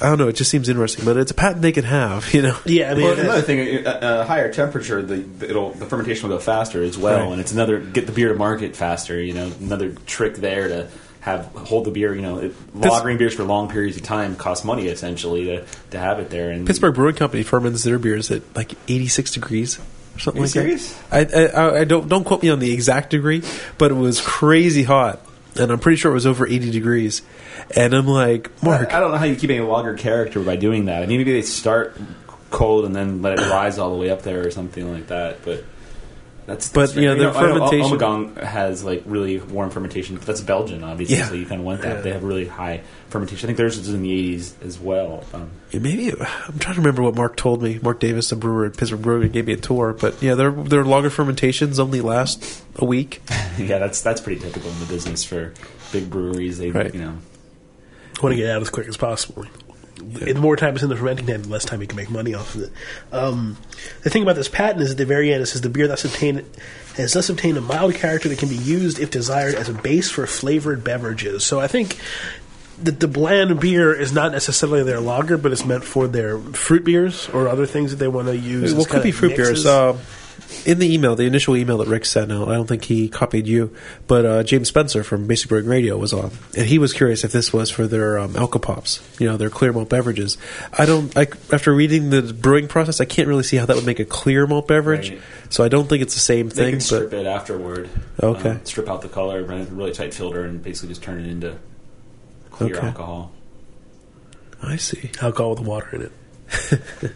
I 0.00 0.08
don't 0.08 0.18
know, 0.18 0.28
it 0.28 0.36
just 0.36 0.50
seems 0.50 0.68
interesting, 0.68 1.04
but 1.04 1.16
it's 1.16 1.30
a 1.30 1.34
patent 1.34 1.62
they 1.62 1.72
can 1.72 1.84
have, 1.84 2.32
you 2.34 2.42
know. 2.42 2.58
Yeah, 2.66 2.90
I 2.90 2.94
mean, 2.94 3.04
well, 3.04 3.18
uh, 3.18 3.22
another 3.22 3.42
thing, 3.42 3.86
at 3.86 4.02
a 4.02 4.24
higher 4.24 4.52
temperature, 4.52 5.00
the 5.02 5.24
it'll 5.48 5.70
the 5.70 5.86
fermentation 5.86 6.28
will 6.28 6.36
go 6.36 6.42
faster 6.42 6.82
as 6.82 6.98
well, 6.98 7.20
Right. 7.24 7.32
and 7.32 7.40
it's 7.40 7.52
another 7.52 7.78
get 7.80 8.06
the 8.06 8.12
beer 8.12 8.28
to 8.28 8.34
market 8.34 8.76
faster. 8.76 9.20
You 9.20 9.32
know, 9.32 9.50
another 9.60 9.92
trick 10.06 10.36
there 10.36 10.68
to 10.68 10.88
have 11.20 11.46
hold 11.46 11.86
the 11.86 11.90
beer. 11.90 12.14
You 12.14 12.22
know, 12.22 12.38
it, 12.38 12.72
lagering 12.78 13.18
beers 13.18 13.34
for 13.34 13.44
long 13.44 13.68
periods 13.68 13.96
of 13.96 14.02
time 14.02 14.36
costs 14.36 14.64
money 14.64 14.86
essentially 14.88 15.46
to 15.46 15.64
to 15.92 15.98
have 15.98 16.18
it 16.20 16.28
there. 16.30 16.50
And 16.50 16.66
Pittsburgh 16.66 16.94
Brewing 16.94 17.16
Company 17.16 17.42
ferments 17.42 17.82
their 17.82 17.98
beers 17.98 18.30
at 18.30 18.42
like 18.54 18.72
86 18.88 19.30
degrees 19.32 19.78
or 20.14 20.18
something 20.20 20.42
Are 20.42 20.46
you 20.46 20.46
like 20.46 20.50
serious? 20.52 20.92
that. 21.10 21.34
I, 21.34 21.60
I, 21.60 21.80
I 21.80 21.84
don't 21.84 22.06
don't 22.08 22.24
quote 22.24 22.42
me 22.42 22.50
on 22.50 22.58
the 22.58 22.72
exact 22.72 23.10
degree, 23.10 23.42
but 23.78 23.90
it 23.90 23.94
was 23.94 24.20
crazy 24.20 24.82
hot, 24.82 25.20
and 25.58 25.72
I'm 25.72 25.78
pretty 25.78 25.96
sure 25.96 26.10
it 26.10 26.14
was 26.14 26.26
over 26.26 26.46
80 26.46 26.70
degrees. 26.70 27.22
And 27.74 27.94
I'm 27.94 28.06
like, 28.06 28.50
Mark, 28.62 28.92
I, 28.92 28.98
I 28.98 29.00
don't 29.00 29.10
know 29.10 29.18
how 29.18 29.24
you 29.24 29.36
keep 29.36 29.50
a 29.50 29.60
lager 29.60 29.94
character 29.94 30.40
by 30.40 30.56
doing 30.56 30.86
that. 30.86 31.02
I 31.02 31.06
mean, 31.06 31.18
maybe 31.18 31.32
they 31.32 31.42
start 31.42 31.98
cold 32.50 32.84
and 32.84 32.94
then 32.94 33.22
let 33.22 33.38
it 33.38 33.50
rise 33.50 33.78
all 33.78 33.90
the 33.90 33.96
way 33.96 34.10
up 34.10 34.22
there 34.22 34.46
or 34.46 34.50
something 34.50 34.92
like 34.92 35.08
that. 35.08 35.44
But 35.44 35.64
That's, 36.46 36.68
But, 36.68 36.80
that's 36.86 36.94
yeah, 36.96 37.08
right. 37.08 37.18
their 37.18 37.26
You 37.28 37.32
know, 37.32 37.38
I 37.38 37.68
fermentation- 37.68 37.98
Ommegang 37.98 38.40
has 38.42 38.84
like 38.84 39.02
really 39.04 39.38
warm 39.40 39.70
fermentation. 39.70 40.16
That's 40.24 40.40
Belgian, 40.40 40.84
obviously, 40.84 41.16
Yeah. 41.16 41.26
so 41.28 41.34
you 41.34 41.44
kind 41.44 41.60
of 41.60 41.66
want 41.66 41.82
that. 41.82 41.96
Yeah. 41.96 42.00
They 42.02 42.10
have 42.12 42.22
really 42.22 42.46
high 42.46 42.82
fermentation. 43.08 43.46
I 43.46 43.48
think 43.48 43.58
theirs 43.58 43.76
is 43.78 43.88
in 43.92 44.02
the 44.02 44.12
80s 44.12 44.52
as 44.64 44.78
well. 44.78 45.24
Um, 45.34 45.50
Yeah, 45.72 45.80
maybe 45.80 46.10
I'm 46.12 46.58
trying 46.60 46.74
to 46.76 46.80
remember 46.80 47.02
what 47.02 47.16
Mark 47.16 47.34
told 47.36 47.62
me. 47.62 47.80
Mark 47.82 47.98
Davis, 47.98 48.30
the 48.30 48.36
brewer 48.36 48.64
at 48.66 48.76
Pittsburgh 48.76 49.02
Brewing, 49.02 49.32
gave 49.32 49.48
me 49.48 49.54
a 49.54 49.56
tour. 49.56 49.92
But 49.98 50.22
yeah, 50.22 50.34
their 50.36 50.52
their 50.52 50.84
longer 50.84 51.10
fermentations 51.10 51.80
only 51.80 52.00
last 52.00 52.62
a 52.76 52.84
week. 52.84 53.22
yeah, 53.58 53.78
that's 53.80 54.00
that's 54.00 54.20
pretty 54.20 54.40
typical 54.40 54.70
in 54.70 54.78
the 54.78 54.86
business 54.86 55.24
for 55.24 55.52
big 55.92 56.08
breweries. 56.10 56.58
They, 56.58 56.70
Right. 56.70 56.94
you 56.94 57.00
know, 57.00 57.14
want 58.22 58.34
to 58.34 58.36
get 58.36 58.50
out 58.50 58.62
as 58.62 58.70
quick 58.70 58.86
as 58.86 58.96
possible. 58.96 59.46
The 59.96 60.40
more 60.40 60.56
time 60.56 60.74
it's 60.74 60.82
in 60.82 60.88
the 60.88 60.96
fermenting 60.96 61.26
tank, 61.26 61.44
the 61.44 61.48
less 61.48 61.64
time 61.64 61.80
you 61.80 61.86
can 61.86 61.96
make 61.96 62.10
money 62.10 62.34
off 62.34 62.54
of 62.54 62.62
it. 62.62 62.72
Um, 63.12 63.56
the 64.02 64.10
thing 64.10 64.22
about 64.22 64.36
this 64.36 64.48
patent 64.48 64.82
is 64.82 64.92
at 64.92 64.96
the 64.96 65.06
very 65.06 65.32
end 65.32 65.42
it 65.42 65.46
says 65.46 65.62
the 65.62 65.68
beer 65.68 65.88
thus 65.88 66.04
obtained 66.04 66.44
has 66.96 67.12
thus 67.12 67.28
obtained 67.28 67.58
a 67.58 67.60
mild 67.60 67.94
character 67.94 68.28
that 68.28 68.38
can 68.38 68.48
be 68.48 68.56
used 68.56 68.98
if 68.98 69.10
desired 69.10 69.54
as 69.54 69.68
a 69.68 69.74
base 69.74 70.10
for 70.10 70.26
flavored 70.26 70.84
beverages. 70.84 71.44
So 71.44 71.60
I 71.60 71.66
think 71.66 71.98
that 72.82 73.00
the 73.00 73.08
bland 73.08 73.60
beer 73.60 73.92
is 73.94 74.12
not 74.12 74.32
necessarily 74.32 74.82
their 74.82 75.00
lager, 75.00 75.38
but 75.38 75.52
it's 75.52 75.64
meant 75.64 75.84
for 75.84 76.06
their 76.06 76.38
fruit 76.38 76.84
beers 76.84 77.28
or 77.30 77.48
other 77.48 77.66
things 77.66 77.90
that 77.90 77.96
they 77.96 78.08
want 78.08 78.28
to 78.28 78.36
use. 78.36 78.74
well, 78.74 78.82
it 78.82 78.88
could 78.88 79.02
be 79.02 79.12
fruit 79.12 79.30
mixes. 79.30 79.64
beers. 79.64 79.66
Um, 79.66 79.98
in 80.64 80.78
the 80.78 80.92
email, 80.92 81.14
the 81.16 81.24
initial 81.24 81.56
email 81.56 81.78
that 81.78 81.88
Rick 81.88 82.04
sent 82.04 82.30
out, 82.32 82.48
I 82.48 82.54
don't 82.54 82.66
think 82.66 82.84
he 82.84 83.08
copied 83.08 83.46
you, 83.46 83.74
but 84.06 84.24
uh, 84.26 84.42
James 84.42 84.68
Spencer 84.68 85.02
from 85.04 85.26
Basic 85.26 85.48
Brewing 85.48 85.66
Radio 85.66 85.96
was 85.96 86.12
on, 86.12 86.30
and 86.56 86.66
he 86.66 86.78
was 86.78 86.92
curious 86.92 87.24
if 87.24 87.32
this 87.32 87.52
was 87.52 87.70
for 87.70 87.86
their 87.86 88.18
um, 88.18 88.34
Alcopops, 88.34 89.00
you 89.20 89.26
know, 89.28 89.36
their 89.36 89.50
clear 89.50 89.72
malt 89.72 89.88
beverages. 89.88 90.38
I 90.72 90.86
don't. 90.86 91.16
I, 91.16 91.26
after 91.52 91.74
reading 91.74 92.10
the 92.10 92.22
brewing 92.22 92.68
process, 92.68 93.00
I 93.00 93.04
can't 93.04 93.28
really 93.28 93.42
see 93.42 93.56
how 93.56 93.66
that 93.66 93.76
would 93.76 93.86
make 93.86 94.00
a 94.00 94.04
clear 94.04 94.46
malt 94.46 94.68
beverage. 94.68 95.10
Right. 95.10 95.20
So 95.50 95.62
I 95.64 95.68
don't 95.68 95.88
think 95.88 96.02
it's 96.02 96.14
the 96.14 96.20
same 96.20 96.48
they 96.48 96.54
thing. 96.54 96.70
can 96.72 96.80
strip 96.80 97.10
But 97.10 97.20
it 97.20 97.26
afterward. 97.26 97.88
Okay. 98.22 98.50
um, 98.50 98.64
strip 98.64 98.88
out 98.88 99.02
the 99.02 99.08
color, 99.08 99.42
run 99.44 99.60
it 99.60 99.68
in 99.68 99.72
a 99.74 99.76
really 99.76 99.92
tight 99.92 100.12
filter, 100.14 100.44
and 100.44 100.62
basically 100.62 100.88
just 100.90 101.02
turn 101.02 101.20
it 101.20 101.26
into 101.30 101.56
clear 102.50 102.76
Okay. 102.76 102.86
alcohol. 102.86 103.32
I 104.62 104.76
see. 104.76 105.10
alcohol 105.20 105.50
with 105.50 105.60
water 105.60 105.88
in 105.96 106.02
it. 106.02 106.12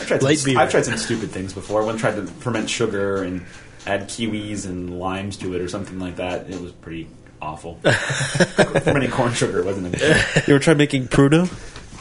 I've 0.00 0.06
tried, 0.06 0.22
Light 0.22 0.38
some, 0.38 0.52
beer. 0.52 0.60
I've 0.60 0.70
tried 0.70 0.84
some 0.84 0.96
stupid 0.96 1.30
things 1.30 1.52
before. 1.52 1.84
One 1.84 1.96
tried 1.96 2.16
to 2.16 2.26
ferment 2.26 2.70
sugar 2.70 3.22
and 3.22 3.44
add 3.86 4.08
kiwis 4.08 4.66
and 4.66 4.98
limes 4.98 5.36
to 5.38 5.54
it 5.54 5.60
or 5.60 5.68
something 5.68 5.98
like 5.98 6.16
that. 6.16 6.50
It 6.50 6.60
was 6.60 6.72
pretty 6.72 7.08
awful. 7.40 7.74
Fermenting 7.82 9.10
corn 9.10 9.32
sugar 9.32 9.62
wasn't 9.62 9.94
a 9.94 10.44
You 10.46 10.54
ever 10.54 10.58
tried 10.58 10.78
making 10.78 11.08
Pruno 11.08 11.48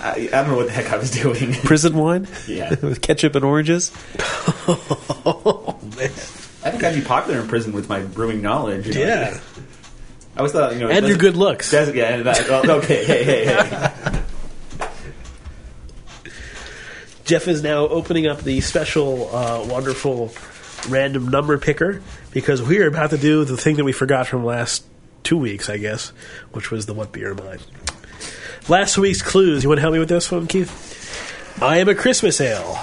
I, 0.01 0.11
I 0.11 0.27
don't 0.27 0.49
know 0.49 0.55
what 0.55 0.67
the 0.67 0.71
heck 0.71 0.91
I 0.91 0.97
was 0.97 1.11
doing. 1.11 1.53
prison 1.63 1.95
wine? 1.95 2.27
Yeah. 2.47 2.69
with 2.81 3.01
ketchup 3.01 3.35
and 3.35 3.43
oranges. 3.43 3.91
Oh 4.67 5.77
man, 5.97 6.09
I 6.63 6.71
think 6.71 6.83
I'd 6.83 6.95
be 6.95 7.01
popular 7.01 7.39
in 7.41 7.47
prison 7.47 7.73
with 7.73 7.89
my 7.89 8.01
brewing 8.01 8.41
knowledge. 8.41 8.87
you 8.87 8.93
know. 8.93 8.99
yeah, 9.01 9.39
I 10.37 10.41
was 10.41 10.53
thought, 10.53 10.73
you 10.73 10.79
know, 10.79 10.89
and 10.89 11.07
your 11.07 11.17
good 11.17 11.35
looks. 11.35 11.73
yeah, 11.73 11.83
that, 12.21 12.49
well, 12.49 12.71
okay, 12.77 13.03
hey, 13.03 13.23
hey, 13.23 13.45
hey. 13.45 14.23
Jeff 17.29 17.47
is 17.47 17.61
now 17.61 17.87
opening 17.87 18.25
up 18.25 18.41
the 18.41 18.59
special, 18.59 19.29
uh, 19.35 19.63
wonderful 19.67 20.33
random 20.89 21.27
number 21.27 21.59
picker 21.59 22.01
because 22.31 22.59
we 22.59 22.79
are 22.79 22.87
about 22.87 23.11
to 23.11 23.19
do 23.19 23.45
the 23.45 23.55
thing 23.55 23.75
that 23.75 23.83
we 23.83 23.91
forgot 23.91 24.25
from 24.25 24.43
last 24.43 24.83
two 25.21 25.37
weeks, 25.37 25.69
I 25.69 25.77
guess, 25.77 26.09
which 26.53 26.71
was 26.71 26.87
the 26.87 26.95
what 26.95 27.11
beer 27.11 27.31
am 27.33 27.41
I? 27.47 27.57
Last 28.67 28.97
week's 28.97 29.21
clues. 29.21 29.61
You 29.61 29.69
want 29.69 29.77
to 29.77 29.81
help 29.81 29.93
me 29.93 29.99
with 29.99 30.09
this 30.09 30.31
one, 30.31 30.47
Keith? 30.47 31.61
I 31.61 31.77
am 31.77 31.87
a 31.87 31.93
Christmas 31.93 32.41
ale. 32.41 32.79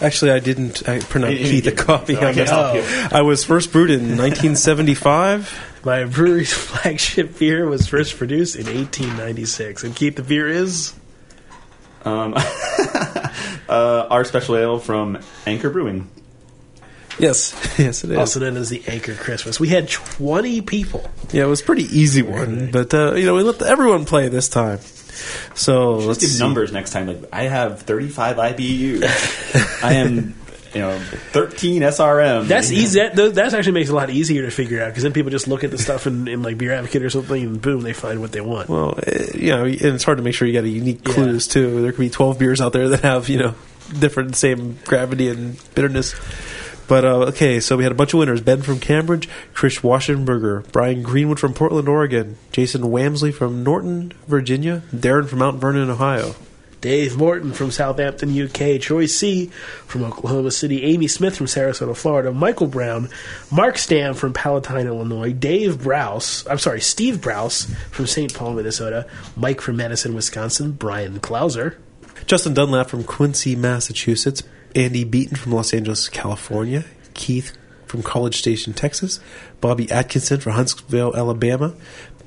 Actually, 0.00 0.30
I 0.30 0.38
didn't. 0.38 0.88
I 0.88 1.00
printed 1.00 1.30
out 1.32 1.36
You- 1.40 1.44
you 1.46 1.50
Keith 1.50 1.66
a 1.66 1.70
didn't. 1.70 1.84
copy 1.84 2.12
No, 2.14 2.20
I 2.20 2.26
on 2.28 2.34
can't 2.34 2.72
this. 2.84 3.12
I 3.12 3.22
was 3.22 3.44
first 3.44 3.72
brewed 3.72 3.90
in 3.90 4.16
1975. 4.16 5.80
My 5.84 6.04
brewery's 6.04 6.52
flagship 6.54 7.40
beer 7.40 7.66
was 7.68 7.88
first 7.88 8.16
produced 8.18 8.54
in 8.54 8.66
1896. 8.66 9.82
And 9.82 9.96
Keith, 9.96 10.14
the 10.14 10.22
beer 10.22 10.46
is 10.48 10.92
Um, 12.04 12.34
uh, 13.70 14.06
our 14.10 14.24
special 14.24 14.56
ale 14.56 14.78
from 14.78 15.18
Anchor 15.46 15.70
Brewing. 15.70 16.08
Yes, 17.18 17.52
yes, 17.78 18.02
it 18.04 18.10
is. 18.10 18.16
also 18.18 18.40
known 18.40 18.56
as 18.56 18.68
the 18.70 18.82
Anchor 18.86 19.14
Christmas. 19.14 19.60
We 19.60 19.68
had 19.68 19.88
20 19.88 20.62
people. 20.62 21.08
Yeah, 21.32 21.44
it 21.44 21.46
was 21.48 21.60
a 21.60 21.64
pretty 21.64 21.84
easy 21.84 22.22
one, 22.22 22.70
but 22.70 22.92
uh, 22.94 23.14
you 23.14 23.26
know 23.26 23.34
we 23.34 23.42
let 23.42 23.60
everyone 23.62 24.04
play 24.04 24.28
this 24.28 24.48
time. 24.48 24.78
So 25.54 25.96
let's 25.96 26.06
Let's 26.06 26.20
give 26.20 26.30
see. 26.30 26.38
numbers 26.38 26.72
next 26.72 26.92
time. 26.92 27.06
Like 27.08 27.24
I 27.32 27.42
have 27.44 27.82
35 27.82 28.36
IBU. 28.36 29.82
I 29.84 29.94
am, 29.94 30.34
you 30.74 30.80
know, 30.80 30.98
13 31.32 31.82
SRM. 31.82 32.46
That's 32.46 32.70
easy. 32.70 33.00
That, 33.00 33.16
th- 33.16 33.34
that 33.34 33.52
actually 33.54 33.72
makes 33.72 33.88
it 33.88 33.92
a 33.92 33.96
lot 33.96 34.10
easier 34.10 34.42
to 34.42 34.50
figure 34.50 34.82
out 34.82 34.88
because 34.88 35.02
then 35.02 35.12
people 35.12 35.30
just 35.30 35.48
look 35.48 35.64
at 35.64 35.70
the 35.70 35.78
stuff 35.78 36.06
in, 36.06 36.28
in 36.28 36.42
like 36.42 36.58
Beer 36.58 36.72
Advocate 36.72 37.02
or 37.02 37.10
something, 37.10 37.42
and 37.42 37.60
boom, 37.62 37.80
they 37.82 37.92
find 37.92 38.20
what 38.20 38.32
they 38.32 38.40
want. 38.40 38.68
Well, 38.68 38.98
eh, 39.06 39.26
you 39.34 39.50
know, 39.50 39.64
and 39.64 39.80
it's 39.80 40.04
hard 40.04 40.18
to 40.18 40.24
make 40.24 40.34
sure 40.34 40.46
you 40.46 40.54
got 40.54 40.64
a 40.64 40.68
unique 40.68 41.00
Yeah. 41.06 41.14
clues 41.14 41.48
too. 41.48 41.82
There 41.82 41.92
could 41.92 42.00
be 42.00 42.10
12 42.10 42.38
beers 42.38 42.60
out 42.60 42.72
there 42.72 42.88
that 42.90 43.00
have 43.00 43.28
you 43.28 43.38
know 43.38 43.54
different 43.98 44.36
same 44.36 44.78
gravity 44.84 45.28
and 45.28 45.56
bitterness. 45.74 46.14
But 46.86 47.04
uh, 47.04 47.16
okay, 47.28 47.60
so 47.60 47.76
we 47.76 47.84
had 47.84 47.92
a 47.92 47.94
bunch 47.94 48.14
of 48.14 48.18
winners: 48.18 48.40
Ben 48.40 48.62
from 48.62 48.80
Cambridge, 48.80 49.28
Chris 49.54 49.78
Washenberger, 49.78 50.70
Brian 50.72 51.02
Greenwood 51.02 51.38
from 51.38 51.54
Portland, 51.54 51.88
Oregon, 51.88 52.36
Jason 52.50 52.82
Wamsley 52.82 53.32
from 53.32 53.62
Norton, 53.62 54.12
Virginia, 54.26 54.82
Darren 54.94 55.28
from 55.28 55.38
Mount 55.40 55.60
Vernon, 55.60 55.88
Ohio. 55.90 56.34
Dave 56.80 57.16
Morton 57.16 57.52
from 57.52 57.70
Southampton, 57.70 58.30
UK, 58.30 58.80
Troy 58.80 59.06
C. 59.06 59.46
from 59.86 60.04
Oklahoma 60.04 60.50
City, 60.50 60.84
Amy 60.84 61.08
Smith 61.08 61.36
from 61.36 61.46
Sarasota, 61.46 61.96
Florida, 61.96 62.32
Michael 62.32 62.66
Brown, 62.66 63.08
Mark 63.50 63.78
Stam 63.78 64.14
from 64.14 64.32
Palatine, 64.32 64.86
Illinois, 64.86 65.32
Dave 65.32 65.82
Browse, 65.82 66.46
I'm 66.46 66.58
sorry, 66.58 66.80
Steve 66.80 67.20
Browse 67.20 67.64
from 67.90 68.06
St. 68.06 68.32
Paul, 68.32 68.54
Minnesota, 68.54 69.06
Mike 69.36 69.60
from 69.60 69.76
Madison, 69.76 70.14
Wisconsin, 70.14 70.72
Brian 70.72 71.20
Klauser, 71.20 71.76
Justin 72.26 72.54
Dunlap 72.54 72.88
from 72.88 73.04
Quincy, 73.04 73.56
Massachusetts. 73.56 74.42
Andy 74.74 75.02
Beaton 75.02 75.36
from 75.36 75.52
Los 75.52 75.74
Angeles, 75.74 76.08
California. 76.08 76.84
Keith 77.14 77.56
from 77.86 78.02
College 78.02 78.38
Station, 78.38 78.72
Texas. 78.72 79.18
Bobby 79.60 79.90
Atkinson 79.90 80.38
from 80.38 80.52
Huntsville, 80.52 81.16
Alabama. 81.16 81.74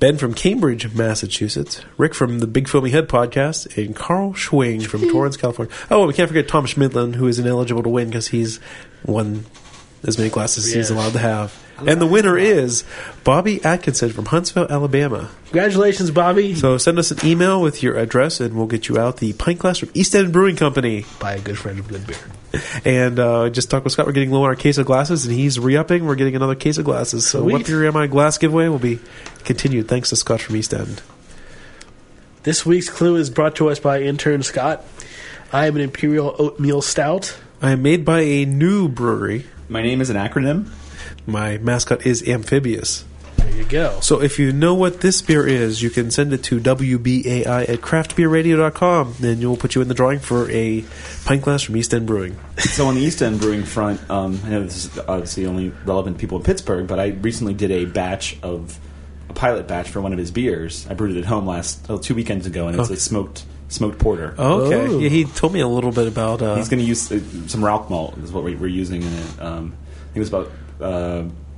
Ben 0.03 0.17
from 0.17 0.33
Cambridge, 0.33 0.93
Massachusetts. 0.93 1.79
Rick 1.95 2.13
from 2.13 2.39
the 2.39 2.45
Big 2.45 2.67
Foamy 2.67 2.89
Head 2.89 3.07
podcast. 3.07 3.77
And 3.77 3.95
Carl 3.95 4.33
Schwing 4.33 4.85
from 4.85 5.09
Torrance, 5.09 5.37
California. 5.37 5.73
Oh, 5.89 6.05
we 6.05 6.13
can't 6.13 6.27
forget 6.27 6.45
Tom 6.45 6.65
Schmidlin, 6.65 7.15
who 7.15 7.25
is 7.25 7.39
ineligible 7.39 7.83
to 7.83 7.87
win 7.87 8.09
because 8.09 8.27
he's 8.27 8.59
won 9.05 9.45
as 10.05 10.17
many 10.17 10.29
glasses 10.29 10.67
as 10.67 10.73
he's 10.73 10.89
allowed 10.89 11.13
to 11.13 11.19
have. 11.19 11.57
And 11.77 11.99
the 11.99 12.07
winner 12.07 12.37
is 12.37 12.83
Bobby 13.23 13.63
Atkinson 13.63 14.11
from 14.11 14.25
Huntsville, 14.25 14.67
Alabama. 14.69 15.29
Congratulations, 15.45 16.11
Bobby. 16.11 16.55
So 16.55 16.77
send 16.77 16.99
us 16.99 17.11
an 17.11 17.25
email 17.25 17.61
with 17.61 17.81
your 17.83 17.97
address, 17.97 18.39
and 18.39 18.55
we'll 18.55 18.67
get 18.67 18.87
you 18.87 18.97
out 18.97 19.17
the 19.17 19.33
pint 19.33 19.59
glass 19.59 19.79
from 19.79 19.89
East 19.93 20.15
End 20.15 20.31
Brewing 20.31 20.55
Company. 20.55 21.05
By 21.19 21.33
a 21.33 21.41
good 21.41 21.57
friend 21.57 21.79
of 21.79 21.87
good 21.87 22.05
beer. 22.05 22.17
And 22.85 23.19
uh, 23.19 23.49
just 23.49 23.71
talk 23.71 23.83
with 23.83 23.93
Scott. 23.93 24.05
We're 24.05 24.11
getting 24.11 24.31
low 24.31 24.43
on 24.43 24.49
our 24.49 24.55
case 24.55 24.77
of 24.77 24.85
glasses, 24.85 25.25
and 25.25 25.35
he's 25.35 25.59
re-upping. 25.59 26.05
We're 26.05 26.15
getting 26.15 26.35
another 26.35 26.55
case 26.55 26.77
of 26.77 26.85
glasses. 26.85 27.27
So 27.27 27.41
Sweet. 27.41 27.53
what 27.53 27.65
beer 27.65 27.87
am 27.87 27.97
I 27.97 28.07
glass 28.07 28.37
giveaway 28.37 28.67
will 28.67 28.79
be 28.79 28.99
continued. 29.43 29.87
Thanks 29.87 30.09
to 30.09 30.15
Scott 30.15 30.41
from 30.41 30.55
East 30.55 30.73
End. 30.73 31.01
This 32.43 32.65
week's 32.65 32.89
clue 32.89 33.15
is 33.15 33.29
brought 33.29 33.55
to 33.55 33.69
us 33.69 33.79
by 33.79 34.01
intern 34.01 34.43
Scott. 34.43 34.83
I 35.51 35.67
am 35.67 35.75
an 35.75 35.81
Imperial 35.81 36.35
Oatmeal 36.37 36.81
Stout. 36.81 37.37
I 37.61 37.71
am 37.71 37.81
made 37.81 38.03
by 38.05 38.19
a 38.19 38.45
new 38.45 38.87
brewery. 38.87 39.45
My 39.69 39.81
name 39.81 40.01
is 40.01 40.09
an 40.09 40.17
acronym. 40.17 40.69
My 41.25 41.57
mascot 41.57 42.05
is 42.05 42.27
Amphibious. 42.27 43.05
There 43.37 43.51
you 43.51 43.63
go. 43.65 43.99
So 44.01 44.21
if 44.21 44.39
you 44.39 44.51
know 44.53 44.73
what 44.73 45.01
this 45.01 45.21
beer 45.21 45.45
is, 45.47 45.81
you 45.81 45.89
can 45.89 46.11
send 46.11 46.33
it 46.33 46.43
to 46.45 46.59
WBAI 46.59 47.67
at 47.69 47.79
craftbeerradio.com, 47.81 49.15
and 49.23 49.39
you'll 49.41 49.57
put 49.57 49.75
you 49.75 49.81
in 49.81 49.87
the 49.87 49.93
drawing 49.93 50.19
for 50.19 50.49
a 50.51 50.83
pint 51.25 51.41
glass 51.43 51.63
from 51.63 51.75
East 51.77 51.93
End 51.93 52.05
Brewing. 52.07 52.37
So 52.57 52.87
on 52.87 52.95
the 52.95 53.01
East 53.01 53.21
End 53.21 53.39
Brewing 53.39 53.63
front, 53.63 54.07
um, 54.09 54.39
I 54.45 54.49
know 54.49 54.63
this 54.63 54.85
is 54.85 54.99
obviously 54.99 55.45
only 55.45 55.69
relevant 55.85 56.17
to 56.17 56.21
people 56.21 56.37
in 56.37 56.43
Pittsburgh, 56.43 56.87
but 56.87 56.99
I 56.99 57.07
recently 57.07 57.53
did 57.53 57.71
a 57.71 57.85
batch 57.85 58.37
of 58.43 58.79
a 59.29 59.33
pilot 59.33 59.67
batch 59.67 59.89
for 59.89 60.01
one 60.01 60.11
of 60.13 60.19
his 60.19 60.31
beers. 60.31 60.85
I 60.89 60.93
brewed 60.93 61.15
it 61.15 61.19
at 61.19 61.25
home 61.25 61.45
last 61.47 61.85
oh, 61.89 61.97
two 61.97 62.15
weekends 62.15 62.45
ago, 62.45 62.67
and 62.67 62.79
it's 62.79 62.89
Oh. 62.89 62.93
a 62.93 62.97
smoked 62.97 63.45
smoked 63.69 63.97
porter. 63.97 64.35
Oh, 64.37 64.61
okay. 64.65 64.93
Oh. 64.93 64.99
Yeah, 64.99 65.09
he 65.09 65.25
told 65.25 65.53
me 65.53 65.59
a 65.61 65.67
little 65.67 65.91
bit 65.91 66.07
about. 66.07 66.41
Uh, 66.41 66.55
He's 66.55 66.69
going 66.69 66.79
to 66.81 66.85
use 66.85 67.11
uh, 67.11 67.19
some 67.47 67.63
Rauch 67.63 67.89
malt 67.89 68.17
is 68.19 68.31
what 68.31 68.43
we, 68.43 68.55
we're 68.55 68.67
using 68.67 69.01
in 69.01 69.11
it. 69.13 69.41
Um, 69.41 69.73
I 69.75 70.05
think 70.13 70.17
it 70.17 70.19
was 70.19 70.29
about 70.29 70.51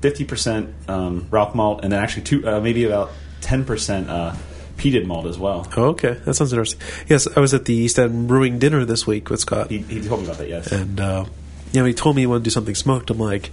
fifty 0.02 0.26
percent 0.26 0.74
um, 0.88 1.28
malt, 1.32 1.82
and 1.84 1.92
then 1.92 2.02
actually 2.02 2.24
two, 2.24 2.48
uh, 2.48 2.60
maybe 2.60 2.86
about 2.86 3.12
ten 3.42 3.66
percent 3.66 4.10
uh, 4.10 4.36
peated 4.78 5.06
malt 5.06 5.26
as 5.26 5.38
well. 5.38 5.68
Oh, 5.78 5.86
okay, 5.90 6.14
that 6.26 6.34
sounds 6.34 6.52
interesting. 6.54 6.82
Yes, 7.08 7.28
I 7.36 7.40
was 7.40 7.54
at 7.54 7.66
the 7.66 7.74
East 7.74 7.98
End 8.00 8.28
Brewing 8.28 8.60
dinner 8.60 8.86
this 8.86 9.08
week 9.08 9.30
with 9.30 9.40
Scott, 9.40 9.70
He, 9.70 9.80
he 9.80 10.02
told 10.06 10.22
me 10.22 10.26
about 10.28 10.38
that. 10.40 10.50
Yes. 10.50 10.72
and 10.72 11.00
uh, 11.00 11.26
you 11.72 11.80
know, 11.82 11.86
he 11.86 11.94
told 11.94 12.16
me 12.16 12.22
he 12.24 12.26
wanted 12.28 12.42
to 12.42 12.44
do 12.46 12.50
something 12.52 12.76
smoked. 12.76 13.10
I'm 13.10 13.18
like, 13.20 13.52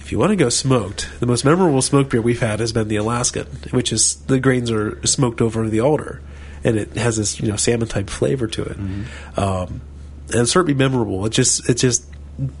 if 0.00 0.10
you 0.10 0.18
want 0.18 0.30
to 0.30 0.36
go 0.36 0.48
smoked, 0.48 1.08
the 1.20 1.26
most 1.26 1.44
memorable 1.44 1.80
smoked 1.82 2.10
beer 2.10 2.20
we've 2.20 2.40
had 2.40 2.60
has 2.60 2.72
been 2.72 2.88
the 2.88 2.96
Alaskan, 2.96 3.46
which 3.70 3.92
is 3.92 4.16
the 4.26 4.40
grains 4.40 4.70
are 4.70 5.04
smoked 5.06 5.40
over 5.40 5.68
the 5.68 5.80
alder, 5.80 6.20
and 6.64 6.76
it 6.76 6.96
has 6.96 7.16
this 7.16 7.38
you 7.40 7.48
know 7.48 7.56
salmon 7.56 7.88
type 7.88 8.10
flavor 8.10 8.46
to 8.48 8.62
it, 8.62 8.76
um, 9.38 9.80
and 10.28 10.40
it's 10.40 10.50
certainly 10.52 10.74
memorable. 10.74 11.24
It 11.26 11.30
just 11.30 11.68
it 11.68 11.74
just 11.74 12.04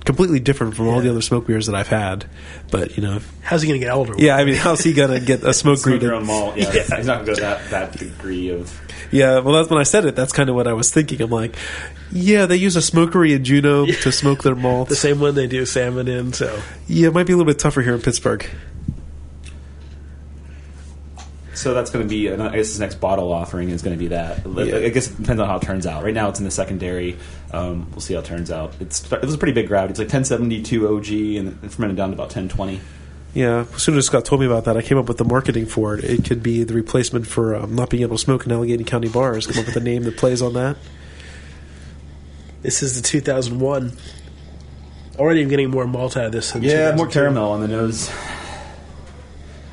completely 0.04 0.38
different 0.38 0.76
from 0.76 0.88
all 0.88 1.00
the 1.00 1.10
other 1.10 1.22
smoke 1.22 1.46
beers 1.46 1.66
that 1.66 1.74
I've 1.74 1.88
had. 1.88 2.26
But 2.70 2.96
you 2.96 3.02
know, 3.02 3.20
How's 3.42 3.62
he 3.62 3.68
going 3.68 3.80
to 3.80 3.86
get 3.86 3.92
older? 3.92 4.14
yeah, 4.18 4.36
I 4.36 4.44
mean, 4.44 4.54
how's 4.54 4.80
he 4.82 4.92
gonna 4.92 5.18
get 5.20 5.42
a 5.42 5.52
smoke 5.54 5.78
Smoke 5.78 5.82
greeted? 5.84 6.02
your 6.02 6.14
own 6.14 6.26
malt. 6.26 6.56
Yeah, 6.56 6.70
he's 6.72 7.06
not 7.06 7.24
going 7.24 7.26
to 7.26 7.30
go 7.32 7.34
to 7.34 7.40
that, 7.40 7.70
that 7.70 7.98
degree 7.98 8.50
of. 8.50 8.80
Yeah, 9.10 9.40
well, 9.40 9.54
that's 9.54 9.68
when 9.70 9.78
I 9.80 9.82
said 9.82 10.04
it. 10.04 10.14
That's 10.16 10.32
kind 10.32 10.48
of 10.48 10.54
what 10.54 10.66
I 10.66 10.72
was 10.72 10.90
thinking. 10.90 11.20
I'm 11.20 11.30
like, 11.30 11.56
yeah, 12.12 12.46
they 12.46 12.56
use 12.56 12.76
a 12.76 12.82
smokery 12.82 13.32
in 13.34 13.44
Juneau 13.44 13.84
to 13.86 14.12
smoke 14.12 14.42
their 14.42 14.54
malt. 14.54 14.88
the 14.90 14.96
same 14.96 15.20
one 15.20 15.34
they 15.34 15.46
do 15.46 15.66
salmon 15.66 16.08
in. 16.08 16.32
So 16.32 16.62
Yeah, 16.86 17.08
it 17.08 17.14
might 17.14 17.26
be 17.26 17.32
a 17.32 17.36
little 17.36 17.50
bit 17.50 17.58
tougher 17.58 17.82
here 17.82 17.94
in 17.94 18.00
Pittsburgh. 18.00 18.46
So 21.54 21.74
that's 21.74 21.90
going 21.90 22.06
to 22.06 22.08
be. 22.08 22.30
I 22.30 22.36
guess 22.36 22.68
his 22.68 22.80
next 22.80 22.96
bottle 22.96 23.32
offering 23.32 23.68
is 23.68 23.82
going 23.82 23.94
to 23.94 23.98
be 23.98 24.08
that. 24.08 24.46
Yeah. 24.46 24.76
I 24.76 24.88
guess 24.88 25.10
it 25.10 25.18
depends 25.18 25.40
on 25.40 25.48
how 25.48 25.56
it 25.56 25.62
turns 25.62 25.86
out. 25.86 26.02
Right 26.02 26.14
now, 26.14 26.28
it's 26.30 26.38
in 26.38 26.44
the 26.44 26.50
secondary. 26.50 27.18
Um, 27.52 27.90
we'll 27.90 28.00
see 28.00 28.14
how 28.14 28.20
it 28.20 28.26
turns 28.26 28.50
out. 28.50 28.74
It's 28.80 29.10
it 29.12 29.22
was 29.22 29.34
a 29.34 29.38
pretty 29.38 29.52
big 29.52 29.70
route. 29.70 29.90
It's 29.90 29.98
like 29.98 30.06
1072 30.06 30.96
OG 30.96 31.08
and 31.38 31.64
it 31.64 31.70
fermented 31.70 31.96
down 31.96 32.08
to 32.08 32.14
about 32.14 32.34
1020. 32.34 32.80
Yeah, 33.34 33.64
as 33.74 33.82
soon 33.82 33.96
as 33.96 34.06
Scott 34.06 34.24
told 34.26 34.40
me 34.42 34.46
about 34.46 34.64
that, 34.66 34.76
I 34.76 34.82
came 34.82 34.98
up 34.98 35.08
with 35.08 35.16
the 35.16 35.24
marketing 35.24 35.64
for 35.66 35.94
it. 35.94 36.04
It 36.04 36.24
could 36.24 36.42
be 36.42 36.64
the 36.64 36.74
replacement 36.74 37.26
for 37.26 37.54
um, 37.54 37.74
not 37.74 37.88
being 37.88 38.02
able 38.02 38.16
to 38.16 38.22
smoke 38.22 38.44
in 38.44 38.52
Allegheny 38.52 38.84
County 38.84 39.08
bars. 39.08 39.46
Come 39.46 39.58
up 39.60 39.66
with 39.66 39.76
a 39.76 39.80
name 39.80 40.02
that 40.04 40.16
plays 40.18 40.42
on 40.42 40.52
that. 40.54 40.76
this 42.62 42.82
is 42.82 43.00
the 43.00 43.06
2001. 43.06 43.92
Already, 45.18 45.42
I'm 45.42 45.48
getting 45.48 45.70
more 45.70 45.86
malt 45.86 46.16
out 46.16 46.26
of 46.26 46.32
this. 46.32 46.54
Yeah, 46.56 46.94
more 46.94 47.06
caramel 47.06 47.52
on 47.52 47.60
the 47.60 47.68
nose. 47.68 48.10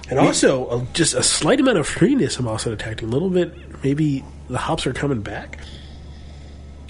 And 0.09 0.19
also 0.19 0.65
uh, 0.67 0.85
just 0.93 1.13
a 1.13 1.23
slight 1.23 1.59
amount 1.59 1.77
of 1.77 1.87
fruitiness. 1.87 2.39
I'm 2.39 2.47
also 2.47 2.71
detecting 2.71 3.09
a 3.09 3.11
little 3.11 3.29
bit. 3.29 3.53
Maybe 3.83 4.23
the 4.49 4.57
hops 4.57 4.87
are 4.87 4.93
coming 4.93 5.21
back. 5.21 5.59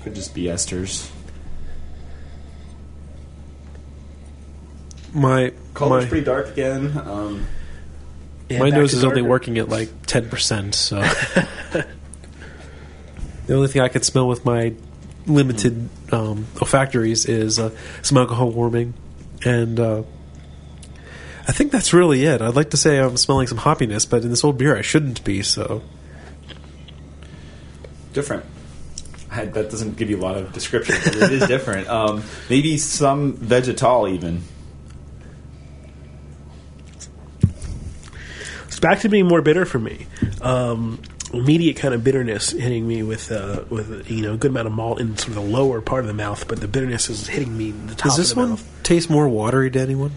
Could 0.03 0.15
just 0.15 0.33
be 0.33 0.43
esters. 0.43 1.09
My 5.13 5.53
Color's 5.73 6.05
my, 6.05 6.09
pretty 6.09 6.25
dark 6.25 6.49
again. 6.49 6.97
Um, 6.97 7.47
Yeah, 8.47 8.59
my 8.59 8.69
nose 8.69 8.91
to 8.91 8.97
is 8.97 9.03
only 9.03 9.21
working 9.21 9.57
at 9.57 9.69
like 9.69 9.89
ten 10.05 10.29
percent. 10.29 10.75
So 10.75 11.01
the 11.71 11.85
only 13.49 13.67
thing 13.67 13.81
I 13.81 13.89
can 13.89 14.03
smell 14.03 14.27
with 14.27 14.45
my 14.45 14.73
limited 15.27 15.89
um, 16.11 16.47
olfactories 16.61 17.25
is 17.25 17.59
uh, 17.59 17.75
some 18.01 18.17
alcohol 18.17 18.51
warming, 18.51 18.93
and 19.43 19.79
uh, 19.79 20.03
I 21.49 21.51
think 21.51 21.71
that's 21.71 21.93
really 21.93 22.25
it. 22.25 22.43
I'd 22.43 22.55
like 22.55 22.69
to 22.69 22.77
say 22.77 22.99
I'm 22.99 23.17
smelling 23.17 23.47
some 23.47 23.57
hoppiness, 23.57 24.07
but 24.07 24.21
in 24.21 24.29
this 24.29 24.43
old 24.43 24.59
beer 24.59 24.77
I 24.77 24.83
shouldn't 24.83 25.23
be. 25.23 25.41
So 25.41 25.81
different. 28.13 28.45
I, 29.31 29.45
that 29.45 29.71
doesn't 29.71 29.97
give 29.97 30.11
you 30.11 30.19
a 30.19 30.21
lot 30.21 30.37
of 30.37 30.53
description, 30.53 30.97
but 31.03 31.15
it 31.15 31.31
is 31.31 31.47
different. 31.47 31.87
Um, 31.89 32.23
maybe 32.51 32.77
some 32.77 33.33
vegetal 33.33 34.07
even. 34.07 34.43
It's 38.67 38.79
back 38.79 38.99
to 38.99 39.09
being 39.09 39.27
more 39.27 39.41
bitter 39.41 39.65
for 39.65 39.79
me. 39.79 40.05
Um, 40.41 41.01
immediate 41.33 41.77
kind 41.77 41.95
of 41.95 42.03
bitterness 42.03 42.51
hitting 42.51 42.87
me 42.87 43.01
with 43.01 43.31
uh, 43.31 43.63
with 43.71 44.11
you 44.11 44.21
know 44.21 44.33
a 44.33 44.37
good 44.37 44.51
amount 44.51 44.67
of 44.67 44.73
malt 44.73 45.01
in 45.01 45.17
sort 45.17 45.29
of 45.29 45.35
the 45.35 45.41
lower 45.41 45.81
part 45.81 46.01
of 46.01 46.07
the 46.07 46.13
mouth, 46.13 46.47
but 46.47 46.61
the 46.61 46.67
bitterness 46.67 47.09
is 47.09 47.27
hitting 47.27 47.57
me 47.57 47.69
in 47.69 47.87
the 47.87 47.95
top 47.95 48.09
does 48.09 48.17
this 48.17 48.29
of 48.29 48.35
the 48.35 48.41
one 48.41 48.49
mouth. 48.51 48.79
taste 48.83 49.09
more 49.09 49.27
watery 49.27 49.71
to 49.71 49.79
anyone? 49.79 50.11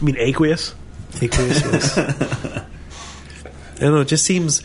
I 0.00 0.04
mean 0.04 0.16
aqueous. 0.18 0.74
Aqueous, 1.20 1.62
yes. 1.62 1.98
I 3.76 3.80
don't 3.80 3.94
know. 3.94 4.00
It 4.00 4.08
just 4.08 4.24
seems 4.24 4.62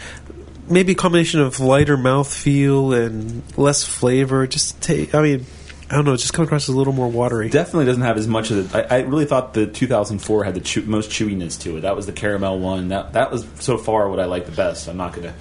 maybe 0.69 0.93
a 0.93 0.95
combination 0.95 1.39
of 1.39 1.59
lighter 1.59 1.97
mouth 1.97 2.31
feel 2.31 2.93
and 2.93 3.43
less 3.57 3.83
flavor. 3.83 4.45
Just 4.47 4.81
take. 4.81 5.15
I 5.15 5.21
mean, 5.21 5.45
I 5.89 5.95
don't 5.95 6.05
know. 6.05 6.13
It 6.13 6.17
just 6.17 6.33
comes 6.33 6.47
across 6.47 6.69
as 6.69 6.75
a 6.75 6.77
little 6.77 6.93
more 6.93 7.07
watery. 7.07 7.49
Definitely 7.49 7.85
doesn't 7.85 8.03
have 8.03 8.17
as 8.17 8.27
much 8.27 8.51
of 8.51 8.73
it. 8.73 8.91
I, 8.91 8.97
I 8.97 8.99
really 9.01 9.25
thought 9.25 9.53
the 9.53 9.65
2004 9.65 10.43
had 10.43 10.53
the 10.53 10.61
chew, 10.61 10.83
most 10.83 11.09
chewiness 11.09 11.59
to 11.61 11.77
it. 11.77 11.81
That 11.81 11.95
was 11.95 12.05
the 12.05 12.11
caramel 12.11 12.59
one. 12.59 12.89
That 12.89 13.13
that 13.13 13.31
was 13.31 13.47
so 13.59 13.77
far 13.77 14.09
what 14.09 14.19
I 14.19 14.25
like 14.25 14.45
the 14.45 14.51
best. 14.51 14.87
I'm 14.87 14.97
not 14.97 15.13
going 15.13 15.27
to 15.27 15.33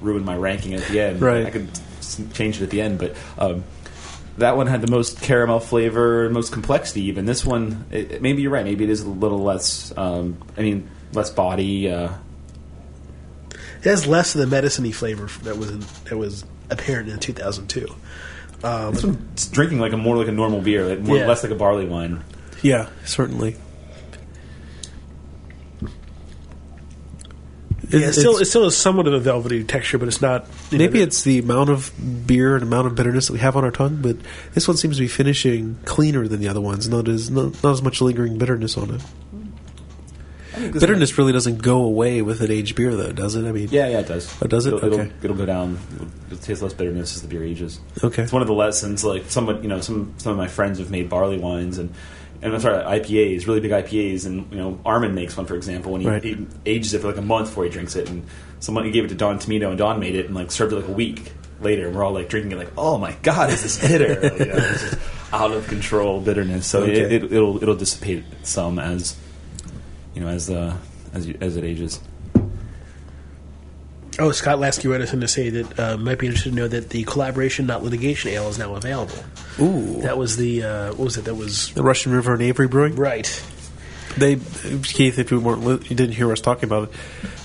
ruin 0.00 0.24
my 0.24 0.36
ranking 0.36 0.74
at 0.74 0.86
the 0.86 1.00
end. 1.00 1.20
Right. 1.20 1.46
I 1.46 1.50
could 1.50 1.68
change 2.34 2.60
it 2.60 2.64
at 2.64 2.70
the 2.70 2.80
end, 2.80 2.98
but 2.98 3.16
um, 3.38 3.64
that 4.38 4.56
one 4.56 4.66
had 4.66 4.82
the 4.82 4.90
most 4.90 5.20
caramel 5.22 5.60
flavor, 5.60 6.28
most 6.30 6.52
complexity. 6.52 7.02
Even 7.02 7.24
this 7.26 7.44
one, 7.44 7.86
it, 7.90 8.12
it- 8.12 8.22
maybe 8.22 8.42
you're 8.42 8.50
right. 8.50 8.64
Maybe 8.64 8.84
it 8.84 8.90
is 8.90 9.02
a 9.02 9.08
little 9.08 9.42
less. 9.42 9.92
Um, 9.96 10.38
I 10.56 10.62
mean, 10.62 10.88
less 11.12 11.30
body. 11.30 11.90
Uh, 11.90 12.10
It 13.52 13.84
has 13.90 14.06
less 14.06 14.34
of 14.34 14.40
the 14.40 14.46
medicine-y 14.46 14.92
flavor 14.92 15.28
that 15.44 15.56
was 15.56 15.70
in, 15.70 15.80
that 16.04 16.16
was 16.16 16.44
apparent 16.70 17.08
in 17.08 17.18
2002. 17.18 17.86
Um, 18.64 18.94
this 18.94 19.04
one's 19.04 19.48
drinking 19.48 19.78
like 19.78 19.92
a 19.92 19.96
more 19.96 20.16
like 20.16 20.28
a 20.28 20.32
normal 20.32 20.60
beer, 20.60 20.84
like 20.88 21.00
more, 21.00 21.18
Yeah. 21.18 21.26
less 21.28 21.42
like 21.42 21.52
a 21.52 21.56
barley 21.56 21.86
wine. 21.86 22.22
Yeah, 22.62 22.88
certainly. 23.04 23.56
It- 27.90 28.00
yeah, 28.00 28.06
it 28.08 28.12
still 28.14 28.32
it's- 28.32 28.42
it 28.42 28.50
still 28.50 28.64
has 28.64 28.76
somewhat 28.76 29.06
of 29.06 29.12
a 29.14 29.20
velvety 29.20 29.62
texture, 29.64 29.96
but 29.98 30.08
it's 30.08 30.20
not. 30.20 30.46
you 30.70 30.78
know, 30.78 30.84
maybe 30.84 31.00
it's 31.00 31.22
the 31.22 31.38
amount 31.38 31.70
of 31.70 31.92
beer 32.26 32.54
and 32.54 32.62
amount 32.62 32.86
of 32.88 32.94
bitterness 32.94 33.26
that 33.28 33.32
we 33.32 33.38
have 33.38 33.56
on 33.56 33.64
our 33.64 33.70
tongue, 33.70 33.98
but 34.02 34.16
this 34.54 34.66
one 34.66 34.76
seems 34.76 34.96
to 34.96 35.02
be 35.02 35.08
finishing 35.08 35.78
cleaner 35.84 36.26
than 36.26 36.40
the 36.40 36.48
other 36.48 36.60
ones. 36.60 36.88
Not 36.88 37.08
as 37.08 37.30
not, 37.30 37.62
not 37.62 37.72
as 37.72 37.82
much 37.82 38.00
lingering 38.00 38.38
bitterness 38.38 38.76
on 38.76 38.90
it. 38.90 39.02
Bitterness 40.72 41.18
really 41.18 41.32
doesn't 41.34 41.58
go 41.60 41.82
away 41.82 42.22
with 42.22 42.40
an 42.40 42.50
aged 42.50 42.76
beer, 42.76 42.94
though, 42.96 43.12
does 43.12 43.34
it? 43.36 43.46
I 43.46 43.52
mean, 43.52 43.68
Yeah, 43.70 43.88
yeah, 43.88 43.98
it 44.00 44.08
does. 44.08 44.34
Oh, 44.40 44.46
does 44.46 44.64
it? 44.64 44.72
It'll, 44.72 44.86
it'll, 44.86 45.00
Okay. 45.00 45.12
it'll 45.22 45.36
go 45.36 45.44
down. 45.44 45.78
It'll, 45.96 46.08
it'll 46.32 46.38
taste 46.38 46.62
less 46.62 46.72
bitterness 46.72 47.14
as 47.14 47.20
the 47.20 47.28
beer 47.28 47.44
ages. 47.44 47.78
Okay. 48.02 48.22
It's 48.22 48.32
one 48.32 48.40
of 48.40 48.48
the 48.48 48.54
lessons. 48.54 49.04
Like 49.04 49.24
someone, 49.28 49.62
you 49.62 49.68
know, 49.68 49.80
some 49.82 50.14
some 50.16 50.32
of 50.32 50.38
my 50.38 50.48
friends 50.48 50.78
have 50.78 50.90
made 50.90 51.08
barley 51.10 51.38
wines 51.38 51.76
and. 51.78 51.92
And 52.46 52.54
I'm 52.54 52.60
sorry, 52.60 53.00
IPAs, 53.00 53.46
really 53.48 53.58
big 53.58 53.72
IPAs, 53.72 54.24
and 54.24 54.50
you 54.52 54.58
know, 54.58 54.78
Armin 54.84 55.16
makes 55.16 55.36
one, 55.36 55.46
for 55.46 55.56
example, 55.56 55.90
when 55.90 56.00
he, 56.00 56.06
Right. 56.06 56.22
he 56.22 56.46
ages 56.64 56.94
it 56.94 57.00
for 57.00 57.08
like 57.08 57.16
a 57.16 57.22
month 57.22 57.48
before 57.48 57.64
he 57.64 57.70
drinks 57.70 57.96
it, 57.96 58.08
and 58.08 58.22
someone 58.60 58.84
he 58.84 58.92
gave 58.92 59.04
it 59.04 59.08
to 59.08 59.16
Don 59.16 59.40
Tomito, 59.40 59.68
and 59.68 59.76
Don 59.76 59.98
made 59.98 60.14
it 60.14 60.26
and 60.26 60.34
like 60.36 60.52
served 60.52 60.72
it 60.72 60.76
like 60.76 60.88
a 60.88 60.92
week 60.92 61.32
later, 61.60 61.88
and 61.88 61.96
we're 61.96 62.04
all 62.04 62.12
like 62.12 62.28
drinking 62.28 62.52
it, 62.52 62.58
like, 62.58 62.70
oh 62.78 62.98
my 62.98 63.16
god, 63.22 63.50
is 63.50 63.62
this 63.64 63.78
bitter? 63.88 64.12
you 64.38 64.44
know, 64.46 64.54
it's 64.58 64.82
just 64.90 64.98
out 65.32 65.50
of 65.50 65.66
control 65.66 66.20
bitterness. 66.20 66.68
So 66.68 66.84
Okay. 66.84 67.00
it, 67.00 67.12
it, 67.24 67.32
it'll 67.32 67.60
it'll 67.60 67.74
dissipate 67.74 68.22
some 68.44 68.78
as 68.78 69.16
you 70.14 70.20
know 70.20 70.28
as 70.28 70.48
uh, 70.48 70.76
as 71.12 71.26
you, 71.26 71.36
as 71.40 71.56
it 71.56 71.64
ages. 71.64 71.98
Oh, 74.18 74.32
Scott 74.32 74.58
Lasky 74.58 74.88
wrote 74.88 75.02
us 75.02 75.12
in 75.12 75.20
to 75.20 75.28
say 75.28 75.50
that 75.50 75.78
uh, 75.78 75.96
might 75.98 76.18
be 76.18 76.26
interested 76.26 76.50
to 76.50 76.56
know 76.56 76.68
that 76.68 76.88
the 76.90 77.04
collaboration, 77.04 77.66
not 77.66 77.82
litigation, 77.84 78.30
ale 78.30 78.48
is 78.48 78.58
now 78.58 78.74
available. 78.74 79.18
Ooh, 79.60 80.00
That 80.02 80.16
was 80.16 80.36
the 80.38 80.62
uh, 80.62 80.88
what 80.90 81.04
was 81.04 81.16
it? 81.18 81.26
That 81.26 81.34
was 81.34 81.72
the 81.74 81.82
Russian 81.82 82.12
River 82.12 82.32
and 82.32 82.42
Avery 82.42 82.66
Brewing. 82.68 82.96
right. 82.96 83.26
They, 84.16 84.36
Keith, 84.36 85.18
if 85.18 85.30
you 85.30 85.38
weren't, 85.40 85.62
li- 85.62 85.86
you 85.90 85.94
didn't 85.96 86.14
hear 86.14 86.32
us 86.32 86.40
talking 86.40 86.64
about 86.64 86.88
it. 86.88 86.94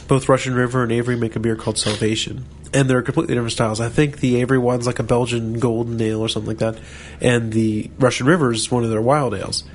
Both 0.08 0.30
Russian 0.30 0.54
River 0.54 0.84
and 0.84 0.92
Avery 0.94 1.18
make 1.18 1.36
a 1.36 1.40
beer 1.42 1.58
called 1.58 1.78
Salvation, 1.78 2.46
and 2.74 2.90
they're 2.90 3.02
completely 3.02 3.34
different 3.36 3.52
styles. 3.52 3.82
I 3.82 3.90
think 3.90 4.22
the 4.22 4.38
Avery 4.40 4.58
one's 4.58 4.88
like 4.88 5.00
a 5.00 5.04
Belgian 5.04 5.60
golden 5.60 6.00
ale 6.02 6.22
or 6.22 6.30
something 6.30 6.48
like 6.48 6.60
that, 6.60 6.80
and 7.20 7.52
the 7.52 7.92
Russian 8.00 8.26
River 8.26 8.54
is 8.54 8.72
one 8.72 8.86
of 8.86 8.90
their 8.90 9.02
wild 9.02 9.34
ales. 9.34 9.66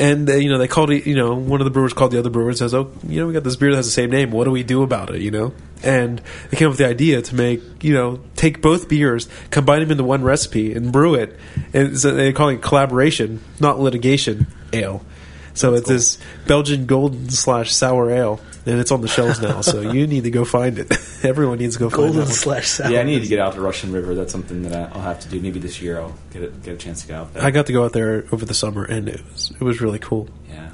And 0.00 0.30
uh, 0.30 0.34
you 0.36 0.48
know 0.48 0.56
they 0.56 0.66
called 0.66 0.90
it. 0.90 1.06
You 1.06 1.14
know, 1.14 1.34
one 1.34 1.60
of 1.60 1.66
the 1.66 1.70
brewers 1.70 1.92
called 1.92 2.10
the 2.10 2.18
other 2.18 2.30
brewer 2.30 2.48
and 2.48 2.58
says, 2.58 2.72
"Oh, 2.74 2.90
you 3.06 3.20
know, 3.20 3.26
we 3.26 3.34
got 3.34 3.44
this 3.44 3.56
beer 3.56 3.70
that 3.70 3.76
has 3.76 3.86
the 3.86 3.92
same 3.92 4.10
name. 4.10 4.30
What 4.30 4.44
do 4.44 4.50
we 4.50 4.62
do 4.62 4.82
about 4.82 5.10
it?" 5.10 5.20
You 5.20 5.30
know, 5.30 5.52
and 5.82 6.22
they 6.50 6.56
came 6.56 6.68
up 6.68 6.72
with 6.72 6.78
the 6.78 6.88
idea 6.88 7.20
to 7.20 7.34
make 7.34 7.84
you 7.84 7.92
know 7.92 8.20
take 8.34 8.62
both 8.62 8.88
beers, 8.88 9.28
combine 9.50 9.80
them 9.80 9.90
into 9.90 10.04
one 10.04 10.22
recipe, 10.22 10.72
and 10.72 10.90
brew 10.90 11.14
it. 11.14 11.38
And 11.74 11.98
so 11.98 12.12
they're 12.12 12.32
calling 12.32 12.56
it 12.56 12.62
collaboration, 12.62 13.42
not 13.60 13.78
litigation 13.78 14.46
ale. 14.72 15.04
So 15.52 15.74
it's 15.74 15.88
this 15.88 16.18
Belgian 16.46 16.86
golden 16.86 17.28
slash 17.28 17.74
sour 17.74 18.10
ale, 18.10 18.40
and 18.66 18.78
it's 18.80 18.90
on 18.92 19.00
the 19.00 19.08
shelves 19.08 19.40
now. 19.40 19.60
so 19.60 19.80
you 19.92 20.06
need 20.06 20.24
to 20.24 20.30
go 20.30 20.44
find 20.44 20.78
it. 20.78 20.90
Everyone 21.24 21.58
needs 21.58 21.76
to 21.76 21.80
go 21.80 21.90
find 21.90 22.12
Golden 22.12 22.22
it. 22.22 22.26
slash 22.34 22.68
sour. 22.68 22.90
Yeah, 22.90 23.00
I 23.00 23.02
need 23.04 23.22
to 23.22 23.28
get 23.28 23.38
out 23.38 23.54
to 23.54 23.60
Russian 23.60 23.92
River. 23.92 24.14
That's 24.14 24.32
something 24.32 24.62
that 24.62 24.72
I- 24.74 24.94
I'll 24.94 25.02
have 25.02 25.20
to 25.20 25.28
do. 25.28 25.40
Maybe 25.40 25.60
this 25.60 25.80
year 25.80 26.00
I'll 26.00 26.14
get 26.32 26.42
a, 26.42 26.48
get 26.48 26.74
a 26.74 26.78
chance 26.78 27.02
to 27.02 27.08
go 27.08 27.16
out 27.16 27.34
there. 27.34 27.42
I 27.42 27.50
got 27.50 27.66
to 27.66 27.72
go 27.72 27.84
out 27.84 27.92
there 27.92 28.24
over 28.32 28.44
the 28.44 28.54
summer, 28.54 28.84
and 28.84 29.08
it 29.08 29.20
was 29.32 29.50
it 29.52 29.60
was 29.62 29.80
really 29.80 29.98
cool. 29.98 30.28
yeah. 30.48 30.70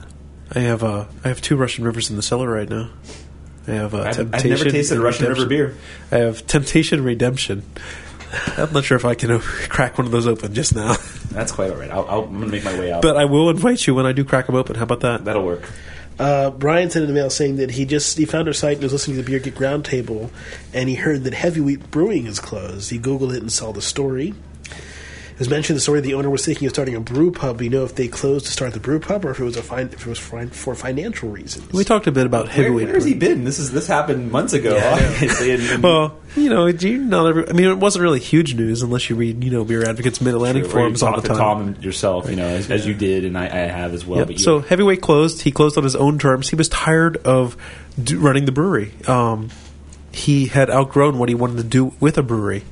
I 0.54 0.60
have 0.60 0.84
uh, 0.84 1.06
I 1.24 1.28
have 1.28 1.40
two 1.40 1.56
Russian 1.56 1.84
rivers 1.84 2.08
in 2.10 2.16
the 2.16 2.22
cellar 2.22 2.48
right 2.48 2.68
now. 2.68 2.90
I 3.66 3.72
have 3.72 3.94
uh, 3.94 4.02
I've, 4.02 4.34
I've 4.34 4.44
never 4.44 4.64
tasted 4.64 4.94
a 4.94 4.96
and 4.98 5.04
Russian 5.04 5.26
River 5.28 5.46
beer. 5.46 5.74
I 6.12 6.18
have 6.18 6.46
Temptation 6.46 7.02
Redemption. 7.02 7.64
I'm 8.56 8.72
not 8.72 8.84
sure 8.84 8.96
if 8.96 9.04
I 9.04 9.14
can 9.14 9.30
uh, 9.30 9.38
crack 9.40 9.98
one 9.98 10.06
of 10.06 10.12
those 10.12 10.26
open 10.26 10.52
just 10.54 10.74
now, 10.74 10.94
That's 11.30 11.52
quite 11.52 11.70
all 11.70 11.76
right. 11.76 11.90
I'll, 11.90 12.06
I'll, 12.08 12.22
I'm 12.24 12.30
going 12.38 12.46
to 12.46 12.48
make 12.52 12.64
my 12.64 12.78
way 12.78 12.92
out. 12.92 13.02
but 13.02 13.16
I 13.16 13.24
will 13.24 13.50
invite 13.50 13.86
you 13.86 13.94
when 13.94 14.04
I 14.06 14.12
do 14.12 14.24
crack 14.24 14.46
them 14.46 14.54
open. 14.56 14.74
How 14.76 14.82
about 14.82 15.00
that? 15.00 15.24
That'll 15.24 15.44
work. 15.44 15.62
Uh, 16.18 16.50
Brian 16.50 16.88
sent 16.90 17.04
in 17.04 17.10
an 17.10 17.16
email 17.16 17.30
saying 17.30 17.56
that 17.56 17.72
he 17.72 17.84
just 17.84 18.16
he 18.16 18.24
found 18.24 18.48
our 18.48 18.54
site 18.54 18.74
and 18.74 18.82
was 18.82 18.92
listening 18.92 19.16
to 19.16 19.22
the 19.22 19.30
Beer 19.30 19.38
Geek 19.38 19.56
Roundtable, 19.56 20.30
and 20.72 20.88
he 20.88 20.94
heard 20.94 21.24
that 21.24 21.34
Heavyweight 21.34 21.90
Brewing 21.90 22.26
is 22.26 22.40
closed. 22.40 22.90
He 22.90 22.98
googled 22.98 23.34
it 23.34 23.42
and 23.42 23.52
saw 23.52 23.72
the 23.72 23.82
story, 23.82 24.34
was 25.38 25.50
mentioned 25.50 25.74
in 25.74 25.76
the 25.76 25.80
story 25.82 26.00
the 26.00 26.14
owner 26.14 26.30
was 26.30 26.44
thinking 26.44 26.66
of 26.66 26.72
starting 26.72 26.94
a 26.94 27.00
brew 27.00 27.30
pub. 27.30 27.58
Do 27.58 27.64
you 27.64 27.70
know 27.70 27.84
if 27.84 27.94
they 27.94 28.08
closed 28.08 28.46
to 28.46 28.52
start 28.52 28.72
the 28.72 28.80
brew 28.80 28.98
pub 29.00 29.24
or 29.24 29.30
if 29.32 29.38
it 29.40 29.44
was 29.44 29.56
a 29.56 29.62
fin- 29.62 29.90
if 29.92 30.00
it 30.00 30.06
was 30.06 30.18
fin- 30.18 30.48
for 30.50 30.74
financial 30.74 31.28
reasons? 31.28 31.70
We 31.72 31.84
talked 31.84 32.06
a 32.06 32.12
bit 32.12 32.24
about 32.26 32.46
Where, 32.46 32.52
heavyweight. 32.54 32.88
where's 32.88 33.04
he 33.04 33.14
been? 33.14 33.44
This 33.44 33.58
is 33.58 33.70
this 33.70 33.86
happened 33.86 34.32
months 34.32 34.52
ago. 34.54 34.74
Yeah, 34.76 34.88
I 34.98 35.06
obviously, 35.06 35.50
and- 35.52 35.62
and- 35.64 35.82
Well, 35.82 36.16
you 36.36 36.48
know, 36.48 36.66
you 36.66 36.98
not 36.98 37.26
every, 37.26 37.48
I 37.48 37.52
mean, 37.52 37.66
it 37.66 37.78
wasn't 37.78 38.02
really 38.02 38.20
huge 38.20 38.54
news 38.54 38.82
unless 38.82 39.08
you 39.10 39.16
read, 39.16 39.42
you 39.44 39.50
know, 39.50 39.64
Beer 39.64 39.88
Advocates 39.88 40.20
Mid 40.20 40.34
Atlantic 40.34 40.62
where 40.64 40.68
you 40.68 40.72
forums 40.96 41.02
all 41.02 41.16
the 41.16 41.22
to 41.22 41.28
time. 41.28 41.36
Tom 41.38 41.76
yourself, 41.82 42.28
you 42.30 42.36
know, 42.36 42.46
as, 42.46 42.70
as 42.70 42.86
you 42.86 42.94
did, 42.94 43.24
and 43.24 43.36
I, 43.36 43.44
I 43.46 43.48
have 43.68 43.92
as 43.94 44.06
well. 44.06 44.18
Yep. 44.20 44.26
But 44.28 44.36
you, 44.38 44.42
So 44.42 44.60
heavyweight 44.60 45.00
closed. 45.02 45.42
He 45.42 45.50
closed 45.52 45.76
on 45.78 45.84
his 45.84 45.96
own 45.96 46.18
terms. 46.18 46.48
He 46.48 46.56
was 46.56 46.68
tired 46.68 47.16
of 47.26 47.56
do, 48.02 48.18
running 48.20 48.44
the 48.46 48.52
brewery. 48.52 48.92
Um, 49.06 49.50
he 50.12 50.46
had 50.46 50.70
outgrown 50.70 51.18
what 51.18 51.28
he 51.28 51.34
wanted 51.34 51.58
to 51.58 51.64
do 51.64 51.92
with 52.00 52.16
a 52.16 52.22
brewery. 52.22 52.64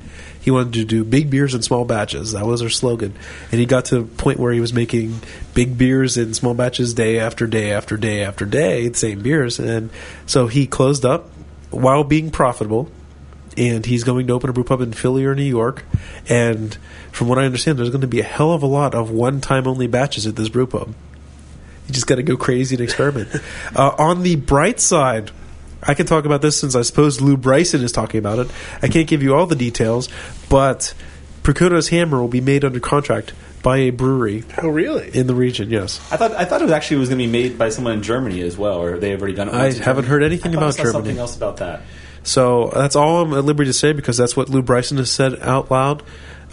He 0.45 0.51
wanted 0.51 0.73
to 0.73 0.85
do 0.85 1.03
big 1.03 1.31
beers 1.31 1.55
in 1.55 1.63
small 1.63 1.85
batches. 1.85 2.33
That 2.33 2.45
was 2.45 2.61
our 2.61 2.69
slogan. 2.69 3.15
And 3.51 3.59
he 3.59 3.65
got 3.65 3.85
to 3.85 4.01
a 4.01 4.03
point 4.03 4.39
where 4.39 4.53
he 4.53 4.59
was 4.59 4.73
making 4.73 5.21
big 5.55 5.75
beers 5.75 6.17
in 6.17 6.35
small 6.35 6.53
batches 6.53 6.93
day 6.93 7.17
after 7.17 7.47
day 7.47 7.71
after 7.71 7.97
day 7.97 8.23
after 8.23 8.45
day, 8.45 8.87
the 8.87 8.95
same 8.95 9.23
beers. 9.23 9.57
And 9.57 9.89
so 10.27 10.45
he 10.45 10.67
closed 10.67 11.03
up 11.03 11.31
while 11.71 12.03
being 12.03 12.29
profitable. 12.29 12.91
And 13.57 13.83
he's 13.87 14.03
going 14.03 14.27
to 14.27 14.33
open 14.33 14.51
a 14.51 14.53
brew 14.53 14.63
pub 14.63 14.81
in 14.81 14.93
Philly 14.93 15.25
or 15.25 15.33
New 15.33 15.41
York. 15.41 15.83
And 16.29 16.77
from 17.11 17.27
what 17.27 17.39
I 17.39 17.45
understand, 17.45 17.79
there's 17.79 17.89
going 17.89 18.01
to 18.01 18.07
be 18.07 18.19
a 18.19 18.23
hell 18.23 18.51
of 18.51 18.61
a 18.61 18.67
lot 18.67 18.93
of 18.93 19.09
one 19.09 19.41
time 19.41 19.65
only 19.65 19.87
batches 19.87 20.27
at 20.27 20.35
this 20.35 20.49
brew 20.49 20.67
pub. 20.67 20.93
You 21.87 21.93
just 21.93 22.05
got 22.05 22.15
to 22.15 22.23
go 22.23 22.37
crazy 22.37 22.75
and 22.75 22.83
experiment. 22.83 23.29
uh, 23.75 23.95
on 23.97 24.21
the 24.21 24.35
bright 24.35 24.79
side, 24.79 25.31
I 25.87 25.93
can 25.93 26.05
talk 26.05 26.25
about 26.25 26.41
this 26.41 26.59
since 26.59 26.75
I 26.75 26.81
suppose 26.81 27.21
Lew 27.21 27.37
Bryson 27.37 27.83
is 27.83 27.91
talking 27.91 28.17
about 28.17 28.39
it. 28.39 28.51
I 28.81 28.87
can't 28.87 29.07
give 29.07 29.21
you 29.21 29.35
all 29.35 29.45
the 29.45 29.55
details, 29.55 30.09
but 30.49 30.93
Perkuno's 31.43 31.89
Hammer 31.89 32.19
will 32.19 32.27
be 32.27 32.41
made 32.41 32.65
under 32.65 32.79
contract 32.79 33.33
by 33.61 33.77
a 33.77 33.89
brewery 33.89 34.43
oh, 34.61 34.67
really? 34.67 35.09
in 35.15 35.25
the 35.25 35.33
region. 35.33 35.69
Yes, 35.69 35.99
I 36.11 36.17
thought 36.17 36.31
I 36.33 36.45
thought 36.45 36.61
it 36.61 36.65
was 36.65 36.73
actually 36.73 36.97
was 36.97 37.09
going 37.09 37.19
to 37.19 37.25
be 37.25 37.31
made 37.31 37.57
by 37.57 37.69
someone 37.69 37.93
in 37.93 38.03
Germany 38.03 38.41
as 38.41 38.57
well, 38.57 38.81
or 38.81 38.97
they 38.99 39.09
have 39.09 39.19
already 39.21 39.35
done 39.35 39.49
it. 39.49 39.55
I 39.55 39.65
haven't 39.65 39.83
Germany. 39.83 40.07
heard 40.07 40.23
anything 40.23 40.51
I 40.51 40.55
thought 40.55 40.61
I 40.61 40.65
about 40.65 40.73
saw 40.75 40.83
Germany. 40.83 40.93
Something 40.93 41.17
else 41.17 41.35
about 41.35 41.57
that. 41.57 41.81
so 42.23 42.71
that's 42.73 42.95
all 42.95 43.21
I'm 43.21 43.33
at 43.33 43.43
liberty 43.43 43.69
to 43.69 43.73
say 43.73 43.91
because 43.93 44.17
that's 44.17 44.37
what 44.37 44.49
Lew 44.49 44.61
Bryson 44.61 44.97
has 44.97 45.11
said 45.11 45.39
out 45.41 45.71
loud. 45.71 46.03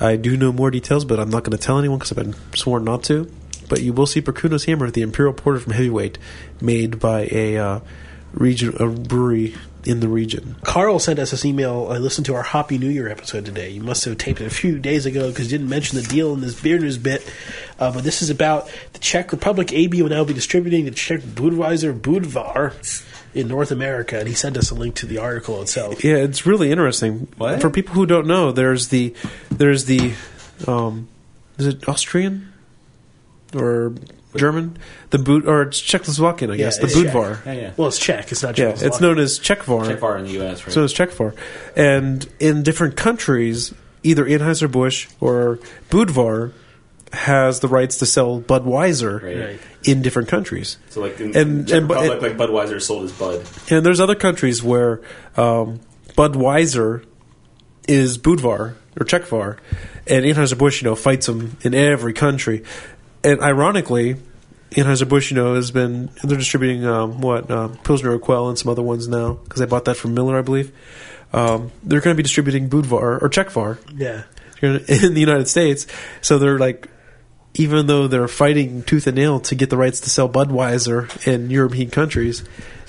I 0.00 0.16
do 0.16 0.36
know 0.36 0.52
more 0.52 0.70
details, 0.70 1.04
but 1.04 1.20
I'm 1.20 1.30
not 1.30 1.44
going 1.44 1.56
to 1.56 1.62
tell 1.62 1.78
anyone 1.78 1.98
because 1.98 2.12
I've 2.12 2.24
been 2.24 2.34
sworn 2.54 2.84
not 2.84 3.02
to. 3.04 3.30
But 3.68 3.82
you 3.82 3.92
will 3.92 4.06
see 4.06 4.20
Perkuno's 4.20 4.64
Hammer, 4.64 4.90
the 4.90 5.02
Imperial 5.02 5.32
Porter 5.32 5.60
from 5.60 5.72
Heavyweight, 5.74 6.18
made 6.60 6.98
by 6.98 7.28
a 7.30 7.56
uh, 7.56 7.80
region, 8.32 8.74
a 8.80 8.86
brewery 8.86 9.54
in 9.84 10.00
the 10.00 10.08
region. 10.08 10.56
Carl 10.62 10.98
sent 10.98 11.18
us 11.18 11.32
this 11.32 11.44
email. 11.44 11.88
I 11.90 11.98
listened 11.98 12.26
to 12.26 12.34
our 12.34 12.42
Hoppy 12.42 12.78
New 12.78 12.88
Year 12.88 13.08
episode 13.08 13.44
today. 13.44 13.70
You 13.70 13.82
must 13.82 14.04
have 14.04 14.16
taped 14.18 14.40
it 14.40 14.46
a 14.46 14.50
few 14.50 14.78
days 14.78 15.06
ago 15.06 15.28
because 15.28 15.50
you 15.50 15.58
didn't 15.58 15.70
mention 15.70 16.00
the 16.00 16.06
deal 16.06 16.32
in 16.32 16.40
this 16.40 16.60
beer 16.60 16.78
news 16.78 16.98
bit. 16.98 17.28
Uh, 17.78 17.92
but 17.92 18.04
this 18.04 18.22
is 18.22 18.30
about 18.30 18.70
the 18.92 18.98
Czech 19.00 19.32
Republic. 19.32 19.72
AB 19.72 20.00
will 20.02 20.10
now 20.10 20.24
be 20.24 20.34
distributing 20.34 20.84
the 20.84 20.92
Czech 20.92 21.20
Budweiser 21.20 21.98
Budvar 21.98 22.74
in 23.34 23.48
North 23.48 23.70
America, 23.70 24.18
and 24.18 24.28
he 24.28 24.34
sent 24.34 24.56
us 24.56 24.70
a 24.70 24.74
link 24.74 24.94
to 24.96 25.06
the 25.06 25.18
article 25.18 25.60
itself. 25.62 26.04
Yeah, 26.04 26.16
it's 26.16 26.46
really 26.46 26.70
interesting. 26.70 27.28
What? 27.38 27.60
For 27.60 27.70
people 27.70 27.94
who 27.94 28.06
don't 28.06 28.26
know, 28.26 28.52
there's 28.52 28.88
the 28.88 29.14
there's 29.50 29.86
the 29.86 30.12
um, 30.66 31.08
is 31.58 31.66
it 31.66 31.88
Austrian 31.88 32.52
or 33.54 33.94
German? 34.36 34.76
The 35.10 35.18
boot 35.18 35.46
or 35.46 35.62
it's 35.62 35.80
Czechoslovakian, 35.80 36.48
I 36.50 36.54
Yeah, 36.54 36.56
guess. 36.66 36.78
The 36.78 36.84
it's 36.86 36.94
Budvar. 36.96 37.44
Yeah, 37.46 37.52
yeah. 37.52 37.70
Well, 37.76 37.88
it's 37.88 37.98
Czech. 37.98 38.32
It's 38.32 38.42
not 38.42 38.56
Yeah, 38.58 38.74
it's 38.76 39.00
known 39.00 39.18
as 39.18 39.38
Czechvar. 39.38 39.86
Check 39.86 40.00
bar 40.00 40.18
in 40.18 40.24
the 40.24 40.32
U.S. 40.32 40.64
Right? 40.64 40.72
So 40.72 40.84
it's 40.84 40.94
Czechvar. 40.94 41.34
And 41.76 42.26
in 42.40 42.62
different 42.62 42.96
countries, 42.96 43.74
either 44.02 44.24
Anheuser-Busch 44.24 45.08
or 45.20 45.58
Budvar 45.90 46.52
has 47.12 47.60
the 47.60 47.68
rights 47.68 47.98
to 47.98 48.06
sell 48.06 48.40
Budweiser 48.40 49.22
Right. 49.22 49.60
In 49.84 50.00
different 50.00 50.28
countries. 50.28 50.78
So 50.88 51.02
like 51.02 51.20
in 51.20 51.36
And- 51.36 51.68
Czech 51.68 51.76
and- 51.82 51.88
Republic, 51.90 52.22
like 52.22 52.36
Budweiser 52.38 52.80
sold 52.80 53.04
as 53.04 53.12
Bud. 53.12 53.44
And 53.70 53.84
there's 53.84 54.00
other 54.00 54.14
countries 54.14 54.62
where 54.62 55.02
um, 55.36 55.80
Budweiser 56.16 57.04
is 57.88 58.16
Budvar 58.16 58.74
or 58.98 59.04
Czechvar, 59.06 59.58
and 60.06 60.24
Anheuser-Busch, 60.24 60.82
you 60.82 60.88
know, 60.88 60.94
fights 60.94 61.26
them 61.26 61.56
in 61.62 61.74
every 61.74 62.12
country. 62.12 62.62
And 63.24 63.40
ironically, 63.40 64.16
Anheuser-Busch, 64.72 65.30
you 65.30 65.36
know, 65.36 65.54
has 65.54 65.70
been 65.70 66.10
they're 66.24 66.38
distributing 66.38 66.84
um, 66.86 67.20
what 67.20 67.50
uh, 67.50 67.68
Pilsner 67.84 68.18
Urquell 68.18 68.48
and 68.48 68.58
some 68.58 68.70
other 68.70 68.82
ones 68.82 69.06
now 69.08 69.34
because 69.34 69.60
I 69.60 69.66
bought 69.66 69.84
that 69.84 69.96
from 69.96 70.14
Miller, 70.14 70.38
I 70.38 70.42
believe. 70.42 70.72
Um, 71.32 71.70
they're 71.82 72.00
going 72.00 72.14
to 72.14 72.16
be 72.16 72.22
distributing 72.22 72.68
Budvar 72.68 73.22
or 73.22 73.28
Czechvar 73.30 73.78
Yeah. 73.96 74.22
in 74.60 75.14
the 75.14 75.20
United 75.20 75.48
States. 75.48 75.86
So 76.20 76.38
they're 76.38 76.58
like, 76.58 76.88
even 77.54 77.86
though 77.86 78.06
they're 78.06 78.28
fighting 78.28 78.82
tooth 78.82 79.06
and 79.06 79.16
nail 79.16 79.38
to 79.40 79.54
get 79.54 79.68
the 79.70 79.76
rights 79.76 80.00
to 80.00 80.10
sell 80.10 80.28
Budweiser 80.28 81.26
in 81.26 81.50
European 81.50 81.90
countries, 81.90 82.44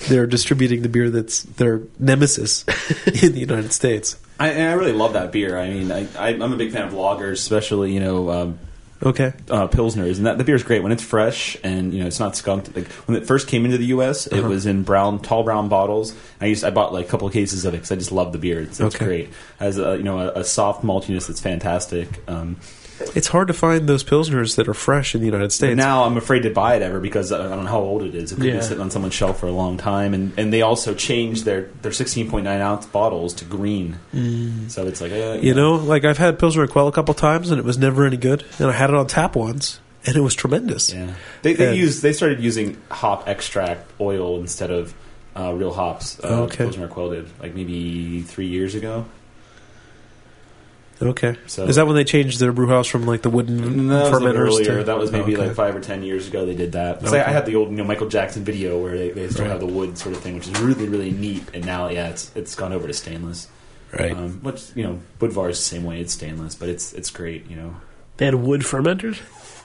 they're 0.08 0.26
distributing 0.26 0.82
the 0.82 0.88
beer 0.88 1.10
that's 1.10 1.42
their 1.42 1.82
nemesis 1.98 2.64
in 3.22 3.32
the 3.32 3.40
United 3.40 3.72
States. 3.72 4.18
I, 4.40 4.48
and 4.50 4.70
I 4.70 4.72
really 4.72 4.92
love 4.92 5.12
that 5.14 5.32
beer. 5.32 5.58
I 5.58 5.68
mean, 5.70 5.92
I, 5.92 6.06
I, 6.18 6.28
I'm 6.30 6.52
a 6.52 6.56
big 6.56 6.72
fan 6.72 6.86
of 6.88 6.92
lagers, 6.94 7.32
especially 7.32 7.92
you 7.92 8.00
know 8.00 8.30
um, 8.30 8.58
Okay. 9.02 9.32
uh, 9.50 9.68
pilsners, 9.68 10.16
and 10.16 10.26
that 10.26 10.38
the 10.38 10.44
beer 10.44 10.54
is 10.54 10.62
great 10.62 10.82
when 10.82 10.92
it's 10.92 11.02
fresh 11.02 11.56
and 11.62 11.92
you 11.92 12.00
know 12.00 12.06
it's 12.06 12.20
not 12.20 12.36
skunked. 12.36 12.74
Like 12.74 12.86
when 13.06 13.16
it 13.16 13.26
first 13.26 13.48
came 13.48 13.64
into 13.64 13.76
the 13.76 13.86
U.S., 13.86 14.26
Uh-huh. 14.26 14.36
it 14.40 14.48
was 14.48 14.64
in 14.66 14.82
brown, 14.82 15.18
tall 15.20 15.42
brown 15.42 15.68
bottles. 15.68 16.14
I 16.40 16.46
used 16.46 16.64
I 16.64 16.70
bought 16.70 16.92
like 16.92 17.06
a 17.06 17.08
couple 17.08 17.26
of 17.26 17.32
cases 17.32 17.64
of 17.64 17.74
it 17.74 17.78
because 17.78 17.92
I 17.92 17.96
just 17.96 18.12
love 18.12 18.32
the 18.32 18.38
beer. 18.38 18.60
It's, 18.62 18.80
it's 18.80 18.94
Okay. 18.94 19.04
great. 19.04 19.30
Has 19.58 19.78
a, 19.78 19.96
you 19.96 20.02
know 20.04 20.18
a, 20.20 20.40
a 20.40 20.44
soft 20.44 20.82
maltiness 20.84 21.26
that's 21.26 21.40
fantastic. 21.40 22.08
Um, 22.28 22.56
It's 23.14 23.28
hard 23.28 23.48
to 23.48 23.54
find 23.54 23.88
those 23.88 24.04
pilsners 24.04 24.56
that 24.56 24.68
are 24.68 24.74
fresh 24.74 25.14
in 25.14 25.20
the 25.20 25.26
United 25.26 25.52
States. 25.52 25.76
now 25.76 26.04
I'm 26.04 26.16
afraid 26.16 26.42
to 26.44 26.50
buy 26.50 26.76
it 26.76 26.82
ever 26.82 27.00
because 27.00 27.32
I 27.32 27.38
don't 27.48 27.64
know 27.64 27.70
how 27.70 27.80
old 27.80 28.02
it 28.02 28.14
is. 28.14 28.32
It 28.32 28.36
could 28.36 28.44
Yeah. 28.44 28.56
be 28.56 28.62
sitting 28.62 28.80
on 28.80 28.90
someone's 28.90 29.14
shelf 29.14 29.38
for 29.40 29.46
a 29.46 29.52
long 29.52 29.76
time, 29.78 30.14
and, 30.14 30.32
and 30.36 30.52
they 30.52 30.62
also 30.62 30.94
changed 30.94 31.44
their 31.44 31.68
their 31.82 31.92
16.9 31.92 32.46
ounce 32.60 32.86
bottles 32.86 33.34
to 33.34 33.44
green. 33.44 33.98
So 34.68 34.86
it's 34.86 35.00
like 35.00 35.12
uh, 35.12 35.14
Mm. 35.38 35.42
you 35.42 35.54
know, 35.54 35.74
like 35.74 36.04
I've 36.04 36.18
had 36.18 36.38
Pilsner 36.38 36.66
Urquell 36.66 36.88
a 36.88 36.92
couple 36.92 37.14
times 37.14 37.50
and 37.50 37.58
it 37.58 37.64
was 37.64 37.78
never 37.78 38.04
any 38.06 38.16
good, 38.16 38.44
and 38.58 38.68
I 38.68 38.72
had 38.72 38.90
it 38.90 38.96
on 38.96 39.06
tap 39.06 39.34
once 39.36 39.80
and 40.06 40.16
it 40.16 40.20
was 40.20 40.34
tremendous. 40.34 40.92
Yeah, 40.92 41.14
they 41.42 41.54
they 41.54 41.80
And- 41.80 41.88
they 41.88 42.12
started 42.12 42.40
using 42.40 42.76
hop 42.90 43.28
extract 43.28 43.90
oil 44.00 44.38
instead 44.40 44.70
of 44.70 44.94
uh, 45.36 45.52
real 45.52 45.72
hops. 45.72 46.18
Uh, 46.22 46.42
Okay. 46.42 46.58
Pilsner 46.58 46.86
Urquell 46.88 47.10
did 47.12 47.26
like 47.42 47.54
maybe 47.56 48.22
three 48.22 48.46
years 48.46 48.74
ago. 48.76 49.04
Okay. 51.02 51.36
So- 51.46 51.64
Is 51.66 51.76
that 51.76 51.86
when 51.86 51.96
they 51.96 52.04
changed 52.04 52.38
their 52.40 52.52
brew 52.52 52.68
house 52.68 52.86
from 52.86 53.04
like 53.04 53.22
the 53.22 53.30
wooden 53.30 53.88
No, 53.88 54.04
that 54.04 54.12
was 54.12 54.22
fermenters 54.22 54.36
earlier. 54.48 54.78
to 54.78 54.84
That 54.84 54.96
was 54.98 55.10
maybe 55.12 55.34
Okay. 55.36 55.46
like 55.48 55.56
five 55.56 55.74
or 55.74 55.80
ten 55.80 56.02
years 56.02 56.28
ago. 56.28 56.46
They 56.46 56.54
did 56.54 56.72
that. 56.72 57.04
Okay. 57.04 57.20
I, 57.20 57.28
I 57.28 57.32
had 57.32 57.46
the 57.46 57.56
old 57.56 57.70
you 57.70 57.76
know 57.76 57.84
Michael 57.84 58.08
Jackson 58.08 58.44
video 58.44 58.80
where 58.80 58.96
they, 58.96 59.10
they 59.10 59.28
still 59.28 59.44
Right. 59.44 59.50
have 59.50 59.60
the 59.60 59.66
wood 59.66 59.98
sort 59.98 60.14
of 60.14 60.22
thing, 60.22 60.34
which 60.36 60.46
is 60.48 60.60
really 60.60 60.88
really 60.88 61.10
neat. 61.10 61.44
And 61.52 61.64
now 61.66 61.88
yeah, 61.88 62.08
it's 62.08 62.30
it's 62.34 62.54
gone 62.54 62.72
over 62.72 62.86
to 62.86 62.92
stainless. 62.94 63.48
right. 63.92 64.12
Um, 64.12 64.40
which 64.42 64.70
you 64.74 64.84
know 64.84 65.00
Budvar 65.18 65.50
is 65.50 65.58
the 65.58 65.64
same 65.64 65.84
way. 65.84 66.00
It's 66.00 66.12
stainless, 66.12 66.54
but 66.54 66.68
it's 66.68 66.92
it's 66.92 67.10
great. 67.10 67.50
You 67.50 67.56
know. 67.56 67.76
They 68.16 68.26
had 68.26 68.36
wood 68.36 68.60
fermenters. 68.62 69.18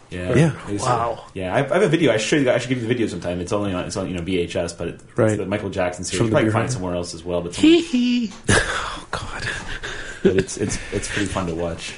Yeah. 0.10 0.34
Yeah. 0.36 0.52
It's, 0.68 0.84
Wow. 0.84 1.24
yeah, 1.36 1.54
I, 1.54 1.60
I 1.60 1.74
have 1.74 1.84
a 1.84 1.88
video. 1.88 2.12
I 2.12 2.18
should 2.18 2.48
I 2.48 2.58
should 2.58 2.70
give 2.70 2.80
you 2.80 2.88
the 2.88 2.88
video 2.88 3.06
sometime. 3.06 3.40
It's 3.40 3.54
only 3.54 3.72
on 3.74 3.86
it's 3.86 3.96
on 3.96 4.08
you 4.10 4.16
know 4.16 4.24
VHS, 4.24 4.76
but 4.76 4.88
it, 4.88 5.02
Right. 5.16 5.30
it's 5.30 5.38
the 5.38 5.46
Michael 5.46 5.70
Jackson 5.70 6.04
series. 6.04 6.18
From 6.18 6.26
You 6.26 6.30
the 6.32 6.36
probably 6.38 6.52
find 6.52 6.68
it 6.68 6.72
somewhere 6.72 6.96
else 6.96 7.14
as 7.14 7.24
well, 7.24 7.42
but, 7.42 7.54
some, 7.54 7.64
oh 8.50 9.08
God. 9.12 9.39
But 10.24 10.36
it's 10.38 10.58
it's 10.58 10.78
it's 10.92 11.08
pretty 11.08 11.28
fun 11.28 11.48
to 11.48 11.56
watch. 11.56 11.94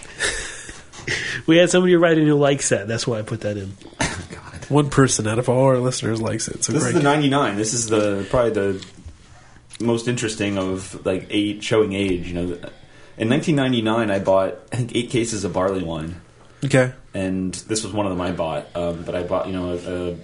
We 1.48 1.58
had 1.58 1.70
somebody 1.72 1.96
writing 1.96 2.28
who 2.28 2.36
likes 2.36 2.70
that. 2.70 2.88
That's 2.88 3.08
why 3.08 3.20
I 3.20 3.22
put 3.24 3.42
that 3.42 3.58
in. 3.58 3.74
God. 4.00 4.66
One 4.70 4.90
person 4.90 5.28
out 5.28 5.40
of 5.40 5.50
all 5.50 5.64
our 5.66 5.78
listeners 5.80 6.22
likes 6.22 6.48
it. 6.48 6.64
So 6.64 6.72
This 6.74 6.84
great. 6.84 6.96
is 6.96 7.02
the 7.02 7.04
'99. 7.04 7.56
This 7.58 7.74
is 7.74 7.88
the 7.88 8.26
probably 8.30 8.52
the 8.52 8.86
most 9.80 10.08
interesting 10.08 10.58
of 10.58 11.04
like 11.06 11.28
eight 11.32 11.64
showing 11.64 11.94
age. 11.94 12.28
You 12.28 12.34
know, 12.36 12.42
in 13.18 13.30
1999, 13.30 14.12
I 14.12 14.20
bought 14.20 14.60
I 14.72 14.76
think 14.78 14.96
eight 14.96 15.10
cases 15.10 15.44
of 15.44 15.54
barley 15.54 15.84
wine. 15.84 16.22
okay. 16.64 16.94
and 17.16 17.54
this 17.54 17.84
was 17.84 17.92
one 17.92 18.06
of 18.06 18.12
them 18.12 18.22
I 18.22 18.32
bought. 18.32 18.68
Um, 18.76 19.04
but 19.04 19.16
I 19.16 19.24
bought, 19.24 19.48
you 19.48 19.54
know, 19.54 19.72
a, 19.72 20.12
a 20.14 20.18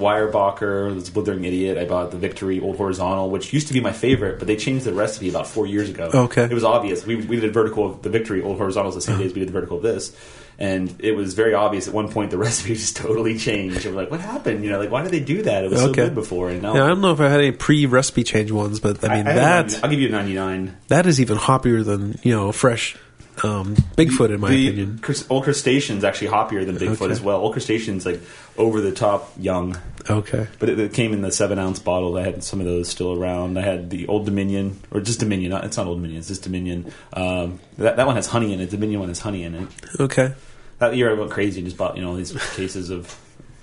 Weyerbacher, 0.00 0.94
this 0.94 1.10
Blithering 1.10 1.44
Idiot. 1.44 1.78
I 1.78 1.84
bought 1.84 2.10
the 2.10 2.16
Victory 2.16 2.60
Old 2.60 2.76
Horizontal, 2.76 3.30
which 3.30 3.52
used 3.52 3.68
to 3.68 3.72
be 3.74 3.80
my 3.80 3.92
favorite, 3.92 4.38
but 4.38 4.48
they 4.48 4.56
changed 4.56 4.84
the 4.84 4.92
recipe 4.92 5.28
about 5.28 5.46
four 5.46 5.66
years 5.66 5.88
ago. 5.90 6.10
Okay. 6.12 6.44
it 6.44 6.52
was 6.52 6.64
obvious. 6.64 7.06
We, 7.06 7.16
we 7.16 7.38
did 7.38 7.52
vertical 7.52 7.86
of 7.86 8.02
the 8.02 8.10
Victory 8.10 8.42
Old 8.42 8.58
Horizontals 8.58 8.94
the 8.94 9.00
same 9.00 9.14
uh-huh. 9.14 9.22
day 9.22 9.26
as 9.28 9.34
we 9.34 9.40
did 9.40 9.48
the 9.48 9.52
vertical 9.52 9.76
of 9.76 9.82
this, 9.82 10.16
and 10.58 10.94
it 10.98 11.12
was 11.12 11.34
very 11.34 11.54
obvious 11.54 11.86
at 11.88 11.94
one 11.94 12.10
point 12.10 12.30
the 12.30 12.38
recipe 12.46 12.74
just 12.74 12.96
totally 12.96 13.38
changed. 13.38 13.86
And 13.86 13.94
we're 13.94 14.02
like, 14.02 14.10
what 14.10 14.20
happened? 14.20 14.64
You 14.64 14.70
know, 14.70 14.78
like 14.78 14.90
why 14.90 15.02
did 15.02 15.12
they 15.12 15.20
do 15.20 15.42
that? 15.42 15.64
It 15.64 15.70
was 15.70 15.80
so 15.80 15.90
Okay. 15.90 16.04
good 16.04 16.14
before, 16.14 16.50
and 16.50 16.62
now. 16.62 16.74
Yeah, 16.74 16.84
I 16.84 16.88
don't 16.88 17.00
know 17.00 17.12
if 17.12 17.20
I 17.20 17.28
had 17.28 17.40
any 17.40 17.52
pre-recipe 17.52 18.24
change 18.24 18.50
ones, 18.50 18.80
but 18.80 19.04
I 19.04 19.16
mean 19.16 19.26
I- 19.26 19.32
I 19.32 19.34
that 19.34 19.80
I'll 19.84 19.90
give 19.90 20.00
you 20.00 20.08
a 20.08 20.12
99. 20.12 20.76
that 20.88 21.06
is 21.06 21.20
even 21.20 21.38
hoppier 21.38 21.84
than 21.84 22.18
you 22.22 22.32
know 22.32 22.52
fresh 22.52 22.96
um, 23.42 23.74
Bigfoot 23.96 24.34
in 24.34 24.40
my 24.40 24.50
the 24.50 24.68
opinion. 24.68 24.98
Crus- 25.02 25.26
Old 25.30 25.44
Crustacean's 25.44 26.04
actually 26.04 26.28
hoppier 26.28 26.64
than 26.66 26.76
Bigfoot 26.76 27.02
Okay. 27.02 27.12
as 27.12 27.20
well. 27.20 27.38
Old 27.38 27.52
Crustacean's 27.52 28.04
like 28.06 28.20
over 28.56 28.80
the 28.80 28.92
top 28.92 29.32
young. 29.38 29.78
Okay. 30.08 30.46
But 30.58 30.68
it, 30.70 30.78
it 30.78 30.92
came 30.94 31.12
in 31.12 31.22
the 31.22 31.30
seven 31.32 31.58
ounce 31.58 31.78
bottle. 31.78 32.16
I 32.16 32.22
had 32.22 32.42
some 32.42 32.60
of 32.60 32.66
those 32.66 32.88
still 32.88 33.12
around. 33.12 33.58
I 33.58 33.62
had 33.62 33.90
the 33.90 34.06
Old 34.08 34.24
Dominion, 34.24 34.80
or 34.90 35.00
just 35.00 35.20
Dominion. 35.20 35.50
Not, 35.50 35.64
it's 35.64 35.76
not 35.76 35.86
Old 35.86 35.98
Dominion. 35.98 36.18
It's 36.18 36.28
just 36.28 36.42
Dominion. 36.42 36.92
Um, 37.12 37.60
that, 37.78 37.96
that 37.96 38.06
one 38.06 38.16
has 38.16 38.26
honey 38.26 38.52
in 38.52 38.60
it. 38.60 38.70
Dominion 38.70 39.00
one 39.00 39.08
has 39.08 39.20
honey 39.20 39.44
in 39.44 39.54
it. 39.54 39.68
Okay. 40.00 40.34
That 40.78 40.96
year 40.96 41.10
I 41.10 41.14
went 41.14 41.30
crazy 41.30 41.60
and 41.60 41.66
just 41.66 41.76
bought 41.76 41.96
you 41.96 42.02
know 42.02 42.10
all 42.10 42.16
these 42.16 42.32
cases 42.56 42.88
of 42.90 43.18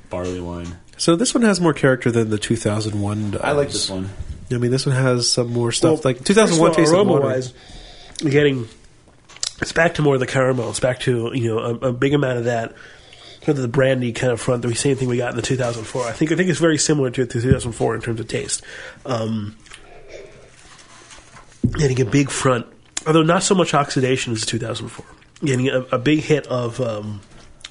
barley 0.09 0.39
wine. 0.39 0.77
So 0.97 1.15
this 1.15 1.33
one 1.33 1.43
has 1.43 1.59
more 1.59 1.73
character 1.73 2.11
than 2.11 2.29
the 2.29 2.37
2001 2.37 3.31
does. 3.31 3.41
I 3.41 3.51
like 3.51 3.69
this 3.69 3.89
one. 3.89 4.09
I 4.51 4.57
mean, 4.57 4.71
this 4.71 4.85
one 4.85 4.95
has 4.95 5.29
some 5.29 5.51
more 5.51 5.71
stuff. 5.71 6.03
Well, 6.05 6.13
like 6.13 6.23
2001 6.23 6.69
first 6.69 6.77
of 6.79 6.83
tastes 6.83 6.93
all, 6.93 7.01
of 7.01 7.07
water. 7.07 7.23
aroma-wise, 7.25 7.53
getting 8.19 8.67
it's 9.61 9.71
back 9.71 9.95
to 9.95 10.01
more 10.01 10.15
of 10.15 10.19
the 10.19 10.27
caramel. 10.27 10.69
It's 10.69 10.79
back 10.79 10.99
to 11.01 11.31
you 11.33 11.55
know 11.55 11.59
a, 11.59 11.89
a 11.89 11.93
big 11.93 12.13
amount 12.13 12.39
of 12.39 12.45
that. 12.45 12.73
Sort 13.39 13.55
of 13.55 13.61
the 13.61 13.67
brandy 13.69 14.11
kind 14.11 14.33
of 14.33 14.41
front, 14.41 14.61
the 14.61 14.75
same 14.75 14.97
thing 14.97 15.07
we 15.07 15.17
got 15.17 15.29
in 15.29 15.37
the 15.37 15.41
2004. 15.41 16.03
I 16.03 16.11
think 16.11 16.31
I 16.31 16.35
think 16.35 16.49
it's 16.49 16.59
very 16.59 16.77
similar 16.77 17.09
to, 17.11 17.25
to 17.25 17.41
2004 17.41 17.95
in 17.95 18.01
terms 18.01 18.19
of 18.19 18.27
taste. 18.27 18.61
Um, 19.05 19.55
getting 21.73 22.01
a 22.01 22.05
big 22.05 22.29
front, 22.29 22.65
although 23.05 23.23
not 23.23 23.43
so 23.43 23.55
much 23.55 23.73
oxidation 23.73 24.33
as 24.33 24.45
2004. 24.45 25.05
Getting 25.45 25.69
a, 25.69 25.81
a 25.91 25.99
big 25.99 26.19
hit 26.19 26.47
of, 26.47 26.81
um, 26.81 27.21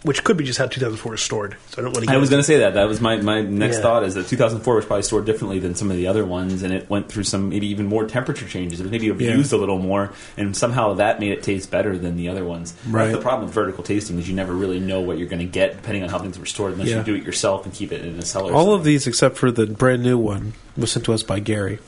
which 0.07 0.22
could 0.22 0.36
be 0.36 0.44
just 0.44 0.59
how 0.59 0.66
2004 0.66 1.14
is 1.14 1.20
stored. 1.20 1.57
So 1.70 1.82
I 1.82 1.84
don't 1.84 1.92
want 1.92 2.07
to. 2.07 2.12
I 2.12 2.16
was 2.16 2.30
going 2.30 2.38
to 2.40 2.46
say 2.46 2.59
that. 2.59 2.74
That 2.74 2.84
was 2.86 3.00
my, 3.00 3.16
my 3.16 3.42
next 3.42 3.76
Yeah. 3.76 3.82
thought 3.82 4.04
is 4.04 4.14
that 4.14 4.28
2004 4.28 4.76
was 4.76 4.84
probably 4.84 5.02
stored 5.02 5.24
differently 5.26 5.59
than 5.59 5.74
some 5.74 5.90
of 5.90 5.96
the 5.96 6.07
other 6.07 6.24
ones, 6.24 6.62
and 6.62 6.72
it 6.72 6.88
went 6.88 7.09
through 7.09 7.24
some 7.24 7.48
maybe 7.48 7.66
even 7.66 7.86
more 7.86 8.07
temperature 8.07 8.46
changes. 8.46 8.78
It 8.80 8.84
was 8.84 8.92
maybe 8.92 9.09
abused 9.09 9.52
a 9.52 9.57
little 9.57 9.78
more, 9.78 10.12
and 10.36 10.57
somehow 10.57 10.94
that 10.94 11.18
made 11.18 11.32
it 11.32 11.42
taste 11.42 11.70
better 11.70 11.98
than 11.98 12.16
the 12.16 12.28
other 12.28 12.44
ones. 12.44 12.72
Right. 12.88 13.07
That's 13.07 13.16
the 13.18 13.22
problem 13.22 13.46
with 13.46 13.54
vertical 13.54 13.82
tasting 13.82 14.18
is 14.18 14.28
you 14.28 14.34
never 14.36 14.54
really 14.54 14.78
know 14.80 15.00
what 15.00 15.18
you're 15.18 15.28
going 15.28 15.40
to 15.40 15.44
get 15.44 15.76
depending 15.76 16.04
on 16.04 16.09
how 16.09 16.18
things 16.20 16.38
were 16.38 16.46
stored 16.46 16.72
unless 16.74 16.88
Yeah. 16.88 16.98
you 16.98 17.02
do 17.04 17.14
it 17.16 17.24
yourself 17.24 17.64
and 17.64 17.74
keep 17.74 17.90
it 17.92 18.04
in 18.04 18.16
a 18.18 18.22
cellar. 18.24 18.52
All 18.52 18.72
of 18.74 18.84
these, 18.84 19.07
except 19.07 19.36
for 19.36 19.50
the 19.50 19.66
brand 19.66 20.02
new 20.04 20.16
one, 20.16 20.52
was 20.76 20.92
sent 20.92 21.04
to 21.07 21.12
us 21.12 21.22
by 21.24 21.40
Gary. 21.40 21.80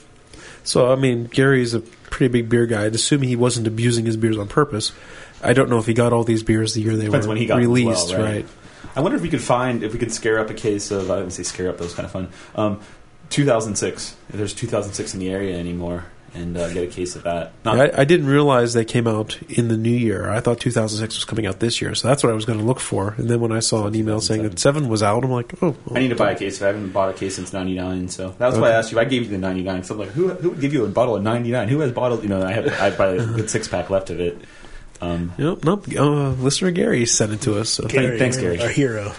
So, 0.64 0.92
I 0.92 0.96
mean, 0.96 1.24
Gary's 1.26 1.72
a 1.72 1.80
pretty 1.80 2.30
big 2.30 2.50
beer 2.50 2.66
guy. 2.66 2.84
I'd 2.84 2.94
assume 2.94 3.22
he 3.22 3.36
wasn't 3.36 3.66
abusing 3.66 4.04
his 4.04 4.16
beers 4.18 4.36
on 4.36 4.48
purpose. 4.48 4.92
I 5.42 5.52
don't 5.52 5.70
know 5.70 5.78
if 5.78 5.86
he 5.86 5.94
got 5.94 6.12
all 6.12 6.24
these 6.24 6.42
beers 6.42 6.74
the 6.74 6.82
year 6.82 6.96
they 6.96 7.06
Depends 7.06 7.26
were 7.26 7.30
when 7.30 7.38
he 7.38 7.46
got 7.46 7.60
as 7.60 7.66
well, 7.66 7.74
released, 7.76 8.12
right? 8.12 8.20
right? 8.20 8.46
I 8.96 9.00
wonder 9.00 9.16
if 9.16 9.22
we 9.22 9.28
could 9.28 9.42
find 9.42 9.82
if 9.82 9.92
we 9.92 9.98
could 9.98 10.12
scare 10.12 10.38
up 10.38 10.50
a 10.50 10.54
case 10.54 10.90
of 10.90 11.10
I 11.10 11.18
didn't 11.18 11.32
say 11.32 11.42
scare 11.42 11.68
up 11.70 11.78
that 11.78 11.84
was 11.84 11.94
kind 11.94 12.06
of 12.06 12.12
fun. 12.12 12.28
Um, 12.54 12.80
2006. 13.30 14.16
If 14.30 14.36
there's 14.36 14.54
2006 14.54 15.14
in 15.14 15.20
the 15.20 15.30
area 15.30 15.58
anymore, 15.58 16.06
and 16.34 16.56
uh, 16.56 16.72
get 16.72 16.84
a 16.84 16.86
case 16.86 17.16
of 17.16 17.22
that. 17.24 17.52
Not, 17.64 17.78
I, 17.78 18.02
I 18.02 18.04
didn't 18.04 18.26
realize 18.26 18.74
they 18.74 18.84
came 18.84 19.06
out 19.06 19.40
in 19.48 19.68
the 19.68 19.76
new 19.76 19.90
year. 19.90 20.28
I 20.28 20.40
thought 20.40 20.60
2006 20.60 21.16
was 21.16 21.24
coming 21.24 21.46
out 21.46 21.60
this 21.60 21.80
year, 21.80 21.94
so 21.94 22.08
that's 22.08 22.22
what 22.22 22.30
I 22.30 22.34
was 22.34 22.44
going 22.44 22.58
to 22.58 22.64
look 22.64 22.80
for. 22.80 23.14
And 23.16 23.28
then 23.28 23.40
when 23.40 23.52
I 23.52 23.60
saw 23.60 23.86
an 23.86 23.94
email 23.94 24.20
saying 24.20 24.42
that 24.42 24.58
7 24.58 24.88
was 24.88 25.02
out, 25.02 25.24
I'm 25.24 25.30
like, 25.30 25.54
oh. 25.62 25.76
I 25.94 26.00
need 26.00 26.08
to 26.08 26.16
buy 26.16 26.32
a 26.32 26.38
case. 26.38 26.60
I 26.62 26.66
haven't 26.66 26.90
bought 26.90 27.10
a 27.10 27.14
case 27.14 27.36
since 27.36 27.52
'99, 27.52 28.08
so 28.08 28.34
that's 28.38 28.56
why 28.56 28.68
I 28.68 28.72
asked 28.72 28.92
you. 28.92 28.98
I 28.98 29.04
gave 29.04 29.22
you 29.22 29.28
the 29.28 29.38
'99. 29.38 29.84
So 29.84 29.94
I'm 29.94 30.00
like, 30.00 30.10
who, 30.10 30.28
who 30.28 30.50
would 30.50 30.60
give 30.60 30.72
you 30.72 30.84
a 30.84 30.88
bottle 30.88 31.16
of 31.16 31.22
'99? 31.22 31.68
Who 31.68 31.80
has 31.80 31.92
bottled? 31.92 32.22
You 32.22 32.28
know, 32.28 32.42
I 32.42 32.52
have 32.52 32.66
I 32.80 32.90
probably 32.90 33.18
a 33.18 33.26
good 33.26 33.50
six 33.50 33.68
pack 33.68 33.90
left 33.90 34.10
of 34.10 34.20
it. 34.20 34.38
Um, 35.00 35.32
Nope, 35.38 35.64
nope. 35.64 35.86
Uh, 35.96 36.30
listener 36.30 36.70
Gary 36.70 37.06
sent 37.06 37.32
it 37.32 37.40
to 37.42 37.58
us. 37.58 37.70
So 37.70 37.86
Gary. 37.86 38.18
thanks, 38.18 38.36
Gary. 38.36 38.60
Our 38.60 38.68
hero. 38.68 39.12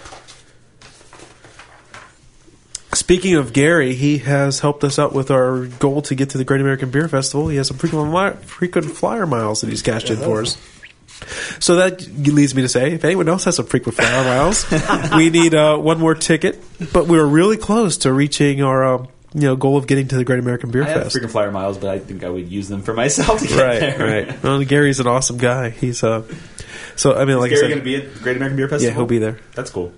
Speaking 2.93 3.35
of 3.35 3.53
Gary, 3.53 3.93
he 3.93 4.17
has 4.19 4.59
helped 4.59 4.83
us 4.83 4.97
out 4.97 5.13
with 5.13 5.29
our 5.31 5.65
goal 5.65 6.01
to 6.03 6.15
get 6.15 6.31
to 6.31 6.37
the 6.37 6.43
Great 6.43 6.59
American 6.59 6.89
Beer 6.89 7.07
Festival. 7.07 7.47
He 7.47 7.57
has 7.57 7.67
some 7.67 7.77
frequent, 7.77 8.43
frequent 8.45 8.91
flyer 8.91 9.25
miles 9.27 9.61
that 9.61 9.69
he's 9.69 9.81
cashed 9.83 10.09
in 10.09 10.17
for 10.17 10.41
us. 10.41 10.57
So 11.59 11.75
that 11.75 12.07
leads 12.07 12.55
me 12.55 12.61
to 12.63 12.69
say, 12.69 12.93
if 12.93 13.03
anyone 13.05 13.29
else 13.29 13.43
has 13.43 13.57
some 13.57 13.65
frequent 13.67 13.95
flyer 13.97 14.23
miles, 14.23 14.65
we 15.15 15.29
need 15.29 15.53
uh, 15.53 15.77
one 15.77 15.99
more 15.99 16.15
ticket. 16.15 16.61
But 16.91 17.07
we 17.07 17.19
are 17.19 17.27
really 17.27 17.57
close 17.57 17.97
to 17.99 18.13
reaching 18.13 18.63
our 18.63 18.95
um, 18.95 19.07
you 19.33 19.41
know 19.41 19.55
goal 19.55 19.77
of 19.77 19.85
getting 19.87 20.07
to 20.09 20.15
the 20.17 20.23
Great 20.23 20.39
American 20.39 20.71
Beer 20.71 20.83
Fest. 20.83 20.91
I 20.91 20.93
have 20.95 21.03
Fest. 21.03 21.13
frequent 21.13 21.31
flyer 21.31 21.51
miles, 21.51 21.77
but 21.77 21.89
I 21.89 21.99
think 21.99 22.23
I 22.23 22.29
would 22.29 22.47
use 22.49 22.67
them 22.67 22.81
for 22.81 22.93
myself 22.93 23.41
to 23.41 23.47
get 23.47 23.57
Right, 23.63 23.79
there. 23.79 24.25
right. 24.27 24.43
Well, 24.43 24.63
Gary's 24.63 24.99
an 24.99 25.07
awesome 25.07 25.37
guy. 25.37 25.69
He's 25.69 26.03
uh, 26.03 26.23
so 26.95 27.15
I 27.15 27.25
mean, 27.25 27.37
like 27.39 27.51
Is 27.51 27.59
I 27.59 27.67
Gary 27.67 27.73
said, 27.73 27.83
going 27.83 27.99
to 27.99 28.01
be 28.03 28.07
at 28.07 28.13
the 28.15 28.19
Great 28.21 28.35
American 28.37 28.57
Beer 28.57 28.67
Festival? 28.69 28.91
yeah, 28.91 28.95
he'll 28.95 29.05
be 29.05 29.19
there. 29.19 29.39
That's 29.55 29.69
cool. 29.69 29.93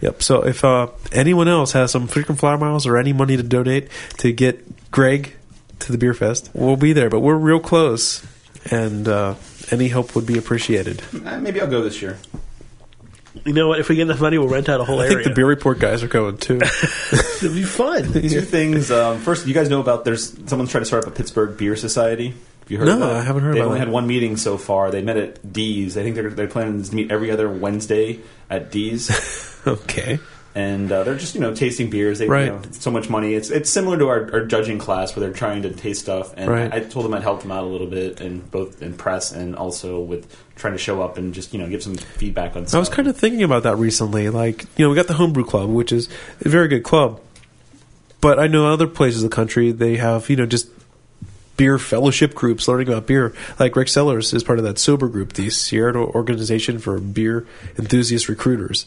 Yep. 0.00 0.22
So 0.22 0.42
if 0.46 0.64
uh, 0.64 0.88
anyone 1.12 1.48
else 1.48 1.72
has 1.72 1.90
some 1.90 2.06
frequent 2.06 2.38
flyer 2.38 2.56
miles 2.58 2.86
or 2.86 2.96
any 2.98 3.12
money 3.12 3.36
to 3.36 3.42
donate 3.42 3.88
to 4.18 4.32
get 4.32 4.90
Greg 4.92 5.34
to 5.80 5.92
the 5.92 5.98
beer 5.98 6.14
fest, 6.14 6.50
we'll 6.54 6.76
be 6.76 6.92
there. 6.92 7.08
But 7.10 7.20
we're 7.20 7.36
real 7.36 7.58
close, 7.60 8.24
and 8.70 9.08
uh, 9.08 9.34
any 9.72 9.88
help 9.88 10.14
would 10.14 10.26
be 10.26 10.38
appreciated. 10.38 11.02
Uh, 11.24 11.38
maybe 11.40 11.60
I'll 11.60 11.66
go 11.66 11.82
this 11.82 12.00
year. 12.00 12.18
You 13.44 13.52
know 13.52 13.68
what? 13.68 13.78
If 13.80 13.88
we 13.88 13.96
get 13.96 14.02
enough 14.02 14.20
money, 14.20 14.38
we'll 14.38 14.48
rent 14.48 14.68
out 14.68 14.80
a 14.80 14.84
whole 14.84 15.00
I 15.00 15.04
area. 15.04 15.16
think 15.16 15.28
the 15.28 15.34
beer 15.34 15.46
report 15.46 15.78
guys 15.78 16.02
are 16.02 16.08
going 16.08 16.38
too. 16.38 16.56
It'll 17.12 17.54
be 17.54 17.62
fun. 17.62 18.12
Two 18.12 18.40
things. 18.40 18.90
Um, 18.90 19.18
first, 19.18 19.46
you 19.46 19.54
guys 19.54 19.68
know 19.68 19.80
about 19.80 20.04
there's 20.04 20.32
someone's 20.48 20.70
trying 20.70 20.82
to 20.82 20.86
start 20.86 21.04
up 21.04 21.12
a 21.12 21.14
Pittsburgh 21.14 21.56
Beer 21.56 21.76
Society. 21.76 22.28
Have 22.60 22.70
you 22.70 22.78
heard 22.78 22.86
No, 22.86 22.94
of 22.94 23.00
that? 23.00 23.10
I 23.16 23.22
haven't 23.22 23.42
heard 23.42 23.54
They've 23.54 23.62
about 23.62 23.68
only 23.68 23.78
that. 23.80 23.86
had 23.86 23.92
one 23.92 24.06
meeting 24.06 24.36
so 24.36 24.58
far. 24.58 24.90
They 24.90 25.02
met 25.02 25.16
at 25.16 25.52
D's. 25.52 25.96
I 25.96 26.02
think 26.02 26.16
they're 26.16 26.30
they're 26.30 26.48
planning 26.48 26.82
to 26.82 26.94
meet 26.94 27.10
every 27.10 27.30
other 27.30 27.48
Wednesday 27.50 28.20
at 28.50 28.70
D's, 28.70 29.10
okay. 29.66 30.18
And 30.58 30.90
uh, 30.90 31.04
they're 31.04 31.16
just 31.16 31.36
you 31.36 31.40
know 31.40 31.54
tasting 31.54 31.88
beers. 31.88 32.18
They 32.18 32.26
Right. 32.26 32.46
you 32.46 32.50
know, 32.52 32.62
so 32.72 32.90
much 32.90 33.08
money. 33.08 33.34
It's 33.34 33.50
it's 33.50 33.70
similar 33.70 33.96
to 33.98 34.08
our, 34.08 34.32
our 34.32 34.44
judging 34.44 34.78
class 34.78 35.14
where 35.14 35.24
they're 35.24 35.32
trying 35.36 35.62
to 35.62 35.70
taste 35.70 36.00
stuff. 36.00 36.34
And 36.36 36.50
Right. 36.50 36.72
I, 36.72 36.78
I 36.78 36.80
told 36.80 37.04
them 37.04 37.14
I'd 37.14 37.22
help 37.22 37.42
them 37.42 37.52
out 37.52 37.62
a 37.62 37.66
little 37.66 37.86
bit, 37.86 38.20
and 38.20 38.50
both 38.50 38.82
in 38.82 38.94
press 38.94 39.30
and 39.30 39.54
also 39.54 40.00
with 40.00 40.26
trying 40.56 40.72
to 40.72 40.78
show 40.78 41.00
up 41.00 41.16
and 41.16 41.32
just 41.32 41.52
you 41.52 41.60
know 41.60 41.68
give 41.68 41.82
some 41.82 41.94
feedback 41.94 42.56
on. 42.56 42.66
Stuff. 42.66 42.76
I 42.76 42.80
was 42.80 42.88
kind 42.88 43.06
of 43.06 43.16
thinking 43.16 43.44
about 43.44 43.62
that 43.62 43.76
recently. 43.76 44.28
Like, 44.30 44.62
you 44.76 44.84
know, 44.84 44.90
we 44.90 44.96
got 44.96 45.06
the 45.06 45.14
Homebrew 45.14 45.44
Club, 45.44 45.70
which 45.70 45.92
is 45.92 46.08
a 46.44 46.48
very 46.48 46.66
good 46.66 46.82
club. 46.82 47.20
But 48.20 48.40
I 48.40 48.48
know 48.48 48.66
other 48.66 48.88
places 48.88 49.22
of 49.22 49.30
the 49.30 49.36
country, 49.36 49.70
they 49.70 49.96
have, 49.96 50.28
you 50.28 50.34
know, 50.34 50.44
just 50.46 50.68
beer 51.58 51.78
fellowship 51.78 52.34
groups 52.34 52.66
learning 52.66 52.88
about 52.88 53.06
beer. 53.06 53.34
Like 53.60 53.76
Rick 53.76 53.88
Sellers 53.88 54.32
is 54.32 54.42
part 54.42 54.58
of 54.58 54.64
that 54.64 54.78
sober 54.78 55.08
group, 55.08 55.34
the 55.34 55.50
Sierra 55.50 56.02
Organization 56.02 56.78
for 56.78 56.98
Beer 56.98 57.46
Enthusiast 57.78 58.30
Recruiters. 58.30 58.86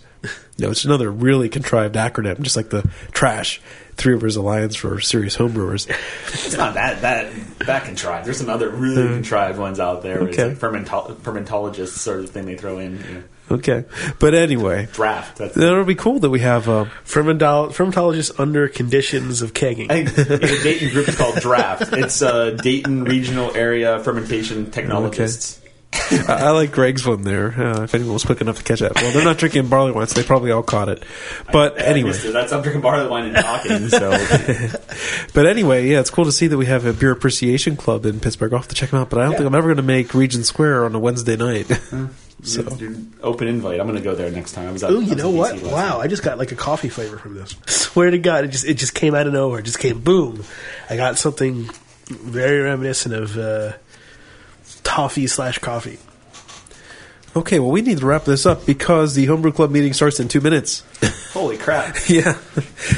You 0.57 0.65
know, 0.65 0.71
it's 0.71 0.85
another 0.85 1.11
really 1.11 1.49
contrived 1.49 1.95
acronym, 1.95 2.41
just 2.41 2.55
like 2.55 2.69
the 2.69 2.89
trash, 3.11 3.61
Three 3.95 4.13
Rivers 4.13 4.35
Alliance 4.35 4.75
for 4.75 4.99
Serious 5.01 5.35
Homebrewers. 5.37 5.87
It's 6.33 6.55
not 6.57 6.73
that 6.75 7.01
that 7.01 7.31
that 7.65 7.83
contrived. 7.85 8.25
There's 8.25 8.37
some 8.37 8.49
other 8.49 8.69
really 8.69 9.07
contrived 9.07 9.59
ones 9.59 9.79
out 9.79 10.01
there. 10.01 10.27
It's 10.27 10.37
Hmm. 10.37 10.41
Okay. 10.43 10.49
like 10.49 10.57
fermento- 10.59 11.15
fermentologist 11.17 11.89
sort 11.97 12.19
of 12.21 12.29
thing 12.31 12.45
they 12.45 12.55
throw 12.55 12.77
in. 12.79 12.93
You 13.07 13.13
know, 13.15 13.23
Okay. 13.51 13.85
But 14.19 14.33
anyway, 14.33 14.87
draft. 14.93 15.37
That's, 15.37 15.55
that'll 15.55 15.83
be 15.83 15.95
cool 15.95 16.19
that 16.19 16.29
we 16.29 16.39
have. 16.39 16.67
a 16.67 16.85
Fermentol- 17.05 17.69
fermentologist 17.69 18.39
under 18.39 18.67
conditions 18.67 19.41
of 19.41 19.53
kegging. 19.53 19.91
I 19.91 20.05
think 20.05 20.27
the 20.27 20.59
Dayton 20.63 20.89
group 20.89 21.07
is 21.09 21.15
called 21.17 21.35
Draft. 21.35 21.91
It's 21.93 22.21
uh, 22.21 22.51
Dayton 22.51 23.03
Regional 23.03 23.55
Area 23.55 23.99
Fermentation 24.03 24.71
Technologists. 24.71 25.59
I, 25.93 26.25
I 26.29 26.49
like 26.51 26.71
Greg's 26.71 27.05
one 27.05 27.23
there. 27.23 27.47
Uh, 27.51 27.83
if 27.83 27.93
anyone 27.93 28.13
was 28.13 28.23
quick 28.23 28.39
enough 28.39 28.57
to 28.57 28.63
catch 28.63 28.79
that, 28.79 28.95
well, 28.95 29.11
they're 29.11 29.25
not 29.25 29.37
drinking 29.37 29.67
barley 29.67 29.91
wine, 29.91 30.07
so 30.07 30.19
they 30.21 30.25
probably 30.25 30.51
all 30.51 30.63
caught 30.63 30.87
it. 30.87 31.03
But 31.51 31.79
I 31.81 31.85
anyway, 31.85 32.09
missed 32.09 32.25
it. 32.25 32.31
that's 32.31 32.53
I'm 32.53 32.61
drinking 32.61 32.81
barley 32.81 33.09
wine 33.09 33.25
and 33.25 33.35
talking. 33.35 33.89
So 33.89 34.09
but 35.33 35.45
anyway, 35.45 35.87
yeah, 35.89 35.99
it's 35.99 36.09
cool 36.09 36.25
to 36.25 36.31
see 36.31 36.47
that 36.47 36.57
we 36.57 36.65
have 36.67 36.85
a 36.85 36.93
beer 36.93 37.11
appreciation 37.11 37.75
club 37.75 38.05
in 38.05 38.21
Pittsburgh. 38.21 38.53
I'll 38.53 38.59
have 38.59 38.69
to 38.69 38.75
check 38.75 38.91
them 38.91 39.01
out. 39.01 39.09
But 39.09 39.19
I 39.19 39.23
don't 39.25 39.33
think 39.33 39.45
I'm 39.45 39.55
ever 39.55 39.67
going 39.67 39.77
to 39.77 39.83
make 39.83 40.13
Regent 40.13 40.45
Square 40.45 40.85
on 40.85 40.95
a 40.95 40.99
Wednesday 40.99 41.35
night. 41.35 41.67
So 42.43 42.61
open 43.21 43.47
invite. 43.47 43.79
I'm 43.79 43.85
going 43.87 43.97
to 43.97 44.03
go 44.03 44.15
there 44.15 44.31
next 44.31 44.53
time. 44.53 44.67
I 44.67 44.71
was. 44.71 44.83
At, 44.83 44.91
Ooh, 44.91 45.01
you 45.01 45.15
know 45.15 45.29
what? 45.29 45.61
Wow, 45.61 45.97
night. 45.97 46.03
I 46.03 46.07
just 46.07 46.23
got 46.23 46.37
like 46.37 46.51
a 46.51 46.55
coffee 46.55 46.89
flavor 46.89 47.17
from 47.17 47.35
this. 47.35 47.55
Swear 47.67 48.09
to 48.09 48.17
God, 48.17 48.45
it 48.45 48.47
just 48.49 48.65
it 48.65 48.75
just 48.75 48.95
came 48.95 49.13
out 49.13 49.27
of 49.27 49.33
nowhere. 49.33 49.59
It 49.59 49.65
just 49.65 49.79
came 49.79 49.99
boom. 49.99 50.43
I 50.89 50.95
got 50.95 51.17
something 51.17 51.69
very 52.07 52.61
reminiscent 52.61 53.13
of 53.13 53.37
uh, 53.37 53.73
toffee 54.83 55.27
slash 55.27 55.59
coffee. 55.59 55.99
okay, 57.35 57.59
well, 57.59 57.71
we 57.71 57.81
need 57.81 57.99
to 57.99 58.05
wrap 58.05 58.25
this 58.25 58.45
up 58.45 58.65
because 58.65 59.13
the 59.13 59.25
homebrew 59.25 59.51
club 59.51 59.69
meeting 59.69 59.93
starts 59.93 60.19
in 60.19 60.27
two 60.27 60.41
minutes. 60.41 60.83
Holy 61.33 61.57
crap! 61.57 61.95
yeah. 62.07 62.37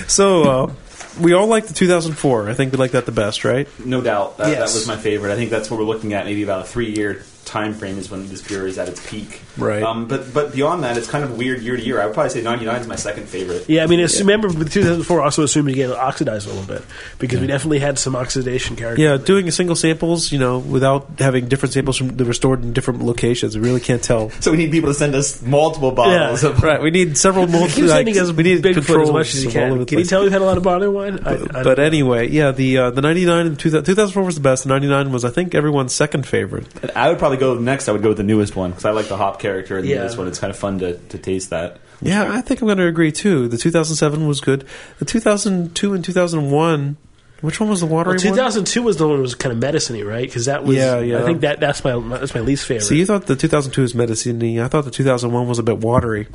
So 0.07 0.43
uh, 0.43 0.73
we 1.19 1.33
all 1.33 1.47
like 1.47 1.65
the 1.65 1.73
2004. 1.73 2.49
I 2.49 2.53
think 2.53 2.71
we 2.71 2.77
like 2.77 2.91
that 2.91 3.05
the 3.05 3.11
best, 3.11 3.43
right? 3.43 3.67
No 3.85 3.99
doubt. 3.99 4.37
That, 4.37 4.51
that 4.51 4.61
was 4.61 4.87
my 4.87 4.97
favorite. 4.97 5.33
I 5.33 5.35
think 5.35 5.51
that's 5.51 5.69
what 5.69 5.79
we're 5.79 5.85
looking 5.85 6.13
at. 6.13 6.25
Maybe 6.25 6.43
about 6.43 6.61
a 6.61 6.67
three 6.67 6.95
year 6.95 7.23
time 7.53 7.73
frame 7.75 7.99
is 7.99 8.09
when 8.09 8.27
this 8.29 8.41
beer 8.41 8.65
is 8.65 8.79
at 8.79 8.89
its 8.89 9.07
peak. 9.07 9.41
Right. 9.59 9.83
Um, 9.83 10.07
but 10.07 10.33
but 10.33 10.53
beyond 10.53 10.83
that, 10.83 10.97
it's 10.97 11.07
kind 11.07 11.23
of 11.23 11.37
weird 11.37 11.61
year 11.61 11.77
to 11.77 11.81
year. 11.83 12.01
I 12.01 12.05
would 12.07 12.15
probably 12.15 12.31
say 12.31 12.41
99 12.41 12.81
is 12.81 12.87
my 12.87 12.95
second 12.95 13.27
favorite. 13.27 13.69
Yeah, 13.69 13.83
I 13.83 13.87
mean, 13.87 13.99
it's, 13.99 14.19
remember 14.19 14.47
2004 14.49 15.21
also 15.21 15.43
assumed 15.43 15.67
to 15.69 15.75
get 15.75 15.91
oxidized 15.91 16.47
a 16.47 16.49
little 16.51 16.65
bit 16.65 16.83
because 17.19 17.39
we 17.39 17.45
definitely 17.45 17.77
had 17.77 17.99
some 17.99 18.15
oxidation 18.15 18.75
character. 18.75 19.03
Yeah, 19.03 19.17
doing 19.17 19.49
single 19.51 19.75
samples, 19.75 20.31
you 20.31 20.39
know, 20.39 20.57
without 20.57 21.19
having 21.19 21.47
different 21.47 21.73
samples 21.73 21.97
from 21.97 22.17
that 22.17 22.25
were 22.25 22.33
stored 22.33 22.63
in 22.63 22.73
different 22.73 23.03
locations, 23.03 23.55
we 23.55 23.61
really 23.63 23.79
can't 23.81 24.03
tell. 24.03 24.31
So 24.41 24.49
we 24.49 24.57
need 24.57 24.71
people 24.71 24.89
to 24.89 24.95
send 24.95 25.13
us 25.13 25.39
multiple 25.43 25.91
bottles 25.91 26.41
Yeah. 26.43 26.49
of 26.49 26.63
Right, 26.63 26.81
we 26.81 26.89
need 26.89 27.17
several 27.19 27.45
more. 27.45 27.67
Keep 27.73 27.87
sending 27.87 28.17
us 28.17 28.31
we 28.31 28.41
need 28.43 28.63
Bigfoot 28.63 28.73
controls 28.73 29.09
as 29.09 29.13
much 29.13 29.33
as 29.35 29.43
you 29.43 29.51
from 29.51 29.61
all 29.61 29.67
over 29.73 29.77
can. 29.85 29.85
Can 29.85 29.99
you 29.99 30.05
tell 30.05 30.23
we've 30.23 30.31
had 30.31 30.41
a 30.41 30.45
lot 30.45 30.57
of 30.57 30.63
barley 30.63 30.87
wine? 30.87 31.19
I, 31.23 31.35
I, 31.35 31.63
But 31.63 31.77
anyway, 31.77 32.29
yeah, 32.29 32.51
the 32.51 32.77
uh, 32.79 32.89
the 32.89 33.01
99 33.01 33.45
and 33.45 33.59
2000, 33.59 33.85
2004 33.85 34.23
was 34.23 34.35
the 34.35 34.41
best. 34.41 34.63
The 34.63 34.69
99 34.69 35.11
was, 35.11 35.23
I 35.23 35.29
think, 35.29 35.53
everyone's 35.53 35.93
second 35.93 36.25
favorite. 36.25 36.65
I 36.95 37.09
would 37.09 37.19
probably 37.19 37.37
go 37.43 37.59
next. 37.59 37.87
I 37.89 37.91
would 37.91 38.01
go 38.01 38.09
with 38.09 38.17
the 38.17 38.23
newest 38.23 38.55
one 38.55 38.71
because 38.71 38.85
I 38.85 38.91
like 38.91 39.07
the 39.07 39.17
hop 39.17 39.39
character 39.39 39.77
in 39.77 39.83
the 39.85 39.91
Yeah. 39.91 39.99
newest 39.99 40.17
one. 40.17 40.27
It's 40.27 40.39
kind 40.39 40.51
of 40.51 40.57
fun 40.57 40.79
to, 40.79 40.97
to 40.97 41.17
taste 41.17 41.49
that. 41.51 41.77
Yeah, 42.01 42.31
I 42.31 42.41
think 42.41 42.61
I'm 42.61 42.67
going 42.67 42.77
to 42.79 42.87
agree 42.87 43.11
too. 43.11 43.47
The 43.47 43.57
2007 43.57 44.27
was 44.27 44.41
good. 44.41 44.65
The 44.99 45.05
2002 45.05 45.93
and 45.93 46.03
2001 46.03 46.97
Which 47.41 47.59
one 47.59 47.69
was 47.69 47.79
the 47.79 47.85
watery 47.85 48.15
Well, 48.17 48.25
one? 48.31 48.37
2002 48.37 48.81
was 48.83 48.97
the 48.97 49.07
one 49.07 49.17
that 49.17 49.21
was 49.21 49.35
kind 49.35 49.51
of 49.53 49.59
medicine 49.59 50.03
right? 50.05 50.25
Because 50.27 50.45
that 50.45 50.63
was, 50.63 50.75
Yeah, 50.75 50.99
yeah. 50.99 51.21
I 51.21 51.23
think 51.25 51.41
that 51.41 51.59
that's 51.59 51.83
my 51.83 51.97
that's 52.17 52.33
my 52.35 52.41
least 52.41 52.65
favorite. 52.65 52.83
So 52.85 52.93
you 52.93 53.05
thought 53.05 53.25
the 53.27 53.35
2002 53.35 53.81
was 53.81 53.95
medicine 53.95 54.41
I 54.59 54.67
thought 54.67 54.85
the 54.85 54.91
2001 54.91 55.47
was 55.47 55.59
a 55.59 55.63
bit 55.63 55.77
watery. 55.79 56.27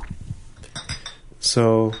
So, 1.39 1.93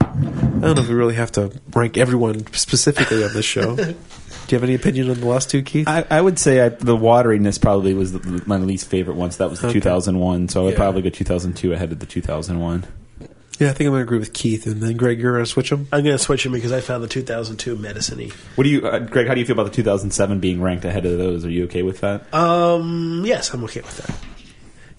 I 0.00 0.04
don't 0.06 0.60
know 0.62 0.82
if 0.82 0.88
we 0.88 0.94
really 0.94 1.16
have 1.16 1.30
to 1.32 1.52
rank 1.74 1.98
everyone 1.98 2.46
specifically 2.54 3.22
on 3.24 3.32
this 3.34 3.44
show. 3.44 3.76
Do 4.46 4.54
you 4.54 4.60
have 4.60 4.64
any 4.64 4.74
opinion 4.74 5.10
on 5.10 5.18
the 5.20 5.26
last 5.26 5.50
two, 5.50 5.62
Keith? 5.62 5.88
I, 5.88 6.04
I 6.10 6.20
would 6.20 6.38
say 6.38 6.60
I, 6.60 6.68
the 6.68 6.96
wateriness 6.96 7.60
probably 7.60 7.94
was 7.94 8.12
the, 8.12 8.42
my 8.46 8.58
least 8.58 8.88
favorite 8.88 9.16
one. 9.16 9.30
So 9.32 9.44
that 9.44 9.50
was 9.50 9.60
the 9.60 9.66
Okay. 9.68 9.74
2001. 9.80 10.48
So 10.48 10.60
I 10.60 10.64
would 10.64 10.70
Yeah. 10.72 10.76
probably 10.76 11.02
go 11.02 11.08
2002 11.10 11.72
ahead 11.72 11.90
of 11.92 11.98
the 11.98 12.06
2001. 12.06 12.84
yeah, 13.58 13.70
I 13.70 13.72
think 13.72 13.88
I'm 13.88 13.92
going 13.92 14.00
to 14.00 14.02
agree 14.04 14.18
with 14.18 14.32
Keith. 14.32 14.66
And 14.66 14.80
then, 14.80 14.96
Greg, 14.96 15.18
you're 15.18 15.32
going 15.32 15.44
to 15.44 15.50
switch 15.50 15.70
them? 15.70 15.88
I'm 15.92 16.04
going 16.04 16.16
to 16.16 16.22
switch 16.22 16.44
them 16.44 16.52
because 16.52 16.70
I 16.72 16.80
found 16.80 17.02
the 17.02 17.08
2002 17.08 17.74
medicine 17.76 18.30
What 18.54 18.64
do 18.64 18.70
you, 18.70 18.86
uh, 18.86 19.00
Greg? 19.00 19.26
How 19.26 19.34
do 19.34 19.40
you 19.40 19.46
feel 19.46 19.54
about 19.58 19.64
the 19.70 19.74
2007 19.74 20.38
being 20.40 20.60
ranked 20.62 20.84
ahead 20.84 21.06
of 21.06 21.18
those? 21.18 21.44
Are 21.44 21.50
you 21.50 21.64
okay 21.64 21.82
with 21.82 22.00
that? 22.02 22.32
Um, 22.32 23.24
yes, 23.26 23.52
I'm 23.52 23.64
okay 23.64 23.80
with 23.80 23.96
that. 24.06 24.16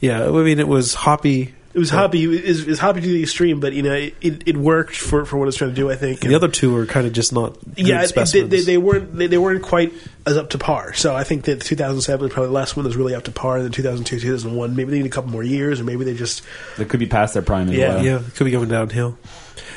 Yeah, 0.02 0.28
I 0.28 0.32
mean, 0.44 0.60
it 0.60 0.68
was 0.68 0.94
hoppy. 0.94 1.54
It 1.78 1.80
was 1.80 1.92
hoppy. 1.92 2.24
It 2.24 2.28
was, 2.44 2.62
it 2.62 2.68
was 2.68 2.80
to 2.80 2.94
the 3.00 3.22
extreme, 3.22 3.60
but 3.60 3.74
you 3.74 3.84
know, 3.84 3.94
it, 3.94 4.16
it, 4.20 4.48
it 4.48 4.58
worked 4.58 4.96
for, 4.96 5.26
for 5.26 5.38
what 5.38 5.48
it's 5.48 5.58
trying 5.58 5.70
to 5.70 5.76
do. 5.76 5.92
I 5.92 5.96
think 5.96 6.22
The 6.22 6.34
other 6.34 6.48
two 6.48 6.74
were 6.74 6.88
kind 6.88 7.06
of 7.06 7.14
just 7.14 7.32
not 7.32 7.56
yeah, 7.76 8.04
it- 8.04 8.16
they, 8.16 8.42
they, 8.42 8.62
they 8.62 8.78
weren't 8.80 9.16
they, 9.16 9.28
they 9.28 9.38
weren't 9.38 9.62
quite 9.62 9.94
as 10.26 10.38
up 10.38 10.50
to 10.50 10.58
par. 10.58 10.96
So 10.96 11.16
I 11.16 11.24
think 11.24 11.44
that 11.46 11.62
2007 11.62 12.24
was 12.24 12.34
probably 12.34 12.48
the 12.48 12.54
last 12.54 12.76
one 12.76 12.84
that 12.84 12.88
was 12.90 12.98
really 12.98 13.14
up 13.14 13.26
to 13.26 13.32
par. 13.32 13.58
And 13.58 13.66
then 13.66 13.72
2002, 13.74 14.20
2001, 14.22 14.76
maybe 14.76 14.90
they 14.90 14.98
need 14.98 15.06
a 15.06 15.10
couple 15.10 15.30
more 15.30 15.44
years, 15.44 15.80
or 15.80 15.84
maybe 15.84 16.04
they 16.04 16.16
just 16.16 16.42
They 16.78 16.86
could 16.86 17.00
be 17.00 17.06
past 17.06 17.36
their 17.36 17.44
prime 17.44 17.70
as 17.70 17.76
Yeah. 17.76 17.90
well. 17.98 18.04
yeah, 18.06 18.20
it 18.26 18.34
could 18.34 18.46
be 18.46 18.52
going 18.52 18.70
downhill. 18.70 19.20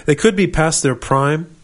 They 0.07 0.15
could 0.15 0.37
be 0.37 0.47
past 0.47 0.83
their 0.83 0.95
prime 0.95 1.55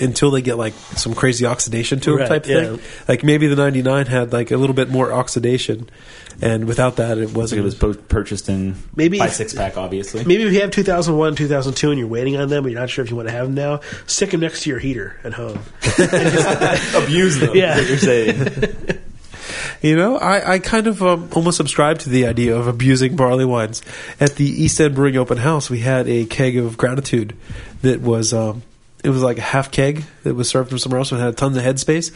until 0.00 0.30
they 0.30 0.42
get 0.42 0.56
like 0.58 0.74
some 0.96 1.14
crazy 1.14 1.46
oxidation 1.46 2.00
to 2.00 2.10
them 2.10 2.18
Right, 2.20 2.28
type 2.28 2.46
yeah. 2.46 2.76
thing. 2.76 2.80
Like 3.08 3.22
maybe 3.24 3.46
the 3.46 3.56
99 3.56 4.06
had 4.06 4.32
like 4.32 4.50
a 4.50 4.56
little 4.56 4.74
bit 4.74 4.88
more 4.90 5.12
oxidation, 5.12 5.88
and 6.42 6.64
without 6.66 6.96
that, 6.96 7.18
it 7.18 7.32
wasn't. 7.32 7.60
it 7.60 7.64
was 7.64 7.74
po- 7.76 7.94
purchased 7.94 8.48
in 8.48 8.74
Maybe 8.96 9.18
by 9.18 9.28
six 9.28 9.54
pack, 9.54 9.76
obviously. 9.76 10.24
maybe 10.24 10.42
if 10.42 10.52
you 10.52 10.60
have 10.62 10.72
2001, 10.72 11.36
2002, 11.36 11.90
and 11.90 11.98
you're 11.98 12.08
waiting 12.08 12.36
on 12.36 12.48
them, 12.48 12.64
but 12.64 12.72
you're 12.72 12.80
not 12.80 12.90
sure 12.90 13.04
if 13.04 13.10
you 13.10 13.16
want 13.16 13.28
to 13.28 13.34
have 13.34 13.46
them 13.46 13.54
now, 13.54 13.80
stick 14.06 14.30
them 14.30 14.40
next 14.40 14.62
to 14.64 14.70
your 14.70 14.78
heater 14.80 15.18
at 15.22 15.32
home. 15.34 15.60
Abuse 16.94 17.38
them. 17.38 17.50
Yeah. 17.54 17.76
What 17.78 17.88
you're 17.88 17.98
saying. 17.98 18.98
You 19.82 19.96
know, 19.96 20.16
I, 20.16 20.54
I 20.54 20.58
kind 20.60 20.86
of 20.86 21.02
um, 21.02 21.28
almost 21.32 21.58
subscribe 21.58 21.98
to 22.00 22.08
the 22.08 22.26
idea 22.26 22.56
of 22.56 22.66
abusing 22.68 23.16
barley 23.16 23.44
wines. 23.44 23.82
At 24.18 24.36
the 24.36 24.46
East 24.46 24.80
End 24.80 24.94
Brewing 24.94 25.18
Open 25.18 25.36
House, 25.36 25.68
we 25.68 25.80
had 25.80 26.08
a 26.08 26.24
keg 26.24 26.56
of 26.56 26.78
gratitude 26.78 27.36
that 27.82 28.00
was 28.00 28.32
um, 28.32 28.62
it 29.04 29.10
was 29.10 29.22
like 29.22 29.38
a 29.38 29.42
half 29.42 29.70
keg 29.70 30.02
that 30.24 30.34
was 30.34 30.48
served 30.48 30.70
from 30.70 30.78
somewhere 30.78 30.98
else 30.98 31.12
and 31.12 31.20
had 31.20 31.36
tons 31.36 31.56
of 31.56 31.62
headspace. 31.62 32.10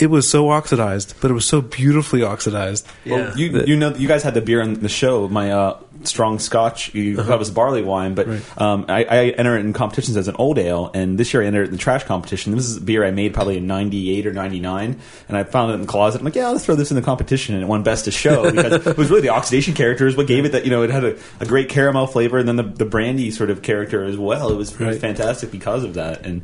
It 0.00 0.08
was 0.10 0.28
so 0.28 0.50
oxidized, 0.50 1.14
but 1.20 1.30
it 1.30 1.34
was 1.34 1.44
so 1.44 1.60
beautifully 1.60 2.22
oxidized. 2.22 2.86
Yeah. 3.04 3.14
Well, 3.16 3.38
you 3.38 3.48
That- 3.50 3.68
you 3.68 3.76
know 3.76 3.94
you 3.94 4.08
guys 4.08 4.22
had 4.22 4.34
the 4.34 4.40
beer 4.40 4.62
on 4.62 4.74
the 4.74 4.88
show. 4.88 5.28
My 5.28 5.50
uh, 5.52 5.76
strong 6.04 6.38
Scotch. 6.38 6.94
You 6.94 7.16
thought 7.16 7.28
it 7.30 7.38
was 7.38 7.50
barley 7.50 7.82
wine, 7.82 8.14
but 8.14 8.26
Right. 8.26 8.40
um, 8.58 8.86
I, 8.88 9.04
I 9.04 9.16
enter 9.36 9.56
it 9.56 9.60
in 9.60 9.72
competitions 9.74 10.16
as 10.16 10.26
an 10.28 10.36
old 10.38 10.58
ale, 10.58 10.90
and 10.94 11.18
this 11.18 11.34
year 11.34 11.42
I 11.42 11.46
entered 11.46 11.62
it 11.64 11.66
in 11.66 11.72
the 11.72 11.78
trash 11.78 12.04
competition. 12.04 12.54
This 12.56 12.66
is 12.68 12.78
a 12.78 12.80
beer 12.80 13.04
I 13.04 13.10
made 13.10 13.34
probably 13.34 13.58
in 13.58 13.66
'98 13.66 14.26
or 14.26 14.32
'99, 14.32 14.98
and 15.28 15.36
I 15.36 15.44
found 15.44 15.72
it 15.72 15.74
in 15.74 15.80
the 15.82 15.86
closet. 15.86 16.20
I'm 16.20 16.24
like, 16.24 16.34
yeah, 16.34 16.48
let's 16.48 16.64
throw 16.64 16.74
this 16.76 16.90
in 16.90 16.96
the 16.96 17.02
competition, 17.02 17.54
and 17.54 17.62
it 17.62 17.66
won 17.66 17.82
best 17.82 18.06
of 18.08 18.14
show 18.14 18.50
because 18.50 18.86
it 18.86 18.96
was 18.96 19.10
really 19.10 19.22
the 19.22 19.28
oxidation 19.28 19.74
characters 19.74 20.16
what 20.16 20.26
gave 20.26 20.46
it 20.46 20.52
that. 20.52 20.64
You 20.64 20.70
know, 20.70 20.82
it 20.82 20.90
had 20.90 21.04
a, 21.04 21.18
a 21.40 21.44
great 21.46 21.68
caramel 21.68 22.06
flavor, 22.06 22.38
and 22.38 22.48
then 22.48 22.56
the, 22.56 22.62
the 22.62 22.86
brandy 22.86 23.30
sort 23.30 23.50
of 23.50 23.60
character 23.60 24.02
as 24.04 24.16
well. 24.16 24.50
It 24.50 24.56
was, 24.56 24.72
it 24.72 24.86
was 24.86 24.98
fantastic 24.98 25.50
because 25.50 25.84
of 25.84 25.94
that, 25.94 26.24
and. 26.24 26.42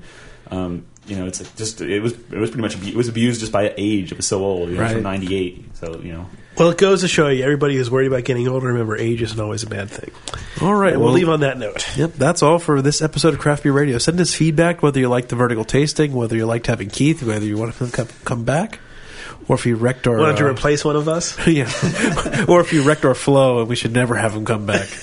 Um, 0.48 0.84
you 1.06 1.16
know, 1.16 1.26
it's 1.26 1.40
like 1.40 1.54
just 1.56 1.80
it 1.80 2.00
was 2.00 2.12
it 2.12 2.32
was 2.38 2.50
pretty 2.50 2.62
much 2.62 2.76
it 2.88 2.94
was 2.96 3.08
abused 3.08 3.40
just 3.40 3.52
by 3.52 3.72
age. 3.76 4.12
It 4.12 4.16
was 4.16 4.26
so 4.26 4.44
old, 4.44 4.68
you 4.70 4.74
know, 4.76 4.82
Right. 4.82 4.92
from 4.94 5.02
'98. 5.02 5.76
So 5.76 6.00
you 6.02 6.12
know, 6.12 6.26
Well, 6.58 6.70
it 6.70 6.78
goes 6.78 7.02
to 7.02 7.08
show 7.08 7.28
you, 7.28 7.42
everybody 7.44 7.76
who's 7.76 7.90
worried 7.90 8.06
about 8.08 8.24
getting 8.24 8.48
older, 8.48 8.68
remember, 8.68 8.96
age 8.96 9.22
isn't 9.22 9.38
always 9.38 9.62
a 9.62 9.66
bad 9.68 9.90
thing. 9.90 10.10
All 10.62 10.74
right, 10.74 10.92
And 10.92 11.00
we'll 11.00 11.08
well, 11.10 11.14
leave 11.14 11.28
on 11.28 11.40
that 11.40 11.58
note. 11.58 11.86
Yep, 11.96 12.14
that's 12.14 12.42
all 12.42 12.58
for 12.58 12.80
this 12.82 13.02
episode 13.02 13.34
of 13.34 13.40
Craft 13.40 13.62
Beer 13.62 13.72
Radio. 13.72 13.98
Send 13.98 14.18
us 14.20 14.34
feedback 14.34 14.82
whether 14.82 14.98
you 14.98 15.08
like 15.08 15.28
the 15.28 15.36
vertical 15.36 15.64
tasting, 15.64 16.12
whether 16.12 16.34
you 16.34 16.46
liked 16.46 16.66
having 16.66 16.88
Keith, 16.88 17.22
whether 17.22 17.44
you 17.44 17.58
want 17.58 17.74
him 17.74 17.90
to 17.90 17.92
come, 17.96 18.08
come 18.24 18.44
back, 18.44 18.78
or 19.48 19.56
if 19.56 19.66
you 19.66 19.76
wrecked 19.76 20.06
our 20.06 20.16
Why 20.16 20.32
don't 20.32 20.40
uh, 20.46 20.50
replace 20.50 20.82
one 20.84 20.96
of 20.96 21.08
us? 21.08 21.36
yeah, 21.46 21.70
or 22.48 22.60
if 22.62 22.72
you 22.72 22.82
wrecked 22.82 23.04
our 23.04 23.14
flow 23.14 23.60
and 23.60 23.68
we 23.68 23.76
should 23.76 23.92
never 23.92 24.14
have 24.16 24.32
him 24.34 24.44
come 24.44 24.64
back. 24.66 24.88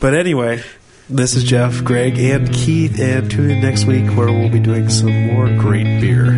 But 0.00 0.14
anyway, 0.14 0.62
this 1.08 1.34
is 1.34 1.44
Jeff, 1.44 1.82
Greg, 1.84 2.18
and 2.18 2.52
Keith, 2.52 3.00
and 3.00 3.30
tune 3.30 3.50
in 3.50 3.60
next 3.60 3.84
week 3.84 4.06
where 4.16 4.26
we'll 4.26 4.50
be 4.50 4.58
doing 4.58 4.88
some 4.88 5.26
more 5.26 5.48
great 5.56 6.00
beer. 6.00 6.32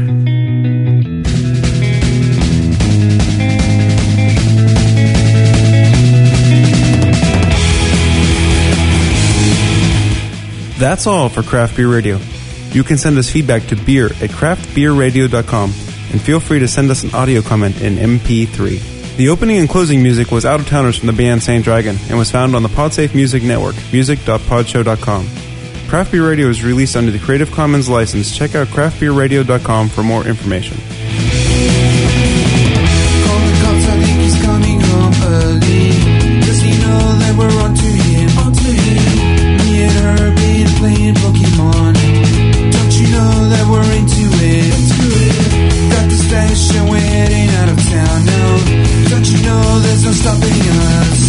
That's 10.79 11.07
all 11.07 11.29
for 11.29 11.43
Craft 11.43 11.77
Beer 11.77 11.89
Radio. 11.89 12.19
You 12.71 12.85
can 12.85 12.97
send 12.97 13.19
us 13.19 13.29
feedback 13.29 13.67
to 13.67 13.77
beer 13.77 14.07
at 14.07 14.31
craftbeerradio.com 14.31 15.71
and 16.13 16.21
feel 16.21 16.41
free 16.41 16.61
to 16.61 16.69
send 16.69 16.91
us 16.91 17.03
an 17.03 17.15
audio 17.15 17.43
comment 17.43 17.81
in 17.83 17.97
MP3. 17.97 19.00
The 19.21 19.29
opening 19.29 19.59
and 19.59 19.69
closing 19.69 20.03
music 20.03 20.31
was 20.31 20.47
Out 20.47 20.61
of 20.61 20.67
Towners 20.67 20.97
from 20.97 21.07
the 21.07 21.13
band 21.13 21.43
Saint 21.43 21.63
Dragon 21.63 21.95
and 22.09 22.17
was 22.17 22.31
found 22.31 22.57
on 22.57 22.63
the 22.63 22.71
Podsafe 22.71 23.15
Music 23.15 23.43
Network, 23.43 23.75
music.podshow.com. 23.93 25.29
Craft 25.91 26.11
Beer 26.11 26.27
Radio 26.27 26.47
is 26.47 26.65
released 26.65 26.97
under 26.97 27.11
the 27.11 27.19
Creative 27.19 27.51
Commons 27.51 27.87
license. 27.87 28.35
Check 28.35 28.55
out 28.55 28.69
craftbeerradio.com 28.69 29.91
for 29.91 30.03
more 30.03 30.27
information. 30.27 30.79
Pokemon. 41.21 41.93
Don't 42.73 42.93
you 42.99 43.09
know 43.13 43.49
that 43.51 43.67
we're 43.69 43.93
into 43.93 44.25
it? 44.41 45.91
Got 45.93 46.09
the 46.09 46.17
stash 46.17 46.75
and 46.77 46.89
we're 46.89 47.60
you 49.31 49.43
there's 49.81 50.05
no 50.05 50.13
stopping 50.13 50.59
us? 51.07 51.23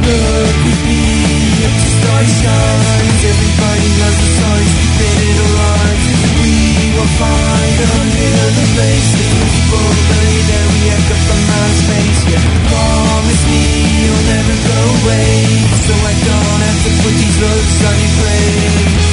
Look 0.00 0.56
with 0.64 0.80
me. 0.88 1.02
Everybody 3.22 3.88
the. 5.52 6.00
We 6.42 6.56
will 6.96 7.12
find 7.22 7.76
a 7.78 7.88
people 9.14 9.84
believe 10.10 10.46
that 10.50 10.66
we 10.74 10.80
space. 11.86 12.20
Promise 12.72 13.42
me 13.46 13.62
you'll 14.02 14.26
never 14.32 14.56
go 14.66 14.80
away, 14.98 15.30
so 15.86 15.92
I 15.94 16.14
don't 16.18 16.60
have 16.66 16.80
to 16.82 16.90
put 17.04 17.14
these 17.14 17.38
looks 17.38 17.78
on 17.84 17.96
your 18.00 18.14
face. 18.26 19.11